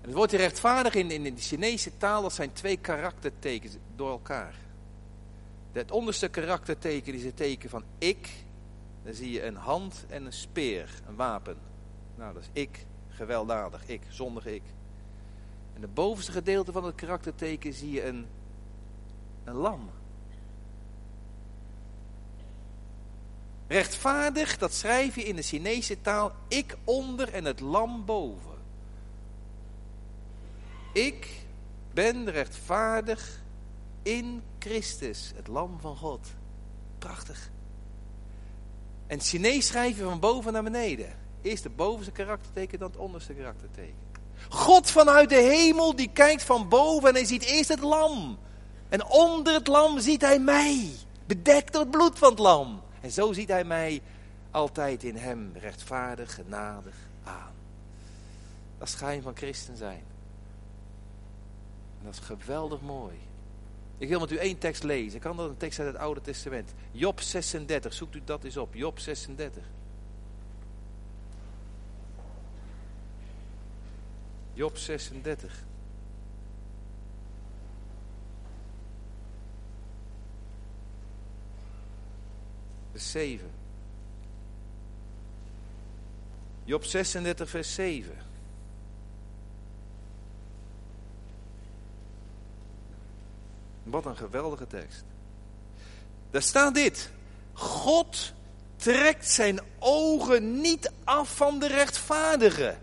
Het 0.00 0.12
woordje 0.12 0.36
rechtvaardig 0.36 0.94
in, 0.94 1.10
in 1.10 1.34
de 1.34 1.40
Chinese 1.40 1.96
taal, 1.96 2.22
dat 2.22 2.32
zijn 2.32 2.52
twee 2.52 2.76
karaktertekens 2.76 3.72
door 3.96 4.10
elkaar. 4.10 4.54
Het 5.76 5.90
onderste 5.90 6.28
karakterteken 6.28 7.14
is 7.14 7.24
het 7.24 7.36
teken 7.36 7.70
van 7.70 7.84
ik. 7.98 8.28
Dan 9.04 9.14
zie 9.14 9.30
je 9.30 9.44
een 9.44 9.56
hand 9.56 10.04
en 10.08 10.24
een 10.24 10.32
speer, 10.32 11.00
een 11.08 11.16
wapen. 11.16 11.56
Nou, 12.14 12.34
dat 12.34 12.42
is 12.42 12.48
ik, 12.52 12.86
gewelddadig, 13.08 13.88
ik, 13.88 14.00
zondig 14.08 14.46
ik. 14.46 14.62
En 15.74 15.82
het 15.82 15.94
bovenste 15.94 16.32
gedeelte 16.32 16.72
van 16.72 16.84
het 16.84 16.94
karakterteken 16.94 17.72
zie 17.72 17.90
je 17.90 18.06
een, 18.06 18.26
een 19.44 19.54
lam. 19.54 19.90
Rechtvaardig, 23.68 24.58
dat 24.58 24.72
schrijf 24.72 25.14
je 25.14 25.24
in 25.24 25.36
de 25.36 25.42
Chinese 25.42 26.00
taal, 26.00 26.32
ik 26.48 26.76
onder 26.84 27.32
en 27.32 27.44
het 27.44 27.60
lam 27.60 28.04
boven. 28.04 28.58
Ik 30.92 31.28
ben 31.92 32.30
rechtvaardig 32.30 33.44
in 34.06 34.42
Christus, 34.58 35.32
het 35.36 35.46
lam 35.46 35.80
van 35.80 35.96
God. 35.96 36.26
Prachtig. 36.98 37.50
En 39.06 39.20
Chinees 39.20 39.66
schrijven 39.66 40.04
van 40.04 40.20
boven 40.20 40.52
naar 40.52 40.62
beneden. 40.62 41.16
Eerst 41.42 41.64
het 41.64 41.76
bovenste 41.76 42.12
karakterteken, 42.12 42.78
dan 42.78 42.90
het 42.90 42.98
onderste 42.98 43.32
karakterteken. 43.32 43.94
God 44.48 44.90
vanuit 44.90 45.28
de 45.28 45.34
hemel, 45.34 45.96
die 45.96 46.10
kijkt 46.12 46.42
van 46.42 46.68
boven 46.68 47.08
en 47.08 47.14
hij 47.14 47.24
ziet 47.24 47.42
eerst 47.42 47.68
het 47.68 47.80
lam. 47.80 48.38
En 48.88 49.06
onder 49.06 49.54
het 49.54 49.66
lam 49.66 50.00
ziet 50.00 50.20
hij 50.20 50.38
mij, 50.38 50.90
bedekt 51.26 51.72
door 51.72 51.82
het 51.82 51.90
bloed 51.90 52.18
van 52.18 52.30
het 52.30 52.38
lam. 52.38 52.82
En 53.00 53.10
zo 53.10 53.32
ziet 53.32 53.48
hij 53.48 53.64
mij 53.64 54.02
altijd 54.50 55.04
in 55.04 55.16
hem 55.16 55.52
rechtvaardig, 55.54 56.34
genadig 56.34 56.94
aan. 57.24 57.54
Dat 58.78 58.88
is 58.88 59.22
van 59.22 59.36
christen 59.36 59.76
zijn. 59.76 60.04
Dat 62.02 62.12
is 62.12 62.18
geweldig 62.18 62.80
mooi. 62.80 63.18
Ik 63.98 64.08
wil 64.08 64.20
met 64.20 64.30
u 64.30 64.36
één 64.36 64.58
tekst 64.58 64.82
lezen. 64.82 65.14
Ik 65.14 65.20
kan 65.20 65.36
dat 65.36 65.48
een 65.48 65.56
tekst 65.56 65.78
uit 65.78 65.92
het 65.92 65.96
Oude 65.96 66.20
Testament. 66.20 66.74
Job 66.92 67.20
36. 67.20 67.92
Zoekt 67.92 68.14
u 68.14 68.20
dat 68.24 68.44
eens 68.44 68.56
op. 68.56 68.74
Job 68.74 68.98
36. 68.98 69.64
Job 74.52 74.76
36. 74.76 75.64
Vers 82.90 83.10
7. 83.10 83.50
Job 86.64 86.84
36, 86.84 87.50
vers 87.50 87.74
7. 87.74 88.25
Wat 93.86 94.06
een 94.06 94.16
geweldige 94.16 94.66
tekst. 94.66 95.04
Daar 96.30 96.42
staat 96.42 96.74
dit. 96.74 97.10
God 97.52 98.32
trekt 98.76 99.30
zijn 99.30 99.60
ogen 99.78 100.60
niet 100.60 100.92
af 101.04 101.36
van 101.36 101.58
de 101.58 101.66
rechtvaardigen. 101.66 102.78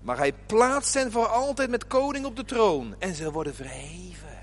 Maar 0.00 0.16
hij 0.16 0.32
plaatst 0.46 0.94
hen 0.94 1.12
voor 1.12 1.26
altijd 1.26 1.70
met 1.70 1.86
koning 1.86 2.24
op 2.24 2.36
de 2.36 2.44
troon. 2.44 2.94
En 2.98 3.14
ze 3.14 3.32
worden 3.32 3.54
verheven. 3.54 4.38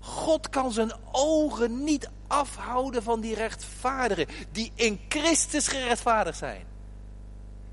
God 0.00 0.48
kan 0.48 0.72
zijn 0.72 0.92
ogen 1.12 1.84
niet 1.84 2.08
afhouden 2.26 3.02
van 3.02 3.20
die 3.20 3.34
rechtvaardigen. 3.34 4.26
Die 4.52 4.72
in 4.74 5.00
Christus 5.08 5.68
gerechtvaardigd 5.68 6.38
zijn. 6.38 6.66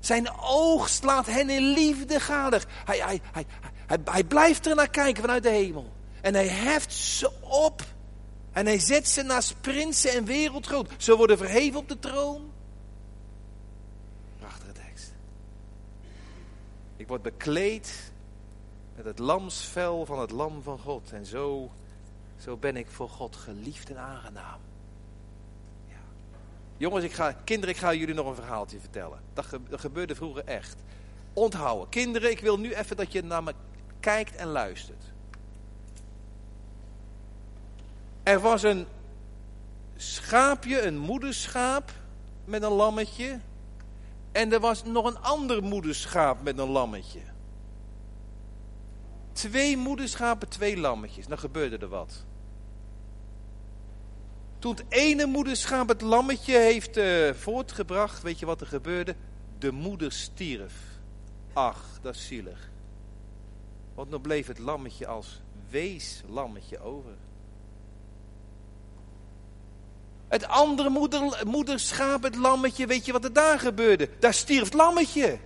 Zijn 0.00 0.30
oog 0.40 0.88
slaat 0.88 1.26
hen 1.26 1.50
in 1.50 1.62
liefde 1.62 2.20
gadig. 2.20 2.66
Hij, 2.84 2.98
hij, 2.98 3.20
hij, 3.32 3.46
hij, 3.86 3.98
hij 4.04 4.24
blijft 4.24 4.66
er 4.66 4.74
naar 4.74 4.90
kijken 4.90 5.22
vanuit 5.22 5.42
de 5.42 5.48
hemel. 5.48 5.92
En 6.22 6.34
hij 6.34 6.48
heft 6.48 6.92
ze 6.92 7.30
op. 7.40 7.84
En 8.52 8.66
hij 8.66 8.78
zet 8.78 9.08
ze 9.08 9.22
naast 9.22 9.60
prinsen 9.60 10.12
en 10.12 10.24
wereldgroot. 10.24 10.90
Ze 10.96 11.16
worden 11.16 11.38
verheven 11.38 11.78
op 11.78 11.88
de 11.88 11.98
troon. 11.98 12.50
Prachtige 14.38 14.72
tekst. 14.72 15.12
Ik 16.96 17.08
word 17.08 17.22
bekleed 17.22 18.12
met 18.96 19.04
het 19.04 19.18
lamsvel 19.18 20.06
van 20.06 20.20
het 20.20 20.30
lam 20.30 20.62
van 20.62 20.78
God. 20.78 21.12
En 21.12 21.26
zo, 21.26 21.70
zo 22.36 22.56
ben 22.56 22.76
ik 22.76 22.86
voor 22.90 23.08
God 23.08 23.36
geliefd 23.36 23.90
en 23.90 23.98
aangenaam. 23.98 24.60
Ja. 25.88 26.00
Jongens, 26.76 27.04
ik 27.04 27.12
ga, 27.12 27.32
kinderen, 27.32 27.74
ik 27.74 27.80
ga 27.80 27.94
jullie 27.94 28.14
nog 28.14 28.26
een 28.26 28.34
verhaaltje 28.34 28.80
vertellen. 28.80 29.20
Dat, 29.34 29.46
dat 29.68 29.80
gebeurde 29.80 30.14
vroeger 30.14 30.44
echt. 30.44 30.76
Onthouden. 31.32 31.88
Kinderen, 31.88 32.30
ik 32.30 32.40
wil 32.40 32.58
nu 32.58 32.74
even 32.74 32.96
dat 32.96 33.12
je 33.12 33.22
naar 33.22 33.42
me 33.42 33.54
kijkt 34.00 34.36
en 34.36 34.48
luistert. 34.48 35.01
Er 38.22 38.40
was 38.40 38.62
een 38.62 38.86
schaapje, 39.96 40.82
een 40.82 40.98
moederschaap 40.98 41.92
met 42.44 42.62
een 42.62 42.72
lammetje. 42.72 43.40
En 44.32 44.52
er 44.52 44.60
was 44.60 44.84
nog 44.84 45.04
een 45.04 45.18
ander 45.18 45.62
moederschaap 45.62 46.42
met 46.42 46.58
een 46.58 46.68
lammetje. 46.68 47.20
Twee 49.32 49.76
moederschapen, 49.76 50.48
twee 50.48 50.76
lammetjes. 50.76 51.26
Dan 51.26 51.38
gebeurde 51.38 51.78
er 51.78 51.88
wat. 51.88 52.24
Toen 54.58 54.74
het 54.74 54.84
ene 54.88 55.26
moederschaap 55.26 55.88
het 55.88 56.00
lammetje 56.00 56.58
heeft 56.58 56.96
uh, 56.96 57.32
voortgebracht, 57.32 58.22
weet 58.22 58.38
je 58.38 58.46
wat 58.46 58.60
er 58.60 58.66
gebeurde? 58.66 59.14
De 59.58 59.72
moeder 59.72 60.12
stierf. 60.12 60.74
Ach, 61.52 61.98
dat 62.02 62.14
is 62.14 62.26
zielig. 62.26 62.70
Want 63.94 64.10
dan 64.10 64.20
bleef 64.20 64.46
het 64.46 64.58
lammetje 64.58 65.06
als 65.06 65.42
weeslammetje 65.70 66.80
over. 66.80 67.14
Het 70.32 70.48
andere 70.48 70.90
moeder, 70.90 71.42
moederschaap, 71.46 72.22
het 72.22 72.36
lammetje, 72.36 72.86
weet 72.86 73.06
je 73.06 73.12
wat 73.12 73.24
er 73.24 73.32
daar 73.32 73.58
gebeurde? 73.58 74.08
Daar 74.18 74.34
stierf 74.34 74.64
het 74.64 74.74
lammetje. 74.74 75.38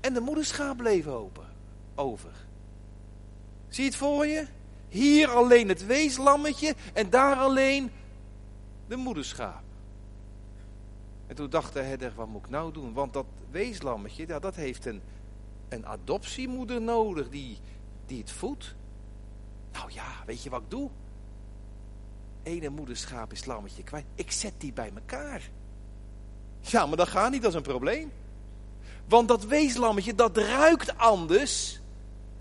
En 0.00 0.14
de 0.14 0.20
moederschaap 0.20 0.76
bleef 0.76 1.06
open, 1.06 1.46
over. 1.94 2.30
Zie 3.68 3.84
je 3.84 3.90
het 3.90 3.98
voor 3.98 4.26
je? 4.26 4.46
Hier 4.88 5.30
alleen 5.30 5.68
het 5.68 5.86
weeslammetje 5.86 6.74
en 6.92 7.10
daar 7.10 7.36
alleen 7.36 7.90
de 8.86 8.96
moederschaap. 8.96 9.62
En 11.26 11.34
toen 11.34 11.50
dacht 11.50 11.72
de 11.72 11.82
herder, 11.82 12.12
wat 12.14 12.28
moet 12.28 12.44
ik 12.44 12.50
nou 12.50 12.72
doen? 12.72 12.92
Want 12.92 13.12
dat 13.12 13.26
weeslammetje, 13.50 14.26
ja, 14.26 14.38
dat 14.38 14.54
heeft 14.54 14.86
een, 14.86 15.00
een 15.68 15.86
adoptiemoeder 15.86 16.80
nodig 16.80 17.28
die, 17.28 17.58
die 18.06 18.18
het 18.18 18.30
voedt. 18.30 18.74
Nou 19.72 19.92
ja, 19.92 20.06
weet 20.26 20.42
je 20.42 20.50
wat 20.50 20.62
ik 20.62 20.70
doe? 20.70 20.90
Ene 22.48 22.68
moederschaap 22.68 23.32
is 23.32 23.44
lammetje 23.44 23.82
kwijt. 23.82 24.04
Ik 24.14 24.30
zet 24.30 24.52
die 24.58 24.72
bij 24.72 24.90
elkaar. 24.94 25.50
Ja, 26.60 26.86
maar 26.86 26.96
dat 26.96 27.08
gaat 27.08 27.30
niet, 27.30 27.44
is 27.44 27.54
een 27.54 27.62
probleem. 27.62 28.12
Want 29.08 29.28
dat 29.28 29.44
weeslammetje, 29.44 30.14
dat 30.14 30.36
ruikt 30.36 30.98
anders 30.98 31.80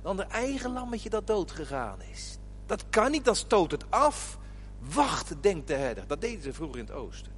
dan 0.01 0.17
de 0.17 0.23
eigen 0.23 0.73
lammetje 0.73 1.09
dat 1.09 1.27
doodgegaan 1.27 2.01
is. 2.01 2.37
Dat 2.65 2.89
kan 2.89 3.11
niet, 3.11 3.25
dan 3.25 3.35
stoot 3.35 3.71
het 3.71 3.91
af. 3.91 4.37
Wacht, 4.79 5.33
denkt 5.41 5.67
de 5.67 5.73
herder. 5.73 6.07
Dat 6.07 6.21
deden 6.21 6.43
ze 6.43 6.53
vroeger 6.53 6.79
in 6.79 6.85
het 6.85 6.93
oosten. 6.93 7.31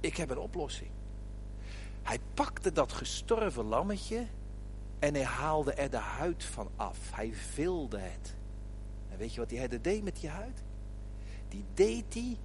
Ik 0.00 0.16
heb 0.16 0.30
een 0.30 0.38
oplossing. 0.38 0.90
Hij 2.02 2.18
pakte 2.34 2.72
dat 2.72 2.92
gestorven 2.92 3.64
lammetje 3.64 4.26
en 4.98 5.14
hij 5.14 5.24
haalde 5.24 5.72
er 5.72 5.90
de 5.90 5.96
huid 5.96 6.44
van 6.44 6.70
af. 6.76 6.98
Hij 7.10 7.32
vilde 7.34 7.98
het. 7.98 8.34
En 9.10 9.18
weet 9.18 9.34
je 9.34 9.40
wat 9.40 9.48
die 9.48 9.58
herder 9.58 9.82
deed 9.82 10.02
met 10.02 10.20
die 10.20 10.28
huid? 10.28 10.62
Die 11.48 11.64
deed 11.74 12.14
hij 12.14 12.36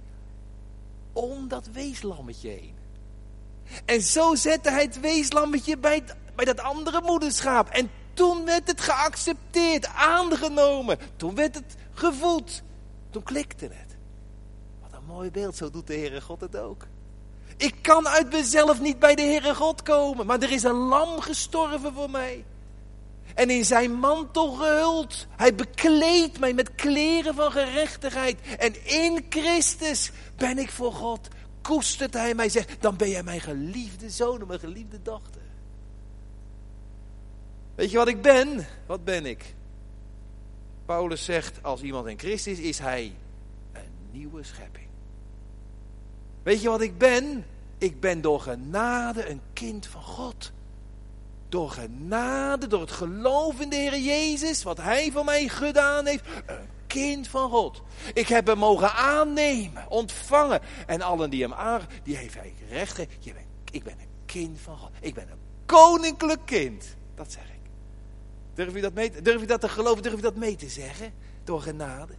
om 1.12 1.48
dat 1.48 1.66
weeslammetje 1.66 2.48
heen. 2.48 2.74
En 3.84 4.02
zo 4.02 4.34
zette 4.34 4.70
hij 4.70 4.82
het 4.82 5.00
weeslammetje 5.00 5.78
bij, 5.78 6.04
bij 6.34 6.44
dat 6.44 6.60
andere 6.60 7.00
moederschaap. 7.00 7.68
En 7.68 7.90
toen 8.14 8.44
werd 8.44 8.68
het 8.68 8.80
geaccepteerd, 8.80 9.86
aangenomen. 9.86 10.98
Toen 11.16 11.34
werd 11.34 11.54
het 11.54 11.76
gevoed. 11.92 12.62
Toen 13.10 13.22
klikte 13.22 13.64
het. 13.64 13.96
Wat 14.80 14.92
een 14.92 15.06
mooi 15.06 15.30
beeld, 15.30 15.56
zo 15.56 15.70
doet 15.70 15.86
de 15.86 15.94
Heere 15.94 16.20
God 16.20 16.40
het 16.40 16.56
ook. 16.56 16.86
Ik 17.56 17.74
kan 17.82 18.08
uit 18.08 18.32
mezelf 18.32 18.80
niet 18.80 18.98
bij 18.98 19.14
de 19.14 19.22
Heere 19.22 19.54
God 19.54 19.82
komen, 19.82 20.26
maar 20.26 20.40
er 20.40 20.52
is 20.52 20.62
een 20.62 20.72
lam 20.72 21.20
gestorven 21.20 21.92
voor 21.92 22.10
mij 22.10 22.44
en 23.34 23.50
in 23.50 23.64
zijn 23.64 23.92
mantel 23.92 24.52
gehuld. 24.52 25.26
Hij 25.36 25.54
bekleedt 25.54 26.38
mij 26.38 26.54
met 26.54 26.74
kleren 26.74 27.34
van 27.34 27.52
gerechtigheid. 27.52 28.38
En 28.58 28.86
in 28.86 29.26
Christus 29.28 30.10
ben 30.36 30.58
ik 30.58 30.70
voor 30.70 30.92
God. 30.92 31.28
Koestert 31.62 32.14
hij 32.14 32.34
mij, 32.34 32.48
zegt, 32.48 32.70
dan 32.80 32.96
ben 32.96 33.08
jij 33.08 33.22
mijn 33.22 33.40
geliefde 33.40 34.10
zoon 34.10 34.46
mijn 34.46 34.60
geliefde 34.60 35.02
dochter. 35.02 35.42
Weet 37.74 37.90
je 37.90 37.96
wat 37.96 38.08
ik 38.08 38.22
ben? 38.22 38.66
Wat 38.86 39.04
ben 39.04 39.26
ik? 39.26 39.54
Paulus 40.84 41.24
zegt, 41.24 41.62
als 41.62 41.82
iemand 41.82 42.06
in 42.06 42.18
Christus 42.18 42.58
is, 42.58 42.64
is 42.64 42.78
hij 42.78 43.14
een 43.72 43.82
nieuwe 44.10 44.42
schepping. 44.42 44.86
Weet 46.42 46.62
je 46.62 46.68
wat 46.68 46.80
ik 46.80 46.98
ben? 46.98 47.44
Ik 47.78 48.00
ben 48.00 48.20
door 48.20 48.40
genade 48.40 49.28
een 49.28 49.40
kind 49.52 49.86
van 49.86 50.02
God. 50.02 50.52
Door 51.52 51.70
genade, 51.70 52.66
door 52.66 52.80
het 52.80 52.90
geloof 52.90 53.60
in 53.60 53.68
de 53.68 53.76
Heer 53.76 53.98
Jezus, 53.98 54.62
wat 54.62 54.76
Hij 54.76 55.10
voor 55.10 55.24
mij 55.24 55.48
gedaan 55.48 56.06
heeft, 56.06 56.24
een 56.46 56.68
kind 56.86 57.28
van 57.28 57.50
God. 57.50 57.82
Ik 58.14 58.28
heb 58.28 58.46
hem 58.46 58.58
mogen 58.58 58.92
aannemen, 58.94 59.84
ontvangen. 59.88 60.60
En 60.86 61.02
allen 61.02 61.30
die 61.30 61.42
hem 61.42 61.52
aan, 61.52 61.80
die 62.02 62.16
heeft 62.16 62.34
hij 62.34 62.54
recht 62.68 62.94
gegeven. 62.94 63.44
Ik 63.70 63.84
ben 63.84 63.92
een 63.92 64.08
kind 64.26 64.60
van 64.60 64.76
God. 64.76 64.90
Ik 65.00 65.14
ben 65.14 65.28
een 65.30 65.38
koninklijk 65.66 66.40
kind. 66.44 66.96
Dat 67.14 67.32
zeg 67.32 67.44
ik. 67.44 67.70
Durf 68.54 68.74
je 68.74 68.80
dat, 68.80 68.94
mee, 68.94 69.22
durf 69.22 69.40
je 69.40 69.46
dat 69.46 69.60
te 69.60 69.68
geloven? 69.68 70.02
Durf 70.02 70.14
je 70.14 70.22
dat 70.22 70.36
mee 70.36 70.56
te 70.56 70.68
zeggen? 70.68 71.12
Door 71.44 71.62
genade. 71.62 72.14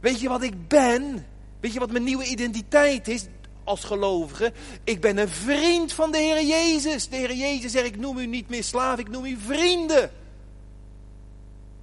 Weet 0.00 0.20
je 0.20 0.28
wat 0.28 0.42
ik 0.42 0.68
ben? 0.68 1.26
Weet 1.60 1.72
je 1.72 1.78
wat 1.78 1.90
mijn 1.90 2.04
nieuwe 2.04 2.24
identiteit 2.24 3.08
is? 3.08 3.26
Als 3.68 3.84
gelovige. 3.84 4.52
Ik 4.84 5.00
ben 5.00 5.16
een 5.16 5.28
vriend 5.28 5.92
van 5.92 6.12
de 6.12 6.18
Heer 6.18 6.46
Jezus. 6.46 7.08
De 7.08 7.16
Heer 7.16 7.34
Jezus 7.34 7.72
zegt, 7.72 7.86
ik 7.86 7.96
noem 7.96 8.18
u 8.18 8.26
niet 8.26 8.48
meer 8.48 8.64
slaaf, 8.64 8.98
ik 8.98 9.08
noem 9.08 9.24
u 9.24 9.36
vrienden. 9.36 10.10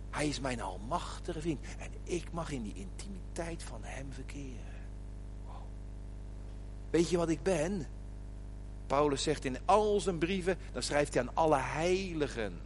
Hij 0.10 0.28
is 0.28 0.40
mijn 0.40 0.62
almachtige 0.62 1.42
vriend. 1.42 1.60
En 1.78 1.92
ik 2.04 2.32
mag 2.32 2.52
in 2.52 2.64
die 2.64 2.74
intimiteit 2.76 3.64
van 3.64 3.80
hem 3.82 4.08
verkeren. 4.14 4.74
Weet 6.90 7.10
je 7.10 7.18
wat 7.18 7.30
ik 7.30 7.44
ben? 7.44 7.88
Paulus 8.88 9.24
zegt 9.24 9.46
in 9.46 9.58
al 9.66 10.00
zijn 10.00 10.18
brieven, 10.18 10.58
dan 10.74 10.84
schrijft 10.84 11.14
hij 11.14 11.24
aan 11.24 11.36
alle 11.36 11.58
heiligen. 11.58 12.60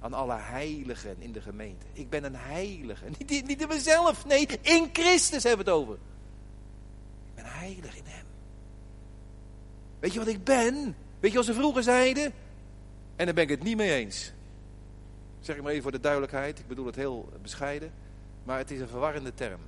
Aan 0.00 0.12
alle 0.12 0.36
heiligen 0.38 1.16
in 1.18 1.32
de 1.32 1.40
gemeente. 1.40 1.86
Ik 1.92 2.10
ben 2.10 2.24
een 2.24 2.36
heilige. 2.36 3.04
Niet, 3.18 3.46
niet 3.46 3.60
in 3.60 3.68
mezelf, 3.68 4.26
nee, 4.26 4.46
in 4.60 4.88
Christus 4.92 5.42
hebben 5.42 5.64
we 5.64 5.70
het 5.70 5.80
over. 5.80 5.94
Ik 5.94 7.34
ben 7.34 7.44
heilig 7.44 7.96
in 7.96 8.04
hem. 8.04 8.26
Weet 10.02 10.12
je 10.12 10.18
wat 10.18 10.28
ik 10.28 10.44
ben? 10.44 10.96
Weet 11.20 11.30
je 11.30 11.36
wat 11.36 11.46
ze 11.46 11.54
vroeger 11.54 11.82
zeiden? 11.82 12.32
En 13.16 13.24
daar 13.24 13.34
ben 13.34 13.44
ik 13.44 13.48
het 13.48 13.62
niet 13.62 13.76
mee 13.76 13.92
eens. 13.92 14.32
Zeg 15.40 15.56
ik 15.56 15.62
maar 15.62 15.70
even 15.70 15.82
voor 15.82 15.92
de 15.92 16.00
duidelijkheid. 16.00 16.58
Ik 16.58 16.66
bedoel 16.66 16.86
het 16.86 16.96
heel 16.96 17.28
bescheiden. 17.42 17.92
Maar 18.44 18.58
het 18.58 18.70
is 18.70 18.80
een 18.80 18.88
verwarrende 18.88 19.34
term. 19.34 19.60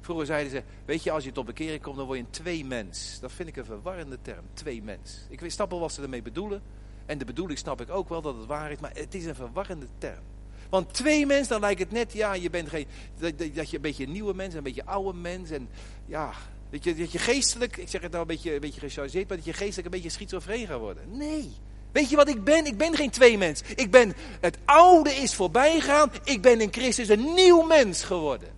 Vroeger 0.00 0.26
zeiden 0.26 0.50
ze, 0.50 0.62
weet 0.84 1.02
je, 1.02 1.10
als 1.10 1.24
je 1.24 1.32
tot 1.32 1.46
bekering 1.46 1.82
komt, 1.82 1.96
dan 1.96 2.06
word 2.06 2.18
je 2.18 2.24
een 2.24 2.30
twee 2.30 2.64
mens. 2.64 3.20
Dat 3.20 3.32
vind 3.32 3.48
ik 3.48 3.56
een 3.56 3.64
verwarrende 3.64 4.18
term, 4.22 4.44
twee 4.52 4.82
mens. 4.82 5.26
Ik 5.28 5.50
snap 5.50 5.70
wel 5.70 5.80
wat 5.80 5.92
ze 5.92 6.02
ermee 6.02 6.22
bedoelen. 6.22 6.62
En 7.06 7.18
de 7.18 7.24
bedoeling 7.24 7.58
snap 7.58 7.80
ik 7.80 7.90
ook 7.90 8.08
wel 8.08 8.22
dat 8.22 8.36
het 8.36 8.46
waar 8.46 8.70
is, 8.70 8.78
maar 8.78 8.94
het 8.94 9.14
is 9.14 9.24
een 9.24 9.34
verwarrende 9.34 9.86
term. 9.98 10.22
Want 10.68 10.94
twee 10.94 11.26
mensen, 11.26 11.48
dan 11.48 11.60
lijkt 11.60 11.80
het 11.80 11.90
net, 11.90 12.12
ja, 12.12 12.32
je 12.32 12.50
bent 12.50 12.68
geen, 12.68 12.86
dat, 13.18 13.70
je 13.70 13.76
een 13.76 13.82
beetje 13.82 14.04
een 14.04 14.12
nieuwe 14.12 14.34
mens, 14.34 14.54
een 14.54 14.62
beetje 14.62 14.84
oude 14.84 15.18
mens. 15.18 15.50
En 15.50 15.68
ja, 16.06 16.32
dat 16.74 16.84
je, 16.84 16.94
dat 16.94 17.12
je 17.12 17.18
geestelijk, 17.18 17.76
ik 17.76 17.88
zeg 17.88 18.00
het 18.00 18.10
nou 18.10 18.22
een 18.22 18.28
beetje, 18.28 18.54
een 18.54 18.60
beetje 18.60 18.80
gechargeerd, 18.80 19.28
maar 19.28 19.36
dat 19.36 19.46
je 19.46 19.52
geestelijk 19.52 19.84
een 19.84 20.00
beetje 20.00 20.10
schizofreen 20.10 20.66
gaat 20.66 20.78
worden. 20.78 21.16
Nee. 21.16 21.52
Weet 21.92 22.10
je 22.10 22.16
wat 22.16 22.28
ik 22.28 22.44
ben? 22.44 22.66
Ik 22.66 22.76
ben 22.76 22.94
geen 22.94 23.10
twee 23.10 23.38
mens. 23.38 23.62
Ik 23.74 23.90
ben, 23.90 24.14
het 24.40 24.58
oude 24.64 25.10
is 25.10 25.34
voorbij 25.34 25.80
gegaan. 25.80 26.12
Ik 26.24 26.42
ben 26.42 26.60
in 26.60 26.72
Christus 26.72 27.08
een 27.08 27.34
nieuw 27.34 27.62
mens 27.62 28.02
geworden. 28.02 28.48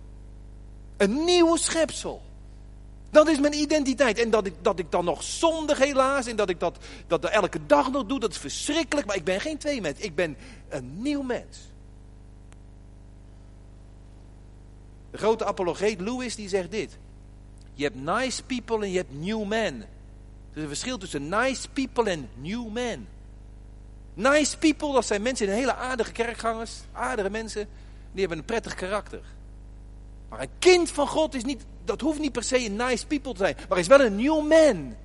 Een 0.97 1.23
nieuw 1.23 1.55
schepsel. 1.55 2.21
Dat 3.09 3.27
is 3.27 3.39
mijn 3.39 3.53
identiteit. 3.53 4.19
En 4.19 4.29
dat 4.29 4.45
ik, 4.45 4.53
dat 4.61 4.79
ik 4.79 4.91
dan 4.91 5.05
nog 5.05 5.23
zondig 5.23 5.77
helaas. 5.77 6.27
En 6.27 6.35
dat 6.35 6.49
ik 6.49 6.59
dat, 6.59 6.77
dat 7.07 7.25
elke 7.25 7.65
dag 7.65 7.91
nog 7.91 8.05
doe. 8.05 8.19
Dat 8.19 8.31
is 8.31 8.37
verschrikkelijk. 8.37 9.07
Maar 9.07 9.15
ik 9.15 9.23
ben 9.23 9.41
geen 9.41 9.57
twee 9.57 9.81
mens. 9.81 9.99
Ik 9.99 10.15
ben 10.15 10.37
een 10.69 11.01
nieuw 11.01 11.21
mens. 11.21 11.57
De 15.11 15.17
grote 15.17 15.45
apologeet 15.45 16.01
Lewis 16.01 16.35
die 16.35 16.49
zegt 16.49 16.71
dit. 16.71 16.97
Je 17.77 17.83
hebt 17.83 17.95
nice 17.95 18.43
people 18.43 18.83
en 18.83 18.91
je 18.91 18.97
hebt 18.97 19.19
new 19.19 19.43
men. 19.43 19.73
Er 20.51 20.57
is 20.57 20.61
een 20.61 20.67
verschil 20.67 20.97
tussen 20.97 21.29
nice 21.29 21.69
people 21.69 22.09
en 22.09 22.29
new 22.35 22.71
men. 22.71 23.07
Nice 24.13 24.57
people, 24.57 24.93
dat 24.93 25.05
zijn 25.05 25.21
mensen 25.21 25.47
in 25.47 25.53
hele 25.53 25.75
aardige 25.75 26.11
kerkgangers, 26.11 26.71
aardige 26.91 27.29
mensen, 27.29 27.67
die 28.11 28.19
hebben 28.19 28.37
een 28.37 28.45
prettig 28.45 28.75
karakter. 28.75 29.21
Maar 30.29 30.41
een 30.41 30.49
kind 30.59 30.91
van 30.91 31.07
God 31.07 31.35
is 31.35 31.43
niet, 31.43 31.65
dat 31.85 32.01
hoeft 32.01 32.19
niet 32.19 32.31
per 32.31 32.43
se 32.43 32.65
een 32.65 32.75
nice 32.75 33.07
people 33.07 33.31
te 33.31 33.37
zijn, 33.37 33.55
maar 33.69 33.77
is 33.77 33.87
wel 33.87 34.01
een 34.01 34.15
new 34.15 34.47
man. 34.47 34.95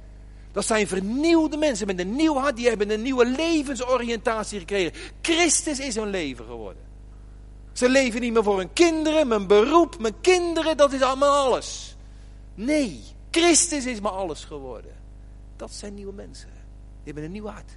Dat 0.53 0.67
zijn 0.67 0.89
vernieuwde 0.89 1.57
mensen 1.57 1.87
met 1.87 1.99
een 1.99 2.17
nieuw 2.17 2.35
hart, 2.35 2.57
die 2.57 2.69
hebben 2.69 2.91
een 2.91 3.03
nieuwe 3.03 3.27
levensoriëntatie 3.27 4.59
gekregen. 4.59 4.93
Christus 5.21 5.79
is 5.79 5.95
hun 5.95 6.11
leven 6.11 6.45
geworden. 6.45 6.83
Ze 7.73 7.89
leven 7.89 8.21
niet 8.21 8.33
meer 8.33 8.43
voor 8.43 8.59
hun 8.59 8.73
kinderen, 8.73 9.29
mijn 9.29 9.47
beroep, 9.47 9.99
mijn 9.99 10.21
kinderen, 10.21 10.77
dat 10.77 10.93
is 10.93 11.03
allemaal 11.03 11.47
alles. 11.47 11.92
Nee, 12.55 13.03
Christus 13.31 13.87
is 13.87 14.01
maar 14.01 14.13
alles 14.13 14.45
geworden. 14.45 14.95
Dat 15.57 15.73
zijn 15.73 15.95
nieuwe 15.95 16.13
mensen. 16.13 16.49
Die 16.49 17.13
hebben 17.13 17.25
een 17.25 17.33
nieuw 17.33 17.47
hart 17.47 17.77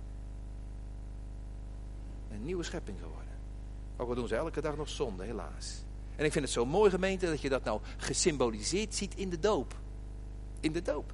een 2.36 2.46
nieuwe 2.46 2.64
schepping 2.64 2.98
geworden. 3.00 3.34
Ook 3.98 4.10
al 4.10 4.16
doen 4.16 4.28
ze 4.28 4.36
elke 4.36 4.62
dag 4.62 4.78
nog 4.78 4.90
zonde, 4.90 5.24
helaas. 5.24 5.84
En 6.16 6.26
ik 6.26 6.32
vind 6.32 6.46
het 6.46 6.54
zo 6.54 6.66
mooi 6.66 6.90
gemeente 6.90 7.26
dat 7.26 7.42
je 7.42 7.50
dat 7.50 7.64
nou 7.64 7.80
gesymboliseerd 7.98 8.96
ziet 8.96 9.16
in 9.16 9.30
de 9.30 9.40
doop. 9.40 9.76
In 10.60 10.72
de 10.72 10.82
doop. 10.82 11.14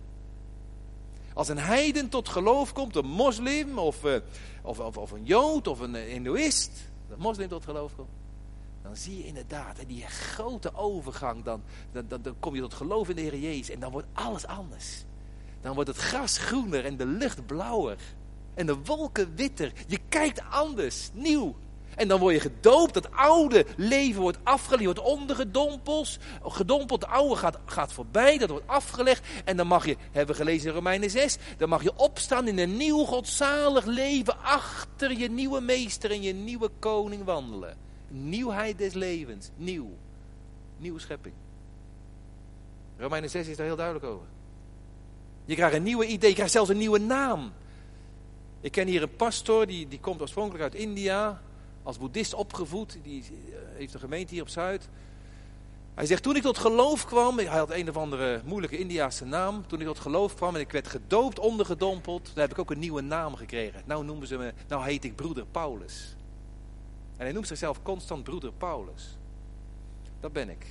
Als 1.34 1.47
een 1.47 1.57
heiden 1.57 2.09
tot 2.09 2.30
geloof 2.30 2.74
komt, 2.74 2.95
een 2.95 3.05
moslim 3.05 3.78
of, 3.78 4.03
uh, 4.05 4.16
of, 4.62 4.80
of, 4.80 4.97
of, 4.97 5.12
een 5.12 5.26
jood 5.26 5.68
of 5.68 5.80
een 5.80 5.95
hindoeïst, 5.95 6.72
een 7.09 7.20
moslim 7.20 7.47
tot 7.47 7.64
geloof 7.64 7.95
komt, 7.95 8.09
dan 8.82 8.95
zie 8.95 9.17
je 9.17 9.25
inderdaad 9.25 9.77
die 9.88 10.05
grote 10.07 10.75
overgang. 10.75 11.43
Dan, 11.43 11.63
dan, 11.91 12.05
dan, 12.07 12.21
dan 12.21 12.36
kom 12.39 12.55
je 12.55 12.61
tot 12.61 12.73
geloof 12.73 13.09
in 13.09 13.15
de 13.15 13.21
Heer 13.21 13.38
Jezus 13.38 13.69
en 13.69 13.79
dan 13.79 13.91
wordt 13.91 14.07
alles 14.13 14.45
anders. 14.45 15.03
Dan 15.61 15.73
wordt 15.73 15.89
het 15.89 15.97
gras 15.97 16.38
groener 16.38 16.86
en 16.86 16.97
de 16.97 17.05
lucht 17.05 17.45
blauwer. 17.45 17.97
En 18.53 18.65
de 18.65 18.77
wolken 18.84 19.36
witter. 19.36 19.71
Je 19.88 19.99
kijkt 20.09 20.41
anders, 20.49 21.09
nieuw. 21.13 21.55
En 21.95 22.07
dan 22.07 22.19
word 22.19 22.34
je 22.34 22.39
gedoopt. 22.39 22.93
Dat 22.93 23.11
oude 23.11 23.65
leven 23.77 24.21
wordt 24.21 24.38
afgelegd, 24.43 24.84
wordt 24.84 24.99
ondergedompeld. 24.99 26.17
Gedompeld, 26.43 27.05
oude 27.05 27.36
gaat, 27.36 27.57
gaat 27.65 27.93
voorbij, 27.93 28.38
dat 28.38 28.49
wordt 28.49 28.67
afgelegd. 28.67 29.27
En 29.45 29.57
dan 29.57 29.67
mag 29.67 29.86
je, 29.86 29.97
hebben 30.11 30.36
we 30.36 30.41
gelezen 30.41 30.69
in 30.69 30.75
Romeinen 30.75 31.09
6, 31.09 31.38
dan 31.57 31.69
mag 31.69 31.84
je 31.84 31.95
opstaan 31.95 32.47
in 32.47 32.59
een 32.59 32.77
nieuw 32.77 33.05
godzalig 33.05 33.86
leven. 33.86 34.41
Achter 34.43 35.17
je 35.17 35.29
nieuwe 35.29 35.61
meester 35.61 36.11
en 36.11 36.21
je 36.21 36.34
nieuwe 36.34 36.69
koning 36.79 37.23
wandelen. 37.23 37.91
Nieuwheid 38.12 38.78
des 38.78 38.93
levens, 38.93 39.49
nieuw. 39.55 39.89
Nieuwe 40.78 40.99
schepping. 40.99 41.34
Romeinen 42.97 43.30
6 43.30 43.47
is 43.47 43.57
daar 43.57 43.66
heel 43.66 43.76
duidelijk 43.76 44.05
over. 44.05 44.28
Je 45.45 45.55
krijgt 45.55 45.76
een 45.76 45.84
nieuwe 45.84 46.05
idee, 46.05 46.30
je 46.30 46.36
krijgt 46.36 46.53
zelfs 46.53 46.70
een 46.70 46.78
nieuwe 46.78 46.99
naam. 46.99 47.51
Ik 48.62 48.72
ken 48.72 48.88
hier 48.88 49.01
een 49.01 49.16
pastor, 49.16 49.68
die, 49.68 49.88
die 49.88 49.99
komt 49.99 50.22
oorspronkelijk 50.22 50.64
uit 50.64 50.76
India. 50.76 51.41
Als 51.84 51.97
boeddhist 51.97 52.34
opgevoed. 52.34 52.97
Die 53.03 53.24
eh, 53.24 53.57
heeft 53.74 53.93
een 53.93 53.99
gemeente 53.99 54.34
hier 54.34 54.43
op 54.43 54.49
Zuid. 54.49 54.89
Hij 55.93 56.05
zegt, 56.05 56.24
toen 56.24 56.36
ik 56.36 56.41
tot 56.41 56.57
geloof 56.57 57.05
kwam, 57.05 57.38
hij 57.38 57.45
had 57.45 57.72
een 57.72 57.89
of 57.89 57.97
andere 57.97 58.41
moeilijke 58.45 58.78
Indiaanse 58.78 59.26
naam. 59.26 59.68
Toen 59.68 59.82
ik 59.82 59.86
tot 59.86 59.99
geloof 59.99 60.36
kwam 60.36 60.55
en 60.55 60.62
ik 60.62 60.72
werd 60.72 60.88
gedoopt, 60.88 61.39
ondergedompeld, 61.39 62.26
dan 62.34 62.41
heb 62.41 62.51
ik 62.51 62.59
ook 62.59 62.72
een 62.72 62.80
nieuwe 62.80 63.01
naam 63.01 63.36
gekregen. 63.36 63.82
Nou 63.86 64.05
noemen 64.05 64.28
ze 64.28 64.38
me, 64.38 64.53
nou 64.68 64.84
heet 64.84 65.03
ik 65.03 65.16
broeder 65.16 65.45
Paulus. 65.45 66.16
En 67.22 67.28
hij 67.28 67.36
noemt 67.36 67.47
zichzelf 67.47 67.82
constant 67.82 68.24
broeder 68.24 68.53
Paulus. 68.53 69.17
Dat 70.19 70.34
ben 70.34 70.49
ik. 70.49 70.63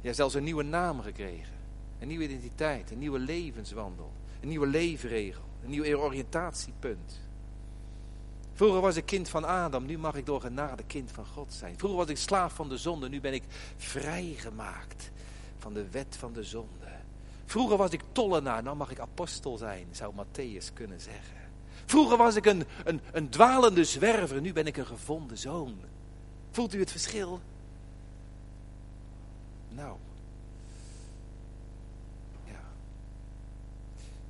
Je 0.00 0.06
hebt 0.06 0.16
zelfs 0.16 0.34
een 0.34 0.44
nieuwe 0.44 0.62
naam 0.62 1.00
gekregen. 1.00 1.54
Een 1.98 2.08
nieuwe 2.08 2.24
identiteit, 2.24 2.90
een 2.90 2.98
nieuwe 2.98 3.18
levenswandel, 3.18 4.12
een 4.40 4.48
nieuwe 4.48 4.66
leefregel. 4.66 5.42
Een 5.64 5.70
nieuw 5.70 5.96
oriëntatiepunt. 5.96 7.20
Vroeger 8.52 8.80
was 8.80 8.96
ik 8.96 9.06
kind 9.06 9.28
van 9.28 9.44
Adam, 9.44 9.86
nu 9.86 9.98
mag 9.98 10.14
ik 10.14 10.26
door 10.26 10.40
genade 10.40 10.82
kind 10.86 11.10
van 11.10 11.26
God 11.26 11.52
zijn. 11.52 11.78
Vroeger 11.78 11.98
was 11.98 12.08
ik 12.08 12.16
slaaf 12.16 12.54
van 12.54 12.68
de 12.68 12.76
zonde, 12.76 13.08
nu 13.08 13.20
ben 13.20 13.34
ik 13.34 13.44
vrijgemaakt 13.76 15.10
van 15.58 15.74
de 15.74 15.90
wet 15.90 16.16
van 16.16 16.32
de 16.32 16.44
zonde. 16.44 16.88
Vroeger 17.44 17.76
was 17.76 17.90
ik 17.90 18.02
tollenaar, 18.12 18.62
nu 18.62 18.74
mag 18.74 18.90
ik 18.90 18.98
apostel 18.98 19.56
zijn, 19.56 19.86
zou 19.90 20.14
Matthäus 20.14 20.72
kunnen 20.74 21.00
zeggen. 21.00 21.39
Vroeger 21.90 22.16
was 22.16 22.36
ik 22.36 22.46
een, 22.46 22.64
een, 22.84 23.00
een 23.12 23.28
dwalende 23.28 23.84
zwerver, 23.84 24.40
nu 24.40 24.52
ben 24.52 24.66
ik 24.66 24.76
een 24.76 24.86
gevonden 24.86 25.38
zoon. 25.38 25.76
Voelt 26.50 26.74
u 26.74 26.78
het 26.78 26.90
verschil? 26.90 27.40
Nou, 29.68 29.96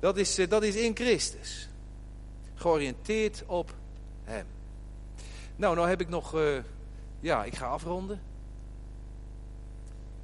Dat 0.01 0.17
is, 0.17 0.37
eh, 0.37 0.49
dat 0.49 0.63
is 0.63 0.75
in 0.75 0.95
Christus. 0.95 1.69
Georiënteerd 2.55 3.43
op 3.45 3.73
Hem. 4.23 4.45
Nou, 5.55 5.75
nou 5.75 5.89
heb 5.89 6.01
ik 6.01 6.09
nog, 6.09 6.35
uh, 6.35 6.57
ja, 7.19 7.43
ik 7.43 7.55
ga 7.55 7.67
afronden. 7.67 8.21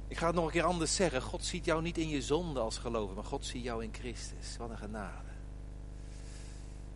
Ik 0.08 0.16
ga 0.16 0.26
het 0.26 0.34
nog 0.34 0.44
een 0.44 0.50
keer 0.50 0.62
anders 0.62 0.94
zeggen. 0.94 1.22
God 1.22 1.44
ziet 1.44 1.64
jou 1.64 1.82
niet 1.82 1.98
in 1.98 2.08
je 2.08 2.22
zonde 2.22 2.60
als 2.60 2.78
gelover, 2.78 3.14
maar 3.14 3.24
God 3.24 3.46
ziet 3.46 3.62
jou 3.62 3.82
in 3.82 3.94
Christus. 3.94 4.56
Wat 4.56 4.70
een 4.70 4.78
genade. 4.78 5.27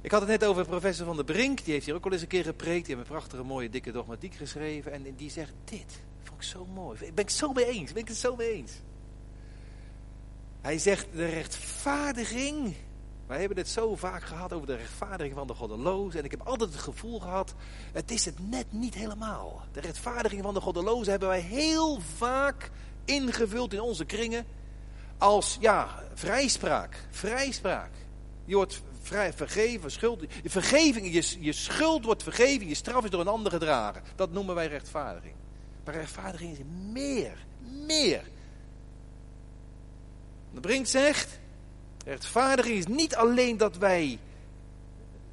Ik 0.02 0.10
had 0.10 0.20
het 0.20 0.30
net 0.30 0.44
over 0.44 0.66
professor 0.66 1.06
Van 1.06 1.16
der 1.16 1.24
Brink, 1.24 1.64
die 1.64 1.72
heeft 1.72 1.86
hier 1.86 1.94
ook 1.94 2.04
al 2.04 2.12
eens 2.12 2.22
een 2.22 2.28
keer 2.28 2.44
gepreekt. 2.44 2.86
Die 2.86 2.94
heeft 2.94 3.08
een 3.08 3.14
prachtige 3.14 3.42
mooie 3.42 3.70
dikke 3.70 3.92
dogmatiek 3.92 4.34
geschreven. 4.34 4.92
En 4.92 5.14
die 5.16 5.30
zegt 5.30 5.52
dit, 5.64 6.02
vond 6.22 6.40
ik 6.40 6.46
zo 6.46 6.66
mooi. 6.66 6.98
Ik 7.00 7.14
ben 7.14 7.24
ik 7.24 7.30
zo 7.30 7.52
mee 7.52 7.64
eens, 7.64 7.92
ben 7.92 8.02
ik 8.02 8.08
het 8.08 8.16
zo 8.16 8.36
mee 8.36 8.52
eens. 8.52 8.72
Hij 10.60 10.78
zegt 10.78 11.06
de 11.12 11.26
rechtvaardiging. 11.26 12.74
Wij 13.26 13.38
hebben 13.38 13.58
het 13.58 13.68
zo 13.68 13.96
vaak 13.96 14.22
gehad 14.22 14.52
over 14.52 14.66
de 14.66 14.76
rechtvaardiging 14.76 15.34
van 15.34 15.46
de 15.46 15.54
goddelozen. 15.54 16.18
En 16.18 16.24
ik 16.24 16.30
heb 16.30 16.42
altijd 16.46 16.72
het 16.72 16.80
gevoel 16.80 17.20
gehad, 17.20 17.54
het 17.92 18.10
is 18.10 18.24
het 18.24 18.50
net 18.50 18.66
niet 18.70 18.94
helemaal. 18.94 19.62
De 19.72 19.80
rechtvaardiging 19.80 20.42
van 20.42 20.54
de 20.54 20.60
goddelozen 20.60 21.10
hebben 21.10 21.28
wij 21.28 21.40
heel 21.40 22.00
vaak 22.16 22.70
ingevuld 23.04 23.72
in 23.72 23.80
onze 23.80 24.04
kringen. 24.04 24.46
Als, 25.18 25.56
ja, 25.60 26.02
vrijspraak. 26.14 27.06
Vrijspraak. 27.10 27.90
Je 28.44 28.54
wordt 28.54 28.82
vrij, 29.02 29.32
vergeven, 29.32 29.90
schuld. 29.90 30.24
Vergeving, 30.44 31.12
je, 31.12 31.44
je 31.44 31.52
schuld 31.52 32.04
wordt 32.04 32.22
vergeven, 32.22 32.68
je 32.68 32.74
straf 32.74 33.04
is 33.04 33.10
door 33.10 33.20
een 33.20 33.28
ander 33.28 33.52
gedragen. 33.52 34.02
Dat 34.16 34.32
noemen 34.32 34.54
wij 34.54 34.66
rechtvaardiging. 34.66 35.34
Maar 35.84 35.94
rechtvaardiging 35.94 36.52
is 36.52 36.64
meer, 36.92 37.46
meer. 37.86 38.22
De 40.54 40.60
Brink 40.60 40.86
zegt, 40.86 41.38
rechtvaardiging 42.04 42.78
is 42.78 42.86
niet 42.86 43.14
alleen 43.14 43.56
dat 43.56 43.76
wij, 43.76 44.18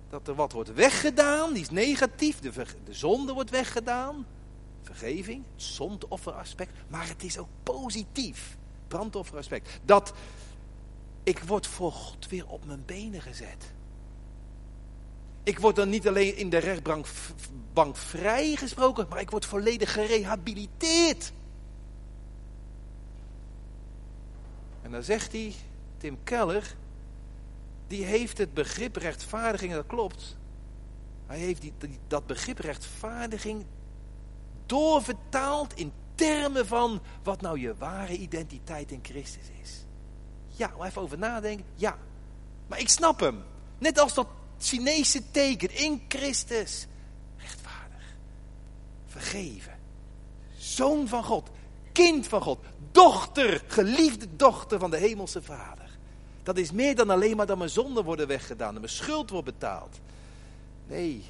dat 0.10 0.28
er 0.28 0.36
wat 0.36 0.52
wordt 0.52 0.74
weggedaan, 0.74 1.54
die 1.54 1.62
is 1.62 1.70
negatief, 1.70 2.40
de, 2.40 2.52
de 2.86 2.94
zonde 2.94 3.34
wordt 3.34 3.50
weggedaan, 3.50 4.26
vergeving, 4.82 5.44
het 5.54 5.64
zondofferaspect, 5.64 6.72
maar 6.88 7.08
het 7.08 7.24
is 7.24 7.38
ook 7.38 7.50
positief, 7.64 8.58
brandofferaspect. 8.88 9.80
Dat 9.86 10.14
ik 11.24 11.40
word 11.40 11.68
voor 11.68 11.92
God 11.92 12.28
weer 12.28 12.48
op 12.48 12.66
mijn 12.66 12.86
benen 12.86 13.22
gezet. 13.22 13.74
Ik 15.44 15.60
word 15.60 15.76
dan 15.76 15.90
niet 15.90 16.08
alleen 16.08 16.38
in 16.38 16.50
de 16.50 16.58
rechtbank 16.58 17.06
vrijgesproken, 17.98 19.06
maar 19.10 19.20
ik 19.20 19.30
word 19.30 19.46
volledig 19.46 19.94
gerehabiliteerd. 19.94 21.32
En 24.82 24.92
dan 24.92 25.04
zegt 25.04 25.32
hij, 25.32 25.54
Tim 25.98 26.18
Keller, 26.24 26.76
die 27.88 28.04
heeft 28.04 28.38
het 28.38 28.54
begrip 28.54 28.96
rechtvaardiging, 28.96 29.74
dat 29.74 29.88
klopt. 29.88 30.38
Hij 31.28 31.38
heeft 31.38 31.62
die, 31.62 31.74
dat 32.08 32.28
begrip 32.28 32.60
rechtvaardiging 32.60 33.66
doorvertaald 34.66 35.74
in 35.74 35.92
termen 36.16 36.68
van 36.68 37.02
wat 37.24 37.42
nou 37.42 37.60
je 37.60 37.76
ware 37.76 38.18
identiteit 38.18 38.92
in 38.92 39.00
Christus 39.02 39.50
is. 39.62 39.86
Ja, 40.60 40.72
even 40.82 41.02
over 41.02 41.18
nadenken. 41.18 41.66
Ja, 41.76 41.98
maar 42.68 42.80
ik 42.80 42.90
snap 42.90 43.20
hem. 43.20 43.44
Net 43.78 44.00
als 44.00 44.14
dat 44.14 44.28
Chinese 44.60 45.32
teken 45.32 45.76
in 45.76 46.02
Christus. 46.08 46.88
Rechtvaardig. 47.38 48.16
Vergeven. 49.08 49.80
Zoon 50.58 51.08
van 51.08 51.24
God. 51.24 51.50
Kind 51.92 52.28
van 52.28 52.42
God. 52.42 52.60
Dochter. 52.92 53.64
Geliefde 53.68 54.36
dochter 54.36 54.80
van 54.80 54.92
de 54.92 54.98
hemelse 54.98 55.42
vader. 55.42 55.90
Dat 56.44 56.58
is 56.58 56.72
meer 56.72 56.96
dan 56.96 57.10
alleen 57.10 57.38
maar 57.38 57.46
dat 57.46 57.58
mijn 57.58 57.70
zonden 57.70 58.04
worden 58.04 58.28
weggedaan. 58.28 58.74
En 58.74 58.82
mijn 58.82 58.94
schuld 58.94 59.30
wordt 59.30 59.46
betaald. 59.46 60.00
Nee. 60.88 61.24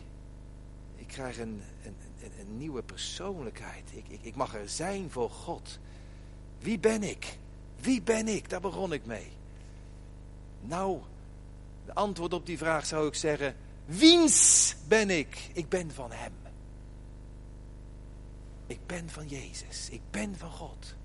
Ik 0.95 1.07
krijg 1.07 1.39
een, 1.39 1.61
een, 1.83 1.95
een, 2.21 2.31
een 2.39 2.57
nieuwe 2.57 2.83
persoonlijkheid. 2.83 3.91
Ik, 3.93 4.07
ik, 4.07 4.19
ik 4.21 4.35
mag 4.35 4.55
er 4.55 4.69
zijn 4.69 5.11
voor 5.11 5.29
God. 5.29 5.79
Wie 6.59 6.79
ben 6.79 7.03
ik? 7.03 7.37
Wie 7.81 8.01
ben 8.01 8.27
ik? 8.27 8.49
Daar 8.49 8.61
begon 8.61 8.93
ik 8.93 9.05
mee. 9.05 9.27
Nou, 10.61 10.99
de 11.85 11.93
antwoord 11.93 12.33
op 12.33 12.45
die 12.45 12.57
vraag 12.57 12.85
zou 12.85 13.07
ik 13.07 13.15
zeggen: 13.15 13.55
Wiens 13.85 14.75
ben 14.87 15.09
ik? 15.09 15.49
Ik 15.53 15.69
ben 15.69 15.91
van 15.91 16.11
Hem. 16.11 16.33
Ik 18.67 18.79
ben 18.85 19.09
van 19.09 19.27
Jezus. 19.27 19.89
Ik 19.89 20.01
ben 20.11 20.35
van 20.37 20.51
God. 20.51 20.95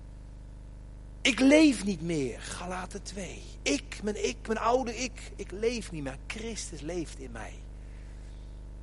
Ik 1.21 1.39
leef 1.39 1.85
niet 1.85 2.01
meer. 2.01 2.41
Galaten 2.41 3.03
2. 3.03 3.41
Ik, 3.61 3.99
mijn 4.03 4.25
ik, 4.27 4.47
mijn 4.47 4.59
oude 4.59 4.95
ik. 4.95 5.31
Ik 5.35 5.51
leef 5.51 5.91
niet 5.91 6.03
meer. 6.03 6.17
Christus 6.27 6.81
leeft 6.81 7.19
in 7.19 7.31
mij. 7.31 7.53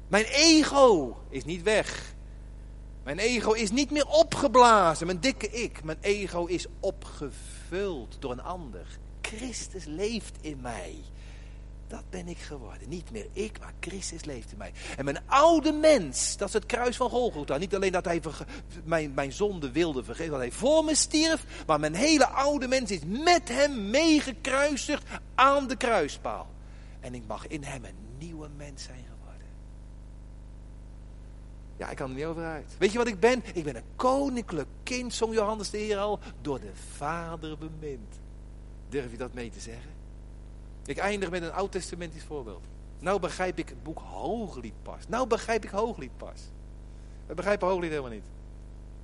Mijn 0.09 0.25
ego 0.25 1.17
is 1.29 1.45
niet 1.45 1.63
weg. 1.63 2.15
Mijn 3.03 3.19
ego 3.19 3.53
is 3.53 3.71
niet 3.71 3.91
meer 3.91 4.07
opgeblazen. 4.07 5.07
Mijn 5.07 5.21
dikke 5.21 5.51
ik. 5.51 5.85
Mijn 5.85 5.99
ego 6.01 6.47
is 6.47 6.67
opgevuld 6.81 7.62
door 8.19 8.31
een 8.31 8.43
ander. 8.43 8.87
Christus 9.21 9.85
leeft 9.85 10.37
in 10.41 10.61
mij. 10.61 10.95
Dat 11.87 12.11
ben 12.11 12.29
ik 12.29 12.39
geworden. 12.39 12.89
Niet 12.89 13.11
meer 13.11 13.27
ik, 13.33 13.59
maar 13.59 13.73
Christus 13.81 14.25
leeft 14.25 14.53
in 14.53 14.59
mij. 14.59 14.73
En 14.97 15.05
mijn 15.05 15.21
oude 15.27 15.73
mens, 15.73 16.37
dat 16.37 16.49
is 16.49 16.55
het 16.55 16.67
kruis 16.67 16.97
van 16.97 17.11
Golgotha. 17.11 17.57
Niet 17.57 17.75
alleen 17.75 17.93
dat 17.93 18.05
hij 18.05 18.23
mijn, 18.85 19.15
mijn 19.15 19.33
zonde 19.33 19.71
wilde 19.71 20.05
vergeven, 20.05 20.31
dat 20.31 20.41
hij 20.41 20.53
voor 20.53 20.85
me 20.85 20.95
stierf. 20.95 21.65
Maar 21.67 21.81
mijn 21.81 21.95
hele 21.95 22.27
oude 22.27 22.69
mens 22.69 22.91
is 22.91 23.01
met 23.05 23.49
hem 23.49 23.91
meegekruisigd 23.91 25.05
aan 25.35 25.69
de 25.69 25.77
kruispaal. 25.77 26.51
En 27.01 27.15
ik 27.15 27.27
mag 27.27 27.47
in 27.47 27.63
hem 27.63 27.85
een 27.85 28.17
nieuwe 28.19 28.49
mens 28.57 28.83
zijn 28.83 29.05
geworden. 29.05 29.22
Ja, 31.83 31.91
ik 31.91 31.97
kan 31.97 32.11
er 32.11 32.17
niet 32.17 32.25
over 32.25 32.45
uit. 32.45 32.77
Weet 32.79 32.93
je 32.93 32.99
wat 32.99 33.07
ik 33.07 33.21
ben? 33.21 33.43
Ik 33.55 33.65
ben 33.65 33.77
een 33.77 33.85
koninklijk 33.97 34.69
kind, 34.83 35.15
zong 35.15 35.35
Johannes 35.35 35.71
de 35.71 35.79
Heer 35.79 35.99
al, 35.99 36.19
door 36.41 36.61
de 36.61 36.71
Vader 36.97 37.59
bemind. 37.59 38.21
Durf 38.89 39.11
je 39.11 39.17
dat 39.17 39.33
mee 39.33 39.51
te 39.51 39.61
zeggen? 39.61 39.91
Ik 40.85 40.99
eindig 40.99 41.31
met 41.31 41.43
een 41.43 41.53
oud-testamentisch 41.53 42.23
voorbeeld. 42.25 42.67
Nou 42.99 43.21
begrijp 43.21 43.59
ik 43.59 43.69
het 43.69 43.83
boek 43.83 43.99
Hooglied 43.99 44.83
pas. 44.83 45.09
Nou 45.09 45.27
begrijp 45.27 45.65
ik 45.65 45.71
Hooglied 45.71 46.17
pas. 46.17 46.41
We 47.27 47.35
begrijpen 47.35 47.69
Hooglied 47.69 47.91
helemaal 47.91 48.11
niet. 48.11 48.25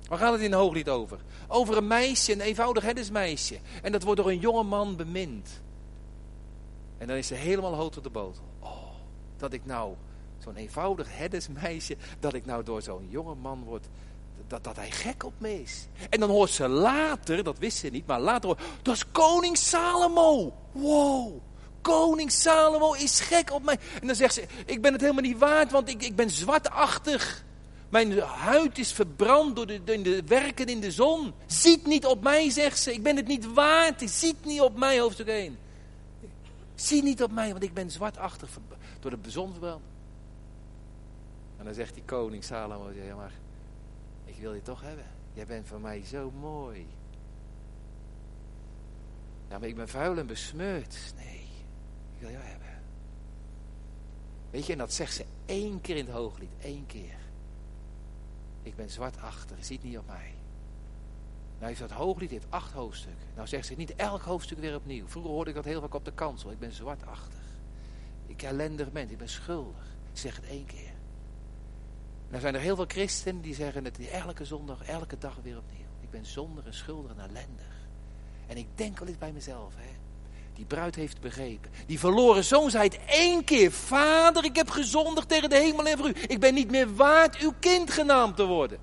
Waar 0.07 0.19
gaat 0.19 0.31
het 0.31 0.41
in 0.41 0.53
Hooglied 0.53 0.89
over? 0.89 1.19
Over 1.47 1.77
een 1.77 1.87
meisje, 1.87 2.33
een 2.33 2.41
eenvoudig 2.41 2.83
herdensmeisje. 2.83 3.59
En 3.81 3.91
dat 3.91 4.03
wordt 4.03 4.21
door 4.21 4.29
een 4.29 4.39
jonge 4.39 4.63
man 4.63 4.95
bemind. 4.95 5.61
En 6.97 7.07
dan 7.07 7.17
is 7.17 7.27
ze 7.27 7.35
helemaal 7.35 7.75
hoog 7.75 7.91
tot 7.91 8.03
de 8.03 8.09
botel. 8.09 8.43
Oh, 8.59 8.93
dat 9.37 9.53
ik 9.53 9.65
nou, 9.65 9.95
zo'n 10.43 10.55
eenvoudig 10.55 11.17
herdensmeisje, 11.17 11.97
dat 12.19 12.33
ik 12.33 12.45
nou 12.45 12.63
door 12.63 12.81
zo'n 12.81 13.07
jonge 13.09 13.35
man 13.35 13.63
word 13.63 13.87
dat, 14.49 14.63
dat 14.63 14.75
hij 14.75 14.91
gek 14.91 15.23
op 15.23 15.33
me 15.37 15.61
is. 15.61 15.87
En 16.09 16.19
dan 16.19 16.29
hoort 16.29 16.49
ze 16.49 16.67
later, 16.67 17.43
dat 17.43 17.57
wist 17.57 17.77
ze 17.77 17.87
niet, 17.87 18.05
maar 18.05 18.19
later 18.19 18.45
hoort, 18.49 18.61
dat 18.81 18.95
is 18.95 19.11
koning 19.11 19.57
Salomo. 19.57 20.53
Wow, 20.71 21.41
koning 21.81 22.31
Salomo 22.31 22.93
is 22.93 23.19
gek 23.19 23.51
op 23.51 23.63
mij. 23.63 23.77
En 24.01 24.07
dan 24.07 24.15
zegt 24.15 24.33
ze, 24.33 24.45
ik 24.65 24.81
ben 24.81 24.91
het 24.91 25.01
helemaal 25.01 25.23
niet 25.23 25.37
waard, 25.37 25.71
want 25.71 25.89
ik, 25.89 26.03
ik 26.03 26.15
ben 26.15 26.29
zwartachtig. 26.29 27.45
Mijn 27.89 28.19
huid 28.19 28.77
is 28.77 28.91
verbrand 28.91 29.55
door 29.55 29.67
de, 29.67 29.83
de 29.83 30.23
werken 30.25 30.65
in 30.65 30.79
de 30.79 30.91
zon. 30.91 31.33
Ziet 31.45 31.85
niet 31.85 32.05
op 32.05 32.23
mij, 32.23 32.49
zegt 32.49 32.79
ze. 32.79 32.93
Ik 32.93 33.03
ben 33.03 33.15
het 33.15 33.27
niet 33.27 33.53
waard. 33.53 34.09
Ziet 34.09 34.45
niet 34.45 34.61
op 34.61 34.77
mij, 34.77 34.99
hoofdstuk 34.99 35.27
1. 35.27 35.57
Zie 36.75 37.03
niet 37.03 37.23
op 37.23 37.31
mij, 37.31 37.51
want 37.51 37.63
ik 37.63 37.73
ben 37.73 37.91
zwartachtig 37.91 38.49
door 38.99 39.21
de 39.21 39.31
zon 39.31 39.51
verbrand. 39.51 39.81
En 41.59 41.65
dan 41.65 41.73
zegt 41.73 41.93
die 41.93 42.03
koning 42.03 42.43
Salomo, 42.43 42.91
ja 42.91 43.15
maar 43.15 43.33
ik 44.25 44.35
wil 44.35 44.53
je 44.53 44.61
toch 44.61 44.81
hebben. 44.81 45.05
Jij 45.33 45.45
bent 45.45 45.67
voor 45.67 45.81
mij 45.81 46.05
zo 46.05 46.31
mooi. 46.31 46.87
Ja, 49.49 49.59
maar 49.59 49.67
ik 49.67 49.75
ben 49.75 49.87
vuil 49.87 50.17
en 50.17 50.27
besmeurd. 50.27 51.13
Nee, 51.15 51.47
ik 52.13 52.19
wil 52.19 52.29
jou 52.29 52.43
hebben. 52.43 52.67
Weet 54.49 54.65
je, 54.65 54.71
en 54.71 54.77
dat 54.77 54.93
zegt 54.93 55.13
ze 55.13 55.25
één 55.45 55.81
keer 55.81 55.95
in 55.97 56.05
het 56.05 56.13
hooglied. 56.13 56.49
één 56.61 56.85
keer. 56.85 57.17
Ik 58.63 58.75
ben 58.75 58.89
zwart 58.89 59.17
achter, 59.17 59.57
ziet 59.59 59.83
niet 59.83 59.97
op 59.97 60.07
mij. 60.07 60.33
Nou 61.55 61.67
heeft 61.67 61.79
dat 61.79 61.91
hooglied 61.91 62.31
heeft 62.31 62.45
acht 62.49 62.71
hoofdstukken. 62.71 63.27
Nou 63.35 63.47
zegt 63.47 63.65
ze 63.65 63.73
niet 63.73 63.95
elk 63.95 64.21
hoofdstuk 64.21 64.59
weer 64.59 64.75
opnieuw. 64.75 65.07
Vroeger 65.07 65.31
hoorde 65.31 65.49
ik 65.49 65.55
dat 65.55 65.65
heel 65.65 65.81
vaak 65.81 65.93
op 65.93 66.05
de 66.05 66.13
kansel. 66.13 66.51
Ik 66.51 66.59
ben 66.59 66.71
zwartachtig. 66.71 67.43
Ik 68.25 68.41
ellendig 68.41 68.91
mens, 68.91 69.11
ik 69.11 69.17
ben 69.17 69.29
schuldig. 69.29 69.85
zeg 70.13 70.35
het 70.35 70.45
één 70.45 70.65
keer. 70.65 70.88
Nou 72.29 72.41
zijn 72.41 72.55
er 72.55 72.61
heel 72.61 72.75
veel 72.75 72.85
christenen 72.87 73.41
die 73.41 73.55
zeggen 73.55 73.85
het 73.85 74.09
elke 74.09 74.45
zondag, 74.45 74.83
elke 74.83 75.17
dag 75.17 75.37
weer 75.43 75.57
opnieuw. 75.57 75.87
Ik 76.01 76.09
ben 76.09 76.25
zonder 76.25 76.65
en 76.65 76.73
schuldig 76.73 77.11
en 77.11 77.19
ellendig. 77.19 77.87
En 78.47 78.57
ik 78.57 78.67
denk 78.75 78.99
wel 78.99 79.07
eens 79.07 79.17
bij 79.17 79.31
mezelf, 79.31 79.73
hè. 79.75 79.97
Die 80.53 80.65
bruid 80.65 80.95
heeft 80.95 81.21
begrepen. 81.21 81.71
Die 81.85 81.99
verloren 81.99 82.43
zoon 82.43 82.69
zei 82.69 82.83
het 82.83 82.99
één 83.05 83.43
keer. 83.43 83.71
Vader, 83.71 84.43
ik 84.45 84.55
heb 84.55 84.69
gezondigd 84.69 85.29
tegen 85.29 85.49
de 85.49 85.55
hemel 85.55 85.85
en 85.85 85.97
voor 85.97 86.07
u. 86.07 86.13
Ik 86.27 86.39
ben 86.39 86.53
niet 86.53 86.71
meer 86.71 86.95
waard 86.95 87.37
uw 87.37 87.53
kind 87.59 87.91
genaamd 87.91 88.35
te 88.35 88.45
worden. 88.45 88.79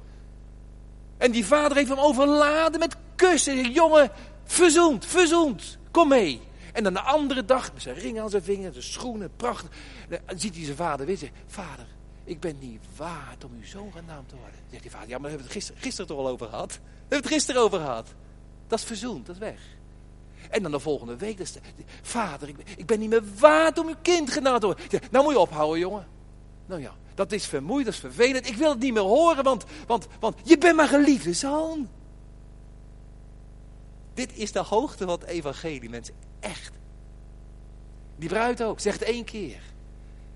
En 1.19 1.31
die 1.31 1.47
vader 1.47 1.77
heeft 1.77 1.89
hem 1.89 1.99
overladen 1.99 2.81
met 2.81 2.97
kussen. 3.17 3.73
Jongen, 3.73 4.11
verzoend, 4.45 5.07
verzoend. 5.07 5.79
Kom 5.91 6.09
mee. 6.09 6.41
En 6.73 6.83
dan 6.83 6.93
de 6.93 7.01
andere 7.01 7.45
dag, 7.45 7.73
met 7.73 7.83
zijn 7.83 7.97
ring 7.97 8.21
aan 8.21 8.31
zijn 8.31 8.43
vinger, 8.43 8.73
zijn 8.73 8.85
schoenen, 8.85 9.31
prachtig. 9.37 9.71
Dan 10.09 10.39
ziet 10.39 10.55
hij 10.55 10.65
zijn 10.65 10.77
vader 10.77 11.07
weer 11.07 11.17
zeggen, 11.17 11.39
vader, 11.47 11.87
ik 12.27 12.41
ben 12.41 12.57
niet 12.59 12.81
waard 12.97 13.45
om 13.45 13.51
uw 13.59 13.67
zoon 13.67 13.93
genaamd 13.93 14.29
te 14.29 14.37
worden. 14.37 14.61
Zegt 14.71 14.83
die 14.83 14.91
vader, 14.91 15.09
ja, 15.09 15.19
maar 15.19 15.31
daar 15.31 15.31
hebben 15.31 15.49
we 15.49 15.55
het 15.55 15.63
gisteren, 15.63 15.83
gisteren 15.83 16.07
toch 16.07 16.19
al 16.19 16.29
over 16.29 16.49
gehad? 16.49 16.73
We 16.73 16.81
hebben 16.99 17.19
het 17.19 17.27
gisteren 17.27 17.63
over 17.63 17.79
gehad. 17.79 18.09
Dat 18.67 18.79
is 18.79 18.85
verzoend, 18.85 19.27
dat 19.27 19.35
is 19.35 19.41
weg. 19.41 19.61
En 20.51 20.63
dan 20.63 20.71
de 20.71 20.81
volgende 20.81 21.17
week, 21.17 21.37
dus, 21.37 21.55
vader, 22.03 22.49
ik, 22.77 22.87
ben 22.87 22.99
niet 22.99 23.11
meer 23.11 23.25
waard 23.39 23.79
om 23.79 23.89
uw 23.89 23.95
kind 24.03 24.31
genade 24.31 24.59
te 24.59 24.67
worden. 24.67 25.09
Nou 25.11 25.25
moet 25.25 25.33
je 25.33 25.41
ophouden, 25.41 25.79
jongen. 25.79 26.07
Nou 26.67 26.81
ja, 26.81 26.95
dat 27.15 27.33
is 27.33 27.47
vermoeid, 27.47 27.85
dat 27.85 27.95
is 27.95 28.01
vervelend. 28.01 28.49
Ik 28.49 28.57
wil 28.57 28.71
het 28.71 28.79
niet 28.79 28.93
meer 28.93 29.03
horen, 29.03 29.45
want, 29.45 29.65
want, 29.87 30.07
want 30.21 30.37
je 30.45 30.59
bent 30.59 30.77
mijn 30.77 30.89
geliefde 30.89 31.33
zoon. 31.33 31.89
Dit 34.15 34.37
is 34.37 34.53
de 34.53 34.59
hoogte 34.59 35.05
van 35.05 35.21
het 35.21 35.25
evangelie, 35.25 35.91
mensen. 35.91 36.15
Echt. 36.41 36.73
Die 38.17 38.29
bruid 38.29 38.63
ook, 38.63 38.81
zegt 38.81 39.03
één 39.03 39.25
keer. 39.25 39.61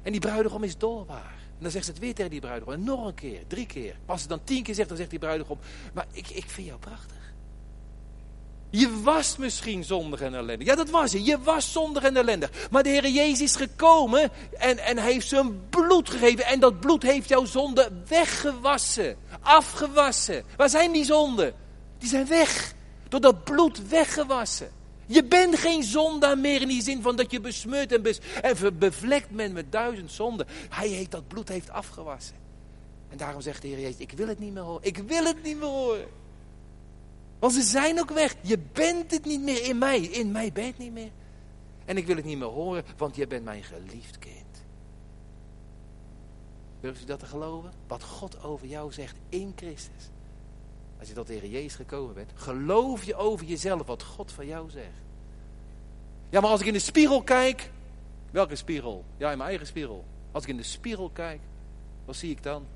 En 0.03 0.13
die 0.13 0.21
bruidegom 0.21 0.65
is 0.65 0.79
doorbaar. 0.79 1.40
En 1.61 1.67
dan 1.67 1.75
zegt 1.75 1.85
ze 1.85 1.91
het 1.91 2.01
weer 2.01 2.15
tegen 2.15 2.31
die 2.31 2.41
bruidegom. 2.41 2.73
En 2.73 2.85
nog 2.85 3.07
een 3.07 3.15
keer, 3.15 3.41
drie 3.47 3.67
keer. 3.67 3.97
Als 4.07 4.23
ze 4.23 4.29
dan 4.29 4.45
tien 4.45 4.63
keer 4.63 4.75
zegt, 4.75 4.89
dan 4.89 4.97
zegt 4.97 5.11
die 5.11 5.19
bruidegom. 5.19 5.59
Maar 5.93 6.07
ik, 6.13 6.29
ik 6.29 6.51
vind 6.51 6.67
jou 6.67 6.79
prachtig. 6.79 7.17
Je 8.71 9.01
was 9.03 9.37
misschien 9.37 9.85
zondig 9.85 10.21
en 10.21 10.35
ellendig. 10.35 10.67
Ja, 10.67 10.75
dat 10.75 10.91
was 10.91 11.13
je. 11.13 11.25
Je 11.25 11.39
was 11.39 11.73
zondig 11.73 12.03
en 12.03 12.17
ellendig. 12.17 12.51
Maar 12.71 12.83
de 12.83 12.89
Heer 12.89 13.09
Jezus 13.09 13.41
is 13.41 13.57
gekomen 13.57 14.31
en, 14.59 14.79
en 14.79 14.99
heeft 14.99 15.29
zijn 15.29 15.69
bloed 15.69 16.11
gegeven. 16.11 16.45
En 16.45 16.61
dat 16.61 16.81
bloed 16.81 17.03
heeft 17.03 17.29
jouw 17.29 17.45
zonde 17.45 17.91
weggewassen. 18.09 19.17
Afgewassen. 19.41 20.45
Waar 20.57 20.69
zijn 20.69 20.93
die 20.93 21.05
zonden? 21.05 21.55
Die 21.99 22.09
zijn 22.09 22.27
weg. 22.27 22.75
Door 23.09 23.21
dat 23.21 23.45
bloed 23.45 23.89
weggewassen. 23.89 24.71
Je 25.11 25.25
bent 25.25 25.59
geen 25.59 25.83
zondaar 25.83 26.39
meer 26.39 26.61
in 26.61 26.69
die 26.69 26.83
zin 26.83 27.03
van 27.03 27.17
dat 27.17 27.31
je 27.31 27.41
besmeurd 27.41 27.93
en, 27.93 28.03
bes 28.03 28.21
en 28.43 28.79
bevlekt 28.79 29.31
bent 29.31 29.53
met 29.53 29.73
duizend 29.73 30.13
zonden. 30.13 30.47
Hij 30.69 30.89
heeft 30.89 31.11
dat 31.11 31.29
bloed 31.29 31.49
heeft 31.49 31.71
afgewassen. 31.71 32.37
En 33.09 33.17
daarom 33.17 33.41
zegt 33.41 33.63
de 33.63 33.69
Heer 33.69 33.81
Jezus, 33.81 33.99
ik 33.99 34.13
wil 34.13 34.29
het 34.29 34.39
niet 34.39 34.53
meer 34.53 34.63
horen. 34.63 34.83
Ik 34.85 34.97
wil 34.97 35.25
het 35.25 35.43
niet 35.43 35.59
meer 35.59 35.69
horen. 35.69 36.07
Want 37.39 37.53
ze 37.53 37.63
zijn 37.63 38.01
ook 38.01 38.11
weg. 38.11 38.35
Je 38.41 38.59
bent 38.73 39.11
het 39.11 39.25
niet 39.25 39.41
meer 39.41 39.65
in 39.65 39.79
mij. 39.79 40.01
In 40.01 40.33
mij 40.33 40.53
ben 40.53 40.65
je 40.65 40.71
het 40.71 40.79
niet 40.79 40.93
meer. 40.93 41.11
En 41.85 41.97
ik 41.97 42.07
wil 42.07 42.17
het 42.17 42.25
niet 42.25 42.39
meer 42.39 42.49
horen, 42.49 42.85
want 42.97 43.17
je 43.17 43.27
bent 43.27 43.45
mijn 43.45 43.63
geliefd 43.63 44.19
kind. 44.19 44.65
Durft 46.81 47.03
u 47.03 47.05
dat 47.05 47.19
te 47.19 47.27
geloven? 47.27 47.73
Wat 47.87 48.03
God 48.03 48.43
over 48.43 48.67
jou 48.67 48.93
zegt 48.93 49.17
in 49.29 49.53
Christus. 49.57 50.11
Als 51.01 51.09
je 51.09 51.15
tot 51.15 51.29
Heer 51.29 51.47
Jezus 51.47 51.75
gekomen 51.75 52.15
bent, 52.15 52.31
geloof 52.35 53.05
je 53.05 53.15
over 53.15 53.47
jezelf 53.47 53.87
wat 53.87 54.03
God 54.03 54.33
van 54.33 54.47
jou 54.47 54.71
zegt. 54.71 55.03
Ja, 56.29 56.41
maar 56.41 56.51
als 56.51 56.61
ik 56.61 56.67
in 56.67 56.73
de 56.73 56.79
spiegel 56.79 57.23
kijk, 57.23 57.71
welke 58.31 58.57
spiegel? 58.57 59.05
Ja, 59.17 59.31
in 59.31 59.37
mijn 59.37 59.49
eigen 59.49 59.67
spiegel. 59.67 60.05
Als 60.31 60.43
ik 60.43 60.49
in 60.49 60.57
de 60.57 60.63
spiegel 60.63 61.11
kijk, 61.11 61.41
wat 62.05 62.17
zie 62.17 62.31
ik 62.31 62.43
dan? 62.43 62.67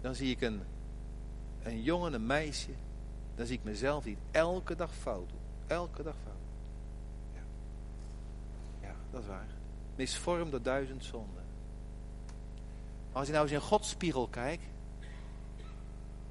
Dan 0.00 0.14
zie 0.14 0.30
ik 0.30 0.40
een, 0.40 0.62
een 1.62 1.82
jongen, 1.82 2.12
een 2.12 2.26
meisje. 2.26 2.70
Dan 3.34 3.46
zie 3.46 3.56
ik 3.56 3.64
mezelf 3.64 4.04
die 4.04 4.16
elke 4.30 4.76
dag 4.76 4.94
fout 4.94 5.28
doet. 5.28 5.38
Elke 5.66 6.02
dag 6.02 6.14
fout. 6.24 6.34
Ja, 7.34 7.42
ja 8.88 8.94
dat 9.10 9.20
is 9.20 9.26
waar. 9.26 9.48
Misvormd 9.96 10.50
door 10.50 10.62
duizend 10.62 11.04
zonden. 11.04 11.44
Maar 13.08 13.18
als 13.18 13.26
je 13.26 13.32
nou 13.32 13.44
eens 13.44 13.54
in 13.54 13.60
Gods 13.60 13.88
spiegel 13.88 14.28
kijkt, 14.28 14.64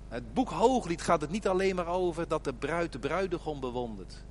het 0.09 0.33
boek 0.33 0.49
Hooglied 0.49 1.01
gaat 1.01 1.21
het 1.21 1.29
niet 1.29 1.47
alleen 1.47 1.75
maar 1.75 1.87
over 1.87 2.27
dat 2.27 2.43
de 2.43 2.53
bruid 2.53 2.91
de 2.91 2.99
bruidegom 2.99 3.59
bewondert. 3.59 4.23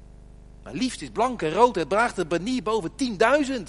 Maar 0.62 0.72
liefst 0.72 1.02
is 1.02 1.10
blank 1.10 1.42
en 1.42 1.52
rood, 1.52 1.74
het 1.74 1.88
braagt 1.88 2.16
de 2.16 2.24
banier 2.24 2.62
boven 2.62 2.90
10.000. 2.90 3.62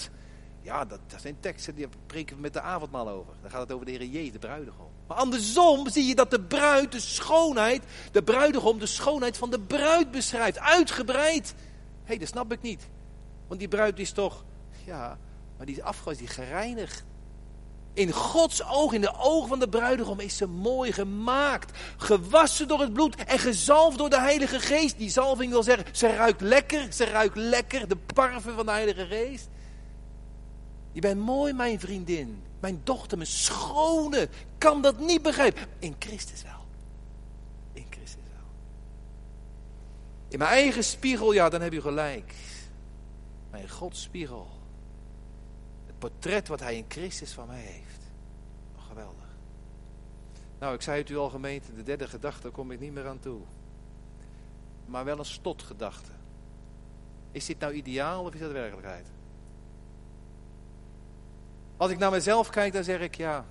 Ja, 0.61 0.85
dat, 0.85 0.99
dat, 1.07 1.21
zijn 1.21 1.39
teksten 1.39 1.75
die 1.75 1.87
spreken 2.05 2.35
we 2.35 2.41
met 2.41 2.53
de 2.53 2.61
avondmaal 2.61 3.09
over. 3.09 3.33
Dan 3.41 3.51
gaat 3.51 3.61
het 3.61 3.71
over 3.71 3.85
de 3.85 3.91
Heer 3.91 4.05
Jezus, 4.05 4.31
de 4.31 4.39
bruidegom. 4.39 4.87
Maar 5.07 5.17
andersom 5.17 5.89
zie 5.89 6.05
je 6.05 6.15
dat 6.15 6.31
de 6.31 6.41
bruid 6.41 6.91
de 6.91 6.99
schoonheid, 6.99 7.83
de 8.11 8.23
bruidegom 8.23 8.79
de 8.79 8.85
schoonheid 8.85 9.37
van 9.37 9.49
de 9.49 9.59
bruid 9.59 10.11
beschrijft. 10.11 10.59
Uitgebreid. 10.59 11.53
Hé, 11.57 11.63
hey, 12.03 12.17
dat 12.17 12.27
snap 12.27 12.51
ik 12.51 12.61
niet. 12.61 12.89
Want 13.47 13.59
die 13.59 13.69
bruid 13.69 13.99
is 13.99 14.11
toch, 14.11 14.43
ja, 14.85 15.17
maar 15.57 15.65
die 15.65 15.75
is 15.75 15.81
afgewezen, 15.81 16.25
die 16.25 16.33
gereinigd. 16.33 17.03
In 17.93 18.11
Gods 18.11 18.63
oog, 18.63 18.93
in 18.93 19.01
de 19.01 19.13
ogen 19.17 19.49
van 19.49 19.59
de 19.59 19.69
bruidegom, 19.69 20.19
is 20.19 20.37
ze 20.37 20.47
mooi 20.47 20.91
gemaakt. 20.91 21.77
Gewassen 21.97 22.67
door 22.67 22.79
het 22.79 22.93
bloed 22.93 23.15
en 23.15 23.39
gezalfd 23.39 23.97
door 23.97 24.09
de 24.09 24.19
Heilige 24.19 24.59
Geest. 24.59 24.97
Die 24.97 25.09
zalving 25.09 25.51
wil 25.51 25.63
zeggen, 25.63 25.95
ze 25.95 26.07
ruikt 26.07 26.41
lekker, 26.41 26.93
ze 26.93 27.03
ruikt 27.03 27.35
lekker, 27.35 27.87
de 27.87 27.95
parfum 27.95 28.55
van 28.55 28.65
de 28.65 28.71
Heilige 28.71 29.05
Geest. 29.05 29.49
Je 30.91 31.01
bent 31.01 31.21
mooi, 31.21 31.53
mijn 31.53 31.79
vriendin, 31.79 32.43
mijn 32.59 32.81
dochter, 32.83 33.17
mijn 33.17 33.29
schone. 33.29 34.29
Kan 34.57 34.81
dat 34.81 34.99
niet 34.99 35.21
begrijpen. 35.21 35.67
In 35.79 35.95
Christus 35.99 36.43
wel. 36.43 36.65
In 37.73 37.85
Christus 37.89 38.23
wel. 38.31 38.47
In 40.27 40.37
mijn 40.37 40.51
eigen 40.51 40.83
spiegel, 40.83 41.31
ja, 41.31 41.49
dan 41.49 41.61
heb 41.61 41.73
je 41.73 41.81
gelijk. 41.81 42.33
Mijn 43.51 43.69
Gods 43.69 44.01
spiegel 44.01 44.58
portret 45.99 46.47
wat 46.47 46.59
hij 46.59 46.77
in 46.77 46.85
Christus 46.87 47.31
van 47.31 47.47
mij 47.47 47.61
heeft. 47.61 48.01
Oh, 48.75 48.87
geweldig. 48.87 49.27
Nou, 50.59 50.73
ik 50.73 50.81
zei 50.81 50.97
het 50.97 51.09
u 51.09 51.17
al 51.17 51.29
gemeente, 51.29 51.73
de 51.75 51.83
derde 51.83 52.07
gedachte 52.07 52.49
kom 52.49 52.71
ik 52.71 52.79
niet 52.79 52.93
meer 52.93 53.07
aan 53.07 53.19
toe. 53.19 53.39
Maar 54.85 55.05
wel 55.05 55.19
een 55.19 55.25
stotgedachte. 55.25 56.11
Is 57.31 57.45
dit 57.45 57.59
nou 57.59 57.73
ideaal 57.73 58.23
of 58.23 58.33
is 58.33 58.39
dat 58.39 58.51
werkelijkheid? 58.51 59.07
Als 61.77 61.91
ik 61.91 61.97
naar 61.97 62.11
mezelf 62.11 62.49
kijk, 62.49 62.73
dan 62.73 62.83
zeg 62.83 62.99
ik 62.99 63.15
ja. 63.15 63.45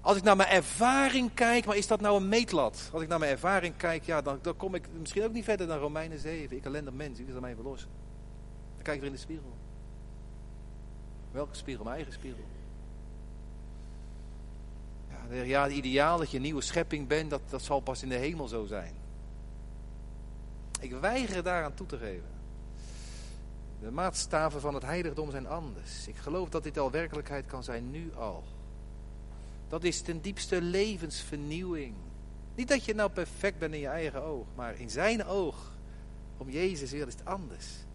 Als 0.00 0.16
ik 0.16 0.22
naar 0.22 0.36
mijn 0.36 0.48
ervaring 0.48 1.34
kijk, 1.34 1.66
maar 1.66 1.76
is 1.76 1.86
dat 1.86 2.00
nou 2.00 2.16
een 2.16 2.28
meetlat? 2.28 2.90
Als 2.92 3.02
ik 3.02 3.08
naar 3.08 3.18
mijn 3.18 3.30
ervaring 3.30 3.76
kijk, 3.76 4.04
ja, 4.04 4.22
dan, 4.22 4.38
dan 4.42 4.56
kom 4.56 4.74
ik 4.74 4.88
misschien 4.98 5.24
ook 5.24 5.32
niet 5.32 5.44
verder 5.44 5.66
dan 5.66 5.78
Romeinen 5.78 6.18
7. 6.18 6.56
Ik 6.56 6.64
ellendig 6.64 6.94
mens, 6.94 7.20
u 7.20 7.24
wil 7.26 7.40
mij 7.40 7.54
verlossen. 7.54 7.88
Dan 8.74 8.82
kijk 8.82 8.94
ik 8.94 9.00
weer 9.00 9.10
in 9.10 9.16
de 9.16 9.22
spiegel. 9.22 9.56
Welke 11.36 11.54
spiegel? 11.54 11.84
Mijn 11.84 11.96
eigen 11.96 12.14
spiegel. 12.14 12.44
Ja, 15.30 15.42
ja, 15.42 15.62
het 15.62 15.72
ideaal 15.72 16.18
dat 16.18 16.30
je 16.30 16.36
een 16.36 16.42
nieuwe 16.42 16.62
schepping 16.62 17.08
bent, 17.08 17.30
dat, 17.30 17.40
dat 17.48 17.62
zal 17.62 17.80
pas 17.80 18.02
in 18.02 18.08
de 18.08 18.14
hemel 18.14 18.48
zo 18.48 18.64
zijn. 18.64 18.94
Ik 20.80 20.92
weiger 20.92 21.42
daaraan 21.42 21.74
toe 21.74 21.86
te 21.86 21.98
geven. 21.98 22.28
De 23.80 23.90
maatstaven 23.90 24.60
van 24.60 24.74
het 24.74 24.82
heiligdom 24.82 25.30
zijn 25.30 25.46
anders. 25.46 26.08
Ik 26.08 26.16
geloof 26.16 26.48
dat 26.48 26.62
dit 26.62 26.78
al 26.78 26.90
werkelijkheid 26.90 27.46
kan 27.46 27.64
zijn, 27.64 27.90
nu 27.90 28.14
al. 28.14 28.44
Dat 29.68 29.84
is 29.84 30.00
ten 30.00 30.20
diepste 30.20 30.62
levensvernieuwing. 30.62 31.94
Niet 32.54 32.68
dat 32.68 32.84
je 32.84 32.94
nou 32.94 33.10
perfect 33.10 33.58
bent 33.58 33.74
in 33.74 33.80
je 33.80 33.88
eigen 33.88 34.22
oog, 34.22 34.46
maar 34.54 34.80
in 34.80 34.90
zijn 34.90 35.24
oog, 35.24 35.72
om 36.36 36.50
Jezus 36.50 36.90
wil, 36.90 37.06
is 37.06 37.12
het 37.12 37.24
anders. 37.24 37.85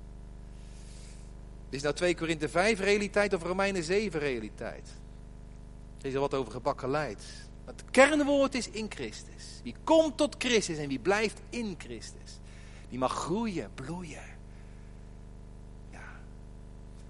Is 1.71 1.81
nou 1.81 1.95
2 1.95 2.15
Korinthe 2.15 2.49
5 2.49 2.79
realiteit 2.79 3.33
of 3.33 3.43
Romeinen 3.43 3.83
7 3.83 4.19
realiteit? 4.19 4.89
Er 6.01 6.05
is 6.07 6.13
wat 6.13 6.33
over 6.33 6.51
gebakkeleid. 6.51 7.23
Het 7.65 7.83
kernwoord 7.91 8.55
is 8.55 8.69
in 8.69 8.85
Christus. 8.89 9.59
Wie 9.63 9.75
komt 9.83 10.17
tot 10.17 10.35
Christus 10.37 10.77
en 10.77 10.87
wie 10.87 10.99
blijft 10.99 11.41
in 11.49 11.75
Christus. 11.77 12.39
Die 12.89 12.99
mag 12.99 13.13
groeien, 13.13 13.69
bloeien. 13.75 14.23
Ja. 15.91 16.19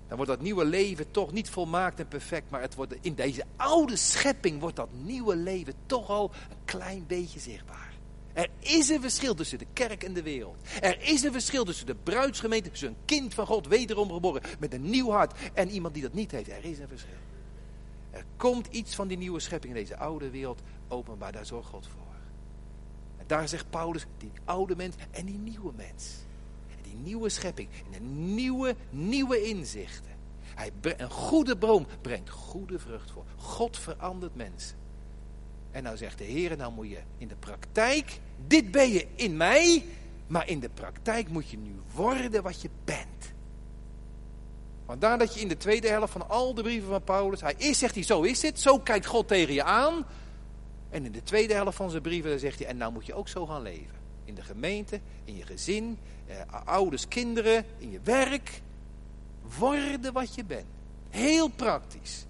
Dan 0.07 0.17
wordt 0.17 0.31
dat 0.31 0.41
nieuwe 0.41 0.65
leven 0.65 1.11
toch 1.11 1.31
niet 1.31 1.49
volmaakt 1.49 1.99
en 1.99 2.07
perfect. 2.07 2.49
Maar 2.49 2.61
het 2.61 2.75
wordt, 2.75 2.95
in 3.01 3.15
deze 3.15 3.43
oude 3.55 3.95
schepping 3.95 4.59
wordt 4.59 4.75
dat 4.75 4.89
nieuwe 5.03 5.35
leven 5.35 5.73
toch 5.85 6.09
al 6.09 6.31
een 6.49 6.65
klein 6.65 7.03
beetje 7.07 7.39
zichtbaar. 7.39 7.90
Er 8.33 8.49
is 8.59 8.89
een 8.89 9.01
verschil 9.01 9.33
tussen 9.33 9.57
de 9.57 9.67
kerk 9.73 10.03
en 10.03 10.13
de 10.13 10.23
wereld. 10.23 10.57
Er 10.81 11.01
is 11.01 11.23
een 11.23 11.31
verschil 11.31 11.65
tussen 11.65 11.85
de 11.85 11.95
bruidsgemeente, 11.95 12.69
tussen 12.69 12.87
een 12.87 13.05
kind 13.05 13.33
van 13.33 13.45
God, 13.45 13.67
wederom 13.67 14.11
geboren, 14.11 14.41
met 14.59 14.73
een 14.73 14.89
nieuw 14.89 15.09
hart, 15.09 15.39
en 15.53 15.69
iemand 15.69 15.93
die 15.93 16.03
dat 16.03 16.13
niet 16.13 16.31
heeft. 16.31 16.49
Er 16.49 16.65
is 16.65 16.79
een 16.79 16.87
verschil. 16.87 17.17
Er 18.11 18.25
komt 18.37 18.67
iets 18.67 18.95
van 18.95 19.07
die 19.07 19.17
nieuwe 19.17 19.39
schepping 19.39 19.73
in 19.73 19.79
deze 19.79 19.97
oude 19.97 20.29
wereld 20.29 20.61
openbaar, 20.87 21.31
daar 21.31 21.45
zorgt 21.45 21.69
God 21.69 21.87
voor. 21.87 22.15
En 23.17 23.23
daar 23.27 23.47
zegt 23.47 23.69
Paulus, 23.69 24.05
die 24.17 24.31
oude 24.45 24.75
mens 24.75 24.95
en 25.11 25.25
die 25.25 25.37
nieuwe 25.37 25.71
mens. 25.75 26.15
En 26.69 26.77
die 26.81 26.95
nieuwe 26.95 27.29
schepping 27.29 27.69
en 27.85 27.91
de 27.91 28.05
nieuwe, 28.33 28.75
nieuwe 28.89 29.43
inzichten. 29.43 30.11
Hij, 30.55 30.71
een 30.97 31.09
goede 31.09 31.55
boom 31.55 31.85
brengt 32.01 32.29
goede 32.29 32.79
vrucht 32.79 33.11
voor. 33.11 33.25
God 33.35 33.77
verandert 33.77 34.35
mensen. 34.35 34.77
En 35.71 35.83
nou 35.83 35.97
zegt 35.97 36.17
de 36.17 36.23
Heer, 36.23 36.57
nou 36.57 36.73
moet 36.73 36.89
je 36.89 36.99
in 37.17 37.27
de 37.27 37.35
praktijk, 37.35 38.19
dit 38.47 38.71
ben 38.71 38.89
je 38.89 39.07
in 39.15 39.37
mij, 39.37 39.85
maar 40.27 40.47
in 40.47 40.59
de 40.59 40.69
praktijk 40.69 41.29
moet 41.29 41.49
je 41.49 41.57
nu 41.57 41.75
worden 41.93 42.43
wat 42.43 42.61
je 42.61 42.69
bent. 42.85 43.33
Vandaar 44.85 45.17
dat 45.17 45.33
je 45.33 45.39
in 45.39 45.47
de 45.47 45.57
tweede 45.57 45.87
helft 45.87 46.11
van 46.11 46.29
al 46.29 46.53
de 46.53 46.61
brieven 46.61 46.89
van 46.89 47.03
Paulus, 47.03 47.41
hij 47.41 47.55
is, 47.57 47.77
zegt 47.79 47.95
hij, 47.95 48.03
zo 48.03 48.21
is 48.21 48.41
het, 48.41 48.59
zo 48.59 48.79
kijkt 48.79 49.05
God 49.05 49.27
tegen 49.27 49.53
je 49.53 49.63
aan. 49.63 50.05
En 50.89 51.05
in 51.05 51.11
de 51.11 51.23
tweede 51.23 51.53
helft 51.53 51.77
van 51.77 51.89
zijn 51.89 52.01
brieven 52.01 52.39
zegt 52.39 52.59
hij, 52.59 52.67
en 52.67 52.77
nou 52.77 52.91
moet 52.91 53.05
je 53.05 53.13
ook 53.13 53.27
zo 53.27 53.45
gaan 53.45 53.61
leven. 53.61 53.99
In 54.25 54.35
de 54.35 54.41
gemeente, 54.41 54.99
in 55.23 55.37
je 55.37 55.45
gezin, 55.45 55.97
eh, 56.27 56.35
ouders, 56.65 57.07
kinderen, 57.07 57.65
in 57.77 57.91
je 57.91 57.99
werk. 58.03 58.61
Worden 59.59 60.13
wat 60.13 60.35
je 60.35 60.45
bent. 60.45 60.65
Heel 61.09 61.47
praktisch. 61.47 62.25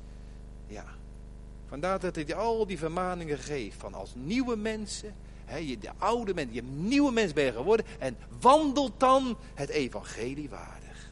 Vandaar 1.72 2.00
dat 2.00 2.16
hij 2.16 2.36
al 2.36 2.66
die 2.66 2.78
vermaningen 2.78 3.38
geeft 3.38 3.78
van 3.78 3.94
als 3.94 4.14
nieuwe 4.16 4.56
mensen 4.56 5.14
je, 5.60 5.78
de 5.78 5.92
oude 5.98 6.34
mens, 6.34 6.54
je 6.54 6.64
nieuwe 6.64 7.12
mens 7.12 7.34
ben 7.34 7.44
je 7.44 7.52
geworden. 7.52 7.86
En 8.00 8.18
wandelt 8.40 9.00
dan 9.00 9.38
het 9.54 9.70
evangelie 9.70 10.50
waardig. 10.50 11.12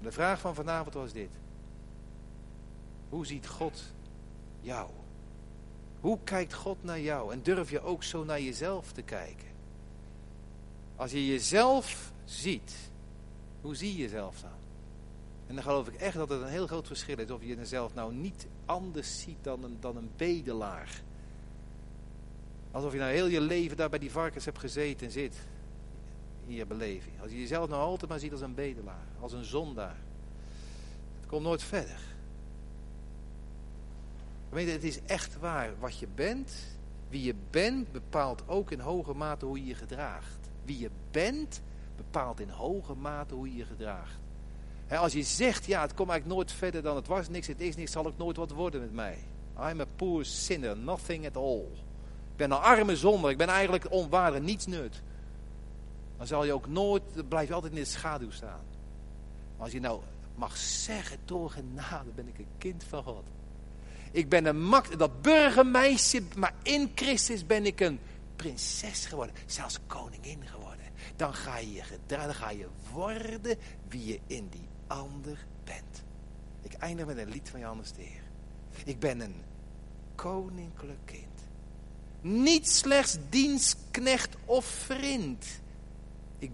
De 0.00 0.12
vraag 0.12 0.40
van 0.40 0.54
vanavond 0.54 0.94
was 0.94 1.12
dit. 1.12 1.30
Hoe 3.08 3.26
ziet 3.26 3.46
God 3.46 3.82
jou? 4.60 4.90
Hoe 6.00 6.18
kijkt 6.24 6.54
God 6.54 6.84
naar 6.84 7.00
jou? 7.00 7.32
En 7.32 7.42
durf 7.42 7.70
je 7.70 7.80
ook 7.80 8.02
zo 8.02 8.24
naar 8.24 8.40
jezelf 8.40 8.92
te 8.92 9.02
kijken? 9.02 9.48
Als 10.96 11.10
je 11.10 11.26
jezelf 11.26 12.12
ziet, 12.24 12.72
hoe 13.60 13.74
zie 13.74 13.92
je 13.92 14.02
jezelf 14.02 14.40
dan? 14.40 14.55
En 15.46 15.54
dan 15.54 15.62
geloof 15.64 15.88
ik 15.88 15.94
echt 15.94 16.16
dat 16.16 16.28
het 16.28 16.40
een 16.40 16.48
heel 16.48 16.66
groot 16.66 16.86
verschil 16.86 17.18
is 17.18 17.30
of 17.30 17.40
je 17.42 17.56
jezelf 17.56 17.94
nou 17.94 18.14
niet 18.14 18.46
anders 18.64 19.20
ziet 19.20 19.38
dan 19.42 19.64
een, 19.64 19.76
dan 19.80 19.96
een 19.96 20.10
bedelaar. 20.16 21.02
Alsof 22.70 22.92
je 22.92 22.98
nou 22.98 23.12
heel 23.12 23.26
je 23.26 23.40
leven 23.40 23.76
daar 23.76 23.88
bij 23.88 23.98
die 23.98 24.10
varkens 24.10 24.44
hebt 24.44 24.58
gezeten 24.58 25.06
en 25.06 25.12
zit. 25.12 25.36
In 26.46 26.54
je 26.54 26.66
beleving. 26.66 27.20
Als 27.20 27.30
je 27.30 27.38
jezelf 27.38 27.68
nou 27.68 27.82
altijd 27.82 28.10
maar 28.10 28.18
ziet 28.18 28.32
als 28.32 28.40
een 28.40 28.54
bedelaar, 28.54 29.06
als 29.20 29.32
een 29.32 29.44
zondaar. 29.44 29.96
Het 31.20 31.26
komt 31.26 31.42
nooit 31.42 31.62
verder. 31.62 32.00
Weet 34.48 34.72
het 34.72 34.84
is 34.84 35.00
echt 35.02 35.38
waar. 35.38 35.78
Wat 35.78 35.98
je 35.98 36.06
bent, 36.14 36.52
wie 37.08 37.22
je 37.22 37.34
bent, 37.50 37.92
bepaalt 37.92 38.48
ook 38.48 38.70
in 38.70 38.80
hoge 38.80 39.14
mate 39.14 39.46
hoe 39.46 39.58
je 39.58 39.66
je 39.66 39.74
gedraagt. 39.74 40.50
Wie 40.64 40.78
je 40.78 40.90
bent, 41.10 41.62
bepaalt 41.96 42.40
in 42.40 42.48
hoge 42.48 42.94
mate 42.94 43.34
hoe 43.34 43.50
je 43.50 43.56
je 43.56 43.64
gedraagt. 43.64 44.25
Als 44.88 45.12
je 45.12 45.22
zegt, 45.22 45.66
ja, 45.66 45.80
het 45.80 45.94
komt 45.94 46.10
eigenlijk 46.10 46.38
nooit 46.38 46.52
verder 46.52 46.82
dan 46.82 46.96
het 46.96 47.06
was, 47.06 47.28
niks, 47.28 47.46
het 47.46 47.60
is 47.60 47.76
niks, 47.76 47.92
zal 47.92 48.06
ook 48.06 48.18
nooit 48.18 48.36
wat 48.36 48.50
worden 48.50 48.80
met 48.80 48.92
mij. 48.92 49.18
I'm 49.70 49.80
a 49.80 49.86
poor 49.96 50.24
sinner, 50.24 50.76
nothing 50.76 51.26
at 51.26 51.36
all. 51.36 51.64
Ik 52.30 52.36
ben 52.36 52.50
een 52.50 52.58
arme 52.58 52.96
zonder, 52.96 53.30
ik 53.30 53.38
ben 53.38 53.48
eigenlijk 53.48 53.90
onwaardig, 53.90 54.40
niets 54.40 54.66
nut. 54.66 55.02
Dan 56.16 56.26
zal 56.26 56.44
je 56.44 56.52
ook 56.52 56.66
nooit, 56.66 57.02
dan 57.14 57.28
blijf 57.28 57.48
je 57.48 57.54
altijd 57.54 57.72
in 57.72 57.78
de 57.78 57.84
schaduw 57.84 58.30
staan. 58.30 58.60
Maar 59.56 59.64
als 59.64 59.72
je 59.72 59.80
nou 59.80 60.00
mag 60.34 60.56
zeggen, 60.56 61.18
door 61.24 61.50
genade 61.50 62.10
ben 62.14 62.28
ik 62.28 62.38
een 62.38 62.48
kind 62.58 62.84
van 62.84 63.02
God. 63.02 63.24
Ik 64.10 64.28
ben 64.28 64.44
een 64.46 64.62
mak, 64.62 64.98
dat 64.98 65.22
burgermeisje, 65.22 66.22
maar 66.36 66.54
in 66.62 66.92
Christus 66.94 67.46
ben 67.46 67.66
ik 67.66 67.80
een 67.80 68.00
prinses 68.36 69.06
geworden. 69.06 69.34
Zelfs 69.46 69.78
koningin 69.86 70.46
geworden. 70.46 70.84
Dan 71.16 71.34
ga 71.34 71.58
je, 71.58 71.82
dan 72.06 72.34
ga 72.34 72.50
je 72.50 72.66
worden 72.92 73.58
wie 73.88 74.06
je 74.06 74.20
in 74.26 74.48
die 74.48 74.68
ander 74.86 75.46
bent. 75.64 76.04
Ik 76.62 76.72
eindig 76.72 77.06
met 77.06 77.18
een 77.18 77.28
lied 77.28 77.48
van 77.48 77.60
Johannes 77.60 77.92
de 77.92 78.02
Heer. 78.02 78.22
Ik 78.84 78.98
ben 78.98 79.20
een 79.20 79.42
koninklijk 80.14 80.98
kind. 81.04 81.24
Niet 82.20 82.68
slechts 82.68 83.18
dienstknecht 83.28 84.36
of 84.44 84.64
vriend 84.64 85.46